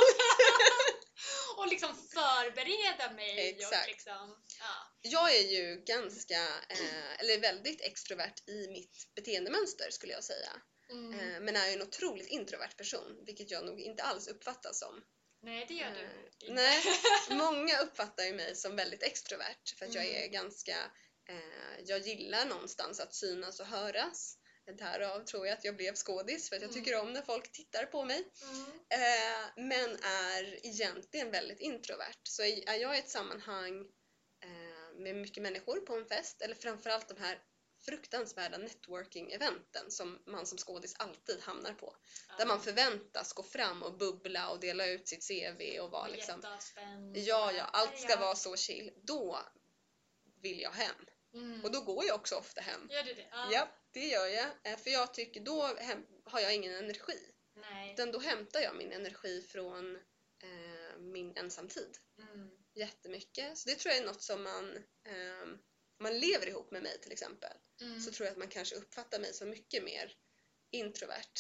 och 1.58 1.68
liksom 1.68 1.96
förbereda 1.96 3.12
mig. 3.14 3.50
Exakt. 3.50 3.84
Och 3.86 3.88
liksom, 3.92 4.44
ja. 4.60 4.76
Jag 5.02 5.36
är 5.36 5.42
ju 5.44 5.84
ganska, 5.86 6.42
eh, 6.70 7.20
eller 7.20 7.40
väldigt 7.40 7.82
extrovert 7.82 8.34
i 8.50 8.68
mitt 8.68 9.08
beteendemönster 9.16 9.92
skulle 9.92 10.14
jag 10.14 10.24
säga. 10.24 10.50
mm. 10.90 11.20
Eh, 11.20 11.40
men 11.40 11.56
är 11.56 11.68
ju 11.68 11.74
en 11.74 11.82
otroligt 11.82 12.28
introvert 12.28 12.78
person, 12.78 13.24
vilket 13.26 13.52
jag 13.52 13.66
nog 13.66 13.80
inte 13.80 14.04
alls 14.04 14.28
uppfattas 14.28 14.80
som. 14.80 15.04
Nej, 15.42 15.66
det 15.68 15.74
gör 15.74 15.88
eh, 15.88 15.94
du 15.94 16.48
inte. 16.48 16.62
Nej, 16.62 16.84
många 17.30 17.80
uppfattar 17.80 18.24
ju 18.24 18.34
mig 18.34 18.56
som 18.56 18.76
väldigt 18.76 19.04
extrovert 19.04 19.78
för 19.80 19.86
att 19.86 19.94
jag 19.96 20.06
Mm. 20.06 20.24
är 20.24 20.28
ganska, 20.28 20.72
eh, 20.72 20.88
jag 21.86 22.00
gillar 22.00 22.46
någonstans 22.46 23.00
att 23.00 23.16
synas 23.16 23.60
och 23.60 23.66
höras. 23.66 24.38
Därav 24.78 25.24
tror 25.26 25.48
jag 25.48 25.58
att 25.58 25.64
jag 25.64 25.76
blev 25.76 25.96
skådis 25.96 26.50
för 26.50 26.56
att 26.56 26.62
jag 26.62 26.72
Mm. 26.72 26.84
tycker 26.84 27.00
om 27.02 27.14
när 27.14 27.22
folk 27.22 27.52
tittar 27.52 27.86
på 27.86 28.06
mig. 28.06 28.28
Mm. 28.44 28.66
Eh, 28.90 29.48
men 29.58 29.90
är 30.04 30.66
egentligen 30.66 31.32
väldigt 31.32 31.60
introvert. 31.60 32.20
Så 32.24 32.44
är 32.44 32.74
jag 32.82 32.96
i 32.96 33.00
ett 33.00 33.10
sammanhang 33.10 33.82
eh, 34.44 34.96
med 35.00 35.16
mycket 35.16 35.44
människor 35.44 35.80
på 35.80 35.96
en 35.96 36.06
fest, 36.06 36.42
eller 36.42 36.56
framförallt 36.56 37.08
de 37.10 37.18
här 37.22 37.40
fruktansvärda 37.86 38.58
networking-eventen 38.58 39.90
som 39.90 40.20
man 40.26 40.46
som 40.46 40.58
skådis 40.58 40.96
alltid 41.00 41.40
hamnar 41.42 41.74
på. 41.74 41.96
Där 42.38 42.46
man 42.46 42.62
förväntas 42.62 43.34
gå 43.34 43.44
fram 43.44 43.84
och 43.84 43.98
bubbla 43.98 44.50
och 44.50 44.60
dela 44.60 44.86
ut 44.88 45.08
sitt 45.08 45.28
CV 45.28 45.80
och 45.80 45.92
vara 45.92 46.08
liksom. 46.08 46.42
Ja, 47.16 47.52
ja, 47.52 47.64
allt 47.64 48.00
ska 48.00 48.16
vara 48.20 48.36
så 48.36 48.56
chill. 48.56 48.92
Då 49.04 49.40
vill 50.42 50.62
jag 50.62 50.72
hem. 50.72 50.96
Mm. 51.34 51.64
Och 51.64 51.72
då 51.72 51.82
går 51.82 52.06
jag 52.06 52.16
också 52.16 52.36
ofta 52.36 52.62
hem. 52.62 52.88
Gör 52.92 53.04
du 53.04 53.14
det? 53.14 53.28
Ja. 53.32 53.50
Ja, 53.54 53.68
det 53.92 54.06
gör 54.08 54.28
jag. 54.28 54.48
Eh, 54.64 54.78
För 54.78 54.90
jag 54.90 55.14
tycker 55.14 55.42
då 55.42 55.62
har 56.26 56.40
jag 56.40 56.56
ingen 56.56 56.74
energi. 56.76 57.32
Nej. 57.56 57.94
Utan 57.94 58.12
då 58.12 58.20
hämtar 58.20 58.60
jag 58.60 58.76
min 58.76 58.92
energi 58.92 59.42
från 59.42 59.96
eh, 60.44 60.98
min 61.00 61.38
ensamtid. 61.38 61.98
Mm. 62.18 62.50
Jättemycket. 62.76 63.58
Så 63.58 63.70
det 63.70 63.76
tror 63.76 63.94
jag 63.94 64.02
är 64.04 64.08
något 64.08 64.22
som 64.22 64.44
man, 64.44 64.76
eh, 65.08 65.48
man 66.00 66.20
lever 66.20 66.48
ihop 66.48 66.72
med 66.72 66.84
mig 66.84 67.02
till 67.02 67.12
exempel, 67.12 67.58
Mm. 67.82 68.00
så 68.02 68.12
tror 68.12 68.26
jag 68.26 68.32
att 68.32 68.38
man 68.38 68.48
kanske 68.48 68.76
uppfattar 68.76 69.20
mig 69.20 69.34
som 69.34 69.50
mycket 69.50 69.84
mer 69.84 70.14
introvert 70.72 71.34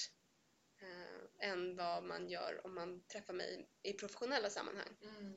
eh, 0.82 1.50
än 1.50 1.76
vad 1.76 2.04
man 2.04 2.30
gör 2.30 2.62
om 2.65 2.76
man 2.76 3.04
träffar 3.08 3.34
mig 3.34 3.69
i 3.84 3.93
professionella 3.93 4.50
sammanhang. 4.50 4.97
Mm. 5.02 5.34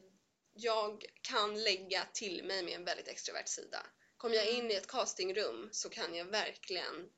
Jag 0.52 1.04
kan 1.22 1.62
lägga 1.62 2.06
till 2.14 2.44
mig 2.44 2.62
med 2.62 2.74
en 2.74 2.84
väldigt 2.84 3.08
extrovert 3.08 3.46
sida. 3.48 3.86
Kommer 4.20 4.36
jag 4.36 4.48
in 4.48 4.70
i 4.70 4.74
ett 4.74 4.86
castingrum 4.86 5.68
så 5.72 5.88
kan 5.88 6.14
jag 6.14 6.24
verkligen 6.24 7.10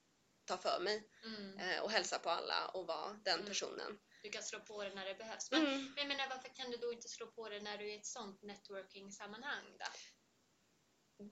ta 0.45 0.57
för 0.59 0.81
mig 0.81 1.09
Mm. 1.25 1.59
eh, 1.59 1.83
och 1.83 1.91
hälsa 1.91 2.19
på 2.19 2.31
alla 2.31 2.69
och 2.69 2.87
vara 2.87 3.13
den 3.25 3.35
Mm. 3.35 3.47
personen. 3.47 3.99
Du 4.23 4.31
kan 4.31 4.43
slå 4.43 4.61
på 4.61 4.85
det 4.85 4.95
när 4.95 5.07
det 5.07 5.15
behövs. 5.15 5.51
Men, 5.51 5.67
Mm. 5.67 5.93
men 5.97 6.09
menar, 6.09 6.29
varför 6.29 6.49
kan 6.49 6.71
du 6.71 6.77
då 6.77 6.93
inte 6.93 7.09
slå 7.09 7.27
på 7.27 7.49
det 7.49 7.61
när 7.61 7.79
du 7.79 7.85
är 7.85 7.95
i 7.95 7.97
ett 7.97 8.07
sånt 8.07 8.43
networking-sammanhang 8.43 9.65
då? 9.79 9.85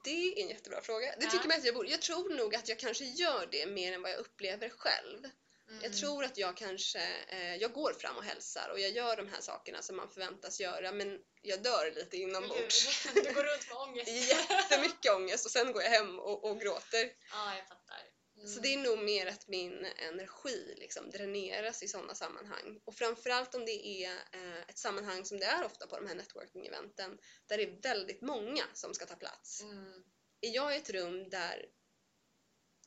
Det 0.03 0.09
är 0.11 0.41
en 0.43 0.49
jättebra 0.49 0.81
fråga. 0.81 1.15
Det 1.19 1.25
Ja. 1.25 1.31
tycker 1.31 1.47
man 1.47 1.57
att 1.57 1.65
jag 1.65 1.75
borde. 1.75 1.89
Jag 1.89 2.01
tror 2.01 2.35
nog 2.35 2.55
att 2.55 2.67
jag 2.69 2.79
kanske 2.79 3.05
gör 3.05 3.47
det 3.51 3.65
mer 3.65 3.93
än 3.93 4.01
vad 4.01 4.11
jag 4.11 4.19
upplever 4.19 4.69
själv. 4.69 5.29
Mm. 5.71 5.83
Jag 5.83 5.93
tror 5.93 6.23
att 6.23 6.37
jag 6.37 6.57
kanske, 6.57 6.99
eh, 7.27 7.55
jag 7.55 7.73
går 7.73 7.93
fram 7.93 8.17
och 8.17 8.23
hälsar 8.23 8.69
och 8.69 8.79
jag 8.79 8.91
gör 8.91 9.17
de 9.17 9.27
här 9.29 9.41
sakerna 9.41 9.81
som 9.81 9.95
man 9.95 10.09
förväntas 10.09 10.59
göra 10.59 10.91
men 10.91 11.19
jag 11.41 11.63
dör 11.63 11.93
lite 11.95 12.17
inombords. 12.17 13.07
Du, 13.13 13.21
du 13.21 13.33
går 13.33 13.43
runt 13.43 13.67
med 13.69 13.77
ångest. 13.87 14.29
Jättemycket 14.29 15.11
ångest 15.11 15.45
och 15.45 15.51
sen 15.51 15.71
går 15.71 15.81
jag 15.81 15.89
hem 15.89 16.19
och, 16.19 16.43
och 16.43 16.61
gråter. 16.61 17.11
Ja, 17.31 17.55
jag 17.55 17.67
fattar. 17.67 18.01
Mm. 18.35 18.47
Så 18.47 18.59
det 18.59 18.73
är 18.73 18.77
nog 18.77 18.99
mer 18.99 19.27
att 19.27 19.47
min 19.47 19.85
energi 19.85 20.75
liksom 20.77 21.09
dräneras 21.09 21.83
i 21.83 21.87
sådana 21.87 22.15
sammanhang. 22.15 22.79
Och 22.85 22.95
framförallt 22.95 23.55
om 23.55 23.65
det 23.65 23.87
är 23.87 24.11
eh, 24.31 24.61
ett 24.67 24.77
sammanhang 24.77 25.25
som 25.25 25.39
det 25.39 25.45
är 25.45 25.65
ofta 25.65 25.87
på 25.87 25.95
de 25.95 26.07
här 26.07 26.15
networking-eventen 26.15 27.17
där 27.47 27.57
det 27.57 27.63
är 27.63 27.81
väldigt 27.81 28.21
många 28.21 28.63
som 28.73 28.93
ska 28.93 29.05
ta 29.05 29.15
plats. 29.15 29.61
Mm. 29.61 30.03
Är 30.41 30.49
jag 30.49 30.75
i 30.75 30.77
ett 30.77 30.89
rum 30.89 31.29
där 31.29 31.65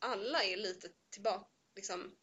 alla 0.00 0.44
är 0.44 0.56
lite 0.56 0.88
tillbaka, 1.10 1.46
liksom, 1.76 2.16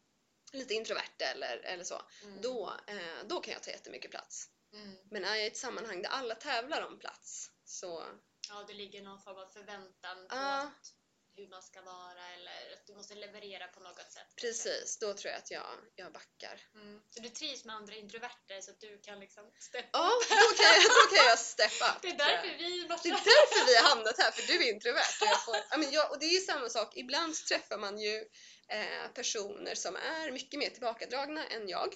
lite 0.52 0.74
introverta 0.74 1.24
eller, 1.24 1.56
eller 1.58 1.84
så, 1.84 2.02
Mm. 2.22 2.40
då, 2.40 2.72
eh, 2.86 3.24
då 3.24 3.40
kan 3.40 3.52
jag 3.54 3.62
ta 3.62 3.70
jättemycket 3.70 4.10
plats. 4.10 4.48
Mm. 4.72 4.96
Men 5.10 5.24
är 5.24 5.28
jag 5.34 5.44
i 5.44 5.46
ett 5.46 5.56
sammanhang 5.56 6.02
där 6.02 6.10
alla 6.10 6.34
tävlar 6.34 6.82
om 6.86 6.98
plats 6.98 7.50
så, 7.64 8.04
Ja, 8.48 8.64
det 8.68 8.72
ligger 8.74 9.02
någon 9.02 9.22
form 9.22 9.38
av 9.38 9.46
förväntan 9.46 10.28
på 10.28 10.36
Ja. 10.36 10.60
att 10.62 10.92
hur 11.36 11.48
man 11.48 11.62
ska 11.62 11.82
vara 11.82 12.28
eller 12.36 12.72
att 12.72 12.86
du 12.86 12.94
måste 12.94 13.14
leverera 13.14 13.66
på 13.68 13.80
något 13.80 14.12
sätt. 14.12 14.26
precis, 14.40 14.98
då 14.98 15.14
tror 15.14 15.30
jag 15.32 15.38
att 15.38 15.50
jag, 15.50 15.66
jag 15.94 16.12
backar. 16.12 16.60
Mm. 16.74 17.02
Så 17.10 17.20
du 17.20 17.28
trivs 17.28 17.64
med 17.64 17.76
andra 17.76 17.94
introverter 17.94 18.60
så 18.60 18.70
att 18.70 18.80
du 18.80 18.98
kan 18.98 19.20
liksom 19.20 19.50
steppa 19.60 19.88
Ja, 19.92 20.10
då 20.28 20.56
kan 20.56 20.66
jag, 20.74 20.82
då 20.82 21.16
kan 21.16 21.26
jag 21.26 21.38
steppa 21.38 21.86
upp. 21.96 22.02
Det 22.02 22.08
är 22.08 22.18
därför 22.18 22.48
vi 22.58 22.80
Det 22.82 22.88
matchar. 22.88 23.08
är 23.10 23.12
därför 23.12 23.66
vi 23.66 23.76
har 23.76 23.88
hamnat 23.88 24.18
här, 24.18 24.30
för 24.30 24.42
du 24.46 24.64
är 24.64 24.72
introvert. 24.74 25.14
Och, 25.20 25.26
jag 25.26 25.44
får, 25.44 25.56
ja, 25.70 25.76
men 25.76 25.90
jag, 25.92 26.10
och 26.10 26.18
det 26.18 26.26
är 26.26 26.30
ju 26.34 26.40
samma 26.40 26.68
sak, 26.68 26.96
ibland 26.96 27.34
träffar 27.34 27.78
man 27.78 27.98
ju 27.98 28.24
personer 29.14 29.74
som 29.74 29.96
är 29.96 30.30
mycket 30.30 30.58
mer 30.58 30.70
tillbakadragna 30.70 31.46
än 31.46 31.68
jag. 31.68 31.94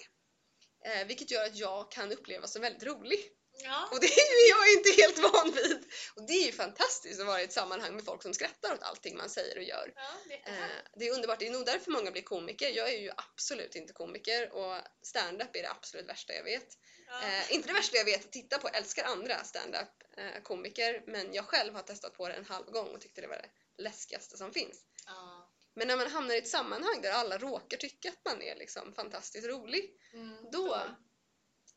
Eh, 0.85 1.07
vilket 1.07 1.31
gör 1.31 1.45
att 1.45 1.55
jag 1.55 1.91
kan 1.91 2.11
upplevas 2.11 2.53
som 2.53 2.61
väldigt 2.61 2.83
rolig. 2.83 3.19
Ja. 3.63 3.87
Och 3.91 3.99
det 3.99 4.07
är 4.07 4.49
jag 4.49 4.71
inte 4.77 5.01
helt 5.01 5.17
van 5.33 5.51
vid. 5.51 5.85
Och 6.15 6.27
det 6.27 6.33
är 6.33 6.45
ju 6.45 6.51
fantastiskt 6.51 7.19
att 7.21 7.27
vara 7.27 7.41
i 7.41 7.43
ett 7.43 7.53
sammanhang 7.53 7.95
med 7.95 8.05
folk 8.05 8.21
som 8.23 8.33
skrattar 8.33 8.73
åt 8.73 8.83
allting 8.83 9.17
man 9.17 9.29
säger 9.29 9.57
och 9.57 9.63
gör. 9.63 9.93
ja, 9.95 10.01
det 10.27 10.33
är 10.33 10.37
Eh, 10.37 10.39
jättehärligt. 10.39 10.89
det 10.95 11.07
är 11.07 11.13
underbart, 11.13 11.39
det 11.39 11.47
är 11.47 11.51
nog 11.51 11.65
därför 11.65 11.91
många 11.91 12.11
blir 12.11 12.21
komiker. 12.21 12.69
Jag 12.69 12.93
är 12.93 12.97
ju 12.97 13.11
absolut 13.17 13.75
inte 13.75 13.93
komiker 13.93 14.51
och 14.51 14.81
stand-up 15.01 15.55
är 15.55 15.61
det 15.61 15.69
absolut 15.69 16.09
värsta 16.09 16.33
jag 16.33 16.43
vet. 16.43 16.67
Ja. 17.07 17.23
Eh, 17.23 17.53
inte 17.55 17.67
det 17.67 17.73
värsta 17.73 17.97
jag 17.97 18.05
vet 18.05 18.25
att 18.25 18.31
titta 18.31 18.57
på, 18.57 18.67
jag 18.67 18.75
älskar 18.75 19.03
andra 19.03 19.43
stand-up 19.43 19.89
eh, 20.17 20.41
komiker 20.43 21.03
men 21.07 21.33
jag 21.33 21.45
själv 21.45 21.73
har 21.73 21.81
testat 21.81 22.13
på 22.13 22.27
det 22.27 22.33
en 22.33 22.45
halv 22.45 22.65
gång 22.65 22.87
och 22.87 23.01
tyckte 23.01 23.21
det 23.21 23.27
var 23.27 23.35
det 23.37 23.49
läskigaste 23.83 24.37
som 24.37 24.53
finns. 24.53 24.81
Ja. 25.05 25.36
Men 25.77 25.87
när 25.87 25.97
man 25.97 26.07
hamnar 26.11 26.35
i 26.35 26.37
ett 26.37 26.47
sammanhang 26.47 27.01
där 27.01 27.11
alla 27.11 27.37
råkar 27.37 27.77
tycka 27.77 28.09
att 28.09 28.25
man 28.25 28.41
är 28.41 28.55
liksom 28.55 28.93
fantastiskt 28.93 29.47
rolig, 29.47 29.93
Mm, 30.13 30.51
då, 30.51 30.81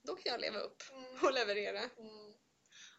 då 0.02 0.16
kan 0.16 0.32
jag 0.32 0.40
leva 0.40 0.58
upp 0.58 0.82
Mm. 0.90 1.18
och 1.24 1.32
leverera. 1.32 1.78
Mm. 1.80 2.34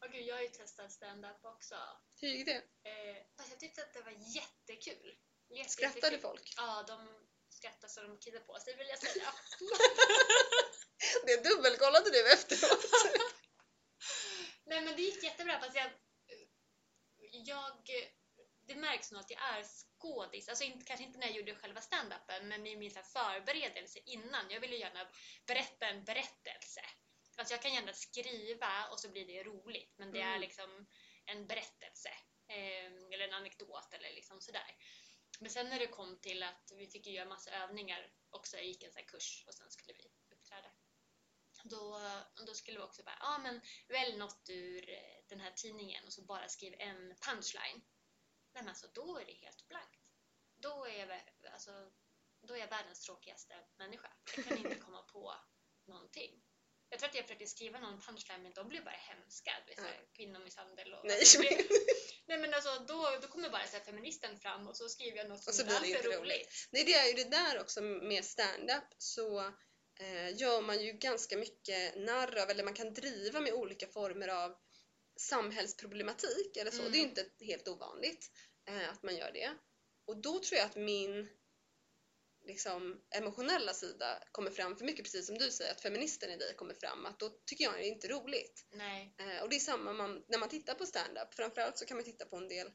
Åh 0.01 0.11
gud, 0.11 0.25
jag 0.25 0.35
har 0.35 0.41
ju 0.41 0.47
testat 0.49 0.91
stand-up 0.91 1.45
också. 1.45 1.75
Hur 2.21 2.27
gick 2.27 2.45
det? 2.45 2.55
Eh, 2.83 3.17
fast 3.37 3.49
jag 3.49 3.59
tyckte 3.59 3.81
att 3.81 3.93
det 3.93 4.01
var 4.01 4.11
jättekul. 4.35 5.17
Jätte, 5.49 5.69
Skrattade 5.69 5.97
jättekul. 5.97 6.21
folk? 6.21 6.53
Ja, 6.57 6.83
de 6.87 7.27
skrattade 7.49 7.93
så 7.93 8.01
de 8.01 8.17
kissade 8.19 8.43
på 8.45 8.59
sig 8.59 8.75
vill 8.77 8.87
jag 8.87 8.99
säga. 8.99 9.33
Det 11.25 11.49
dubbelkollade 11.49 12.09
du 12.09 12.31
efteråt. 12.33 12.85
Nej 14.65 14.81
men 14.81 14.95
det 14.95 15.01
gick 15.01 15.23
jättebra 15.23 15.59
fast 15.59 15.75
jag, 15.75 15.91
jag 17.31 17.81
det 18.67 18.75
märks 18.75 19.11
nog 19.11 19.21
att 19.21 19.29
jag 19.29 19.39
är 19.41 19.65
skådis, 20.01 20.49
alltså 20.49 20.63
inte, 20.63 20.85
kanske 20.85 21.05
inte 21.05 21.19
när 21.19 21.27
jag 21.27 21.35
gjorde 21.35 21.55
själva 21.55 21.81
stand-upen 21.81 22.47
men 22.47 22.67
i 22.67 22.75
min 22.75 22.91
så 22.91 23.03
förberedelse 23.03 23.99
innan. 24.05 24.49
Jag 24.49 24.59
ville 24.59 24.75
gärna 24.75 25.07
berätta 25.47 25.87
en 25.87 26.03
berättelse. 26.03 26.81
Alltså 27.37 27.53
jag 27.53 27.61
kan 27.61 27.73
gärna 27.73 27.93
skriva 27.93 28.87
och 28.91 28.99
så 28.99 29.09
blir 29.09 29.25
det 29.25 29.43
roligt 29.43 29.93
men 29.97 30.11
det 30.11 30.21
är 30.21 30.27
Mm. 30.27 30.41
liksom 30.41 30.87
en 31.25 31.47
berättelse 31.47 32.09
eh, 32.47 32.85
eller 32.85 33.27
en 33.27 33.33
anekdot 33.33 33.93
eller 33.93 34.13
liksom 34.13 34.41
sådär. 34.41 34.75
Men 35.39 35.49
sen 35.51 35.69
när 35.69 35.79
det 35.79 35.87
kom 35.87 36.21
till 36.21 36.43
att 36.43 36.71
vi 36.77 36.87
fick 36.87 37.07
göra 37.07 37.29
massa 37.29 37.51
övningar 37.51 38.11
också, 38.29 38.57
jag 38.57 38.65
gick 38.65 38.83
en 38.83 38.91
sån 38.91 39.03
kurs 39.03 39.43
och 39.47 39.53
sen 39.53 39.71
skulle 39.71 39.93
vi 39.93 40.11
uppträda. 40.35 40.71
Då, 41.63 41.99
då 42.47 42.53
skulle 42.53 42.77
vi 42.77 42.83
också 42.83 43.03
bara, 43.03 43.17
ja 43.19 43.35
ah, 43.35 43.37
men 43.37 43.61
välj 43.87 44.17
något 44.17 44.49
ur 44.49 44.89
eh, 44.89 45.23
den 45.29 45.39
här 45.39 45.51
tidningen 45.51 46.05
och 46.05 46.13
så 46.13 46.21
bara 46.21 46.47
skriv 46.49 46.73
en 46.79 47.15
punchline. 47.25 47.81
Men 48.53 48.69
alltså 48.69 48.87
då 48.93 49.17
är 49.17 49.25
det 49.25 49.33
helt 49.33 49.67
blankt. 49.67 49.99
Då 50.57 50.85
är 50.85 50.99
jag, 50.99 51.09
alltså, 51.53 51.71
då 52.47 52.53
är 52.53 52.57
jag 52.59 52.67
världens 52.67 53.01
tråkigaste 53.05 53.55
människa. 53.77 54.09
Jag 54.35 54.45
kan 54.45 54.57
inte 54.57 54.75
komma 54.75 55.01
på 55.01 55.33
någonting. 55.87 56.43
Jag 56.89 56.99
tror 56.99 57.09
att 57.09 57.15
jag 57.15 57.23
försökte 57.25 57.47
skriva 57.47 57.79
någon 57.79 58.01
punchline 58.01 58.43
men 58.43 58.53
de 58.53 58.69
blev 58.69 58.83
bara 58.83 58.95
hemska. 58.95 59.51
Du 59.65 59.69
vet, 59.71 59.77
Ja. 59.77 59.83
såhär, 59.83 60.05
kvinnomisshandel 60.15 60.93
och... 60.93 61.05
Nej, 61.05 61.19
alltså, 61.19 61.39
blev- 61.39 61.67
Nej 62.25 62.37
men 62.37 62.53
alltså 62.53 62.79
då, 62.87 63.17
då 63.21 63.27
kommer 63.27 63.49
bara 63.49 63.67
så 63.67 63.79
feministen 63.79 64.39
fram 64.39 64.67
och 64.67 64.77
så 64.77 64.89
skriver 64.89 65.17
jag 65.17 65.29
något 65.29 65.43
som 65.43 65.51
Och 65.51 65.55
så 65.55 65.65
blir 65.65 65.79
det 65.81 65.87
inte 65.87 66.17
roligt. 66.17 66.67
Nej, 66.71 66.83
det 66.83 66.93
är 66.93 67.07
ju 67.07 67.13
det 67.13 67.29
där 67.29 67.59
också 67.59 67.81
med 67.81 68.25
stand-up 68.25 68.83
så 68.97 69.39
eh, 69.99 70.37
gör 70.37 70.61
man 70.61 70.83
ju 70.83 70.91
ganska 70.91 71.37
mycket 71.37 71.95
narr 71.95 72.37
av, 72.43 72.49
eller 72.49 72.63
man 72.63 72.73
kan 72.73 72.93
driva 72.93 73.39
med 73.39 73.53
olika 73.53 73.87
former 73.87 74.27
av 74.27 74.57
samhällsproblematik 75.21 76.57
eller 76.57 76.71
så. 76.71 76.79
Mm. 76.79 76.91
Det 76.91 76.97
är 76.97 76.99
ju 76.99 77.07
inte 77.07 77.25
helt 77.39 77.67
ovanligt 77.67 78.31
eh, 78.67 78.89
att 78.89 79.03
man 79.03 79.15
gör 79.15 79.31
det. 79.31 79.49
Och 80.05 80.17
då 80.17 80.39
tror 80.39 80.57
jag 80.57 80.65
att 80.65 80.75
min 80.75 81.27
liksom, 82.45 83.01
emotionella 83.09 83.73
sida 83.73 84.23
kommer 84.31 84.51
fram 84.51 84.77
för 84.77 84.85
mycket, 84.85 85.05
precis 85.05 85.25
som 85.25 85.37
du 85.37 85.51
säger, 85.51 85.71
att 85.71 85.81
feministen 85.81 86.31
i 86.31 86.37
dig 86.37 86.55
kommer 86.55 86.73
fram, 86.73 87.05
att 87.05 87.19
då 87.19 87.29
tycker 87.29 87.63
jag 87.63 87.73
det 87.73 87.87
är 87.87 87.91
inte 87.91 88.07
roligt. 88.07 88.65
Eh, 89.17 89.43
och 89.43 89.49
det 89.49 89.55
är 89.55 89.59
samma 89.59 89.93
man, 89.93 90.23
när 90.27 90.37
man 90.37 90.49
tittar 90.49 90.73
på 90.73 90.85
stand-up. 90.85 91.33
Framförallt 91.33 91.77
så 91.77 91.85
kan 91.85 91.97
man 91.97 92.03
titta 92.03 92.25
på 92.25 92.37
en 92.37 92.47
del 92.47 92.71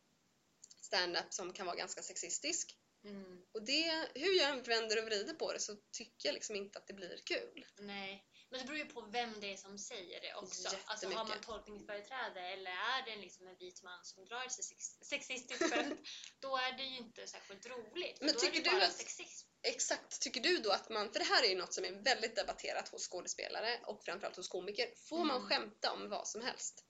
stand-up 0.81 1.35
som 1.35 1.53
kan 1.53 1.67
vara 1.67 1.77
ganska 1.77 2.03
sexistisk. 2.03 2.77
Mm. 3.05 3.43
Och 3.53 3.63
det, 3.63 4.09
hur 4.15 4.39
jag 4.39 4.51
än 4.51 4.63
vänder 4.63 4.99
och 4.99 5.05
vrider 5.05 5.35
på 5.35 5.53
det 5.53 5.61
så 5.61 5.77
tycker 5.93 6.29
jag 6.29 6.35
liksom 6.35 6.57
inte 6.57 6.79
att 6.79 6.87
det 6.87 6.95
blir 6.95 7.21
kul. 7.25 7.67
Nej. 7.79 8.25
Men 8.57 8.67
det 8.67 8.73
beror 8.73 8.79
ju 8.87 8.93
på 8.93 9.01
vem 9.01 9.41
det 9.41 9.53
är 9.53 9.57
som 9.57 9.79
säger 9.79 10.21
det 10.21 10.35
också. 10.35 10.77
Alltså 10.85 11.09
har 11.09 11.25
man 11.25 11.41
tolkningsföreträde 11.41 12.41
eller 12.41 12.71
är 12.71 13.03
det 13.07 13.17
liksom 13.17 13.47
en 13.47 13.57
vit 13.57 13.83
man 13.83 14.05
som 14.05 14.25
drar 14.25 14.49
sig 14.49 14.65
sex- 14.65 14.99
sexistiskt 15.03 15.71
skämt, 15.71 16.01
då 16.41 16.57
är 16.57 16.73
det 16.73 16.83
ju 16.83 16.97
inte 16.97 17.27
särskilt 17.27 17.67
roligt. 17.67 18.21
Men 18.21 18.29
då 18.29 18.33
är 18.33 18.33
det 18.35 18.41
tycker 18.41 18.57
ju 18.57 18.63
du 18.63 18.71
bara 18.71 18.87
att- 18.87 18.93
sexism. 18.93 19.49
Exakt. 19.63 20.21
Tycker 20.21 20.41
du 20.41 20.59
då 20.59 20.71
att 20.73 20.89
man, 20.89 21.13
för 21.13 21.19
det 21.19 21.25
här 21.25 21.45
är 21.45 21.49
ju 21.49 21.57
något 21.57 21.75
som 21.75 21.85
är 21.85 21.93
väldigt 21.93 22.37
debatterat 22.37 22.89
hos 22.89 23.09
skådespelare 23.09 23.81
och 23.87 24.05
framförallt 24.05 24.37
hos 24.37 24.49
komiker. 24.49 24.95
Får 25.09 25.25
man 25.25 25.37
Mm. 25.37 25.49
skämta 25.49 25.93
om 25.93 26.09
vad 26.09 26.29
som 26.29 26.43
helst? 26.43 26.85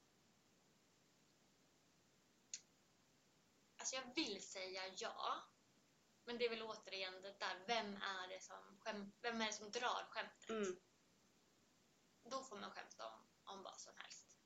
Alltså 3.78 3.96
jag 3.96 4.14
vill 4.14 4.42
säga 4.48 4.82
ja. 4.98 5.42
Men 6.24 6.38
det 6.38 6.44
är 6.44 6.50
väl 6.50 6.62
återigen 6.62 7.22
det 7.22 7.38
där, 7.38 7.64
vem 7.66 7.96
är 7.96 8.28
det 8.28 8.42
som, 8.42 8.78
skäm, 8.80 9.12
vem 9.22 9.40
är 9.40 9.46
det 9.46 9.52
som 9.52 9.70
drar 9.70 10.06
skämtet? 10.10 10.50
Mm. 10.50 10.76
Då 12.30 12.44
får 12.44 12.56
man 12.56 12.70
skämta 12.70 13.06
om, 13.06 13.26
om 13.44 13.62
vad 13.62 13.80
som 13.80 13.92
helst. 13.96 14.36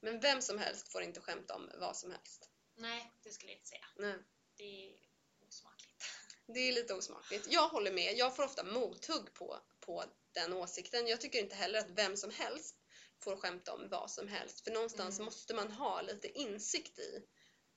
Men 0.00 0.20
vem 0.20 0.42
som 0.42 0.58
helst 0.58 0.92
får 0.92 1.02
inte 1.02 1.20
skämta 1.20 1.54
om 1.54 1.70
vad 1.74 1.96
som 1.96 2.10
helst. 2.10 2.50
Nej, 2.74 3.12
det 3.22 3.30
skulle 3.30 3.52
jag 3.52 3.58
inte 3.58 3.68
säga. 3.68 3.86
Nej. 3.96 4.16
Det 4.56 4.92
är 4.92 4.98
osmakligt. 5.48 6.04
Det 6.46 6.60
är 6.60 6.72
lite 6.72 6.94
osmakligt. 6.94 7.46
Jag 7.50 7.68
håller 7.68 7.92
med. 7.92 8.16
Jag 8.16 8.36
får 8.36 8.42
ofta 8.44 8.64
mothugg 8.64 9.34
på, 9.34 9.60
på 9.80 10.04
den 10.32 10.52
åsikten. 10.52 11.06
Jag 11.06 11.20
tycker 11.20 11.38
inte 11.38 11.54
heller 11.54 11.78
att 11.78 11.90
vem 11.90 12.16
som 12.16 12.30
helst 12.30 12.76
får 13.22 13.36
skämta 13.36 13.74
om 13.74 13.88
vad 13.88 14.10
som 14.10 14.28
helst. 14.28 14.64
För 14.64 14.70
någonstans 14.70 15.18
Mm. 15.18 15.24
måste 15.24 15.54
man 15.54 15.72
ha 15.72 16.00
lite 16.00 16.28
insikt 16.28 16.98
i 16.98 17.26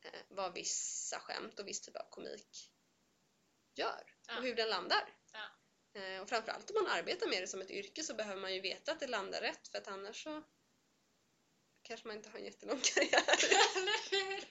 eh, 0.01 0.19
vad 0.29 0.53
vissa 0.53 1.19
skämt 1.19 1.59
och 1.59 1.67
viss 1.67 1.81
typ 1.81 1.95
av 1.95 2.09
komik 2.09 2.71
gör. 3.75 4.15
Ja. 4.27 4.37
Och 4.37 4.43
hur 4.43 4.55
den 4.55 4.69
landar. 4.69 5.18
Eh, 5.93 6.21
och 6.21 6.29
framförallt 6.29 6.69
om 6.69 6.83
man 6.83 6.91
arbetar 6.91 7.27
med 7.27 7.43
det 7.43 7.47
som 7.47 7.61
ett 7.61 7.71
yrke 7.71 8.03
så 8.03 8.13
behöver 8.13 8.41
man 8.41 8.53
ju 8.53 8.61
veta 8.61 8.91
att 8.91 8.99
det 8.99 9.07
landar 9.07 9.41
rätt. 9.41 9.67
För 9.67 9.77
att 9.77 9.87
annars 9.87 10.23
så 10.23 10.43
kanske 11.81 12.07
man 12.07 12.17
inte 12.17 12.29
har 12.29 12.39
en 12.39 12.45
jättelång 12.45 12.79
karriär. 12.95 13.23
Eller 13.75 14.11
hur? 14.11 14.43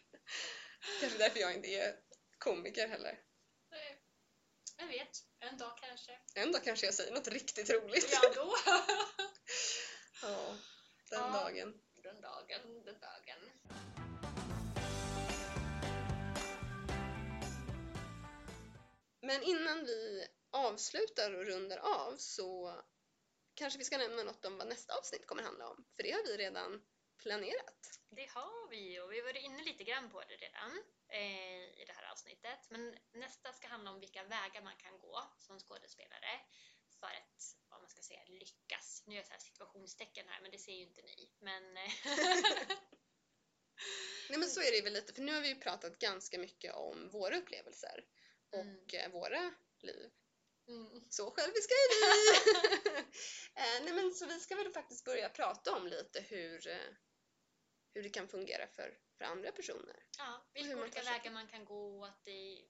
kanske 1.01 1.18
därför 1.18 1.41
jag 1.41 1.55
inte 1.55 1.68
är 1.68 1.97
komiker 2.39 2.89
heller. 2.89 3.18
Nej. 3.70 4.03
Jag 4.76 4.86
vet, 4.86 5.18
en 5.41 5.59
dag 5.59 5.78
kanske. 5.80 6.18
En 6.34 6.53
dag 6.53 6.64
kanske 6.64 6.86
jag 6.86 6.95
säger 6.95 7.12
något 7.12 7.28
riktigt 7.28 7.70
roligt. 7.70 8.09
Ja, 8.12 8.32
då. 8.34 8.55
Ja, 10.22 10.57
den 11.11 11.20
Ja. 11.20 11.30
dagen. 11.32 11.80
Den 12.03 12.20
dagen, 12.20 12.84
den 12.84 13.01
dagen. 13.01 13.51
Men 19.20 19.43
innan 19.43 19.84
vi 19.84 20.26
avslutar 20.51 21.34
och 21.34 21.46
rundar 21.46 21.78
av 21.78 22.16
så 22.16 22.82
kanske 23.55 23.78
vi 23.78 23.84
ska 23.84 23.99
nämna 23.99 24.22
något 24.22 24.44
om 24.44 24.59
vad 24.59 24.68
nästa 24.68 24.99
avsnitt 24.99 25.26
kommer 25.26 25.42
handla 25.42 25.68
om. 25.68 25.84
För 25.96 26.03
det 26.03 26.12
har 26.12 26.22
vi 26.22 26.36
redan 26.36 26.82
planerat. 27.22 28.01
Det 28.11 28.26
har 28.26 28.70
vi 28.70 29.01
och 29.01 29.12
vi 29.12 29.18
har 29.18 29.24
varit 29.24 29.44
inne 29.44 29.62
lite 29.64 29.84
grann 29.84 30.11
på 30.11 30.20
det 30.20 30.36
redan 30.36 30.82
eh, 31.09 31.80
i 31.80 31.84
det 31.86 31.92
här 31.92 32.12
avsnittet. 32.12 32.70
Men 32.70 32.99
nästa 33.12 33.53
ska 33.53 33.68
handla 33.68 33.90
om 33.90 34.01
vilka 34.01 34.24
vägar 34.24 34.62
man 34.62 34.76
kan 34.76 34.99
gå 34.99 35.22
som 35.38 35.59
skådespelare 35.61 36.40
för 37.01 37.07
att, 37.07 37.57
vad 37.68 37.80
man 37.80 37.90
ska 37.90 38.03
säga, 38.03 38.20
lyckas. 38.26 39.03
Nu 39.07 39.14
gör 39.14 39.20
jag 39.20 39.26
så 39.26 39.32
här 39.32 39.40
situationstecken 39.40 40.28
här, 40.28 40.40
men 40.42 40.51
det 40.51 40.59
ser 40.59 40.72
ju 40.72 40.82
inte 40.82 41.03
ni. 41.03 41.32
Men 41.38 41.76
eh, 41.76 41.92
Nej 44.28 44.38
men 44.38 44.49
så 44.49 44.61
är 44.61 44.72
det 44.72 44.82
väl 44.84 44.92
lite, 44.92 45.12
för 45.12 45.22
nu 45.22 45.34
har 45.34 45.40
vi 45.40 45.49
ju 45.49 45.55
pratat 45.55 45.99
ganska 45.99 46.38
mycket 46.38 46.74
om 46.74 47.09
våra 47.09 47.36
upplevelser 47.36 48.05
och 48.53 48.94
eh, 48.94 49.11
våra 49.11 49.55
liv. 49.80 50.11
Mm, 50.69 51.05
Så 51.11 51.31
själviska 51.31 51.75
är 51.75 51.89
vi! 51.93 52.99
eh, 53.55 53.85
nej 53.85 53.93
men 53.93 54.14
så 54.14 54.27
vi 54.27 54.41
ska 54.41 54.57
väl 54.57 54.73
faktiskt 54.73 55.05
börja 55.05 55.29
prata 55.29 55.77
om 55.77 55.87
lite 55.87 56.21
hur, 56.21 56.69
eh, 56.69 56.89
hur 57.95 58.03
det 58.03 58.11
kan 58.11 58.29
fungera 58.29 58.66
för, 58.66 58.99
för 59.19 59.25
andra 59.25 59.53
personer. 59.53 60.07
ja, 60.19 60.47
vilka 60.55 60.77
olika 60.77 61.03
sig 61.03 61.12
vägar 61.12 61.31
man 61.33 61.49
kan 61.49 61.64
gå 61.64 61.99
och 61.99 62.07
att 62.09 62.25
det 62.25 62.64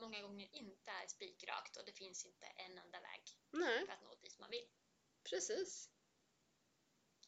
många 0.00 0.22
gånger 0.22 0.48
inte 0.52 0.90
är 0.90 1.06
spikrakt 1.06 1.76
och 1.76 1.84
det 1.84 1.92
finns 1.92 2.24
inte 2.26 2.46
en 2.46 2.78
enda 2.78 3.00
väg 3.00 3.22
Nej, 3.50 3.86
för 3.86 3.92
att 3.92 4.02
nå 4.02 4.14
dit 4.14 4.38
man 4.38 4.50
vill. 4.50 4.68
precis. 5.30 5.90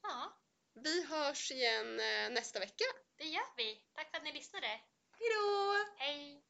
Ja, 0.02 0.40
Vi 0.74 1.02
hörs 1.04 1.50
igen 1.50 2.00
eh, 2.00 2.30
nästa 2.30 2.58
vecka. 2.58 2.84
det 3.16 3.24
gör 3.24 3.56
vi. 3.56 3.86
Tack 3.94 4.10
för 4.10 4.16
att 4.16 4.24
ni 4.24 4.32
lyssnade. 4.32 4.66
Hejdå! 5.18 5.86
Hej! 5.96 6.45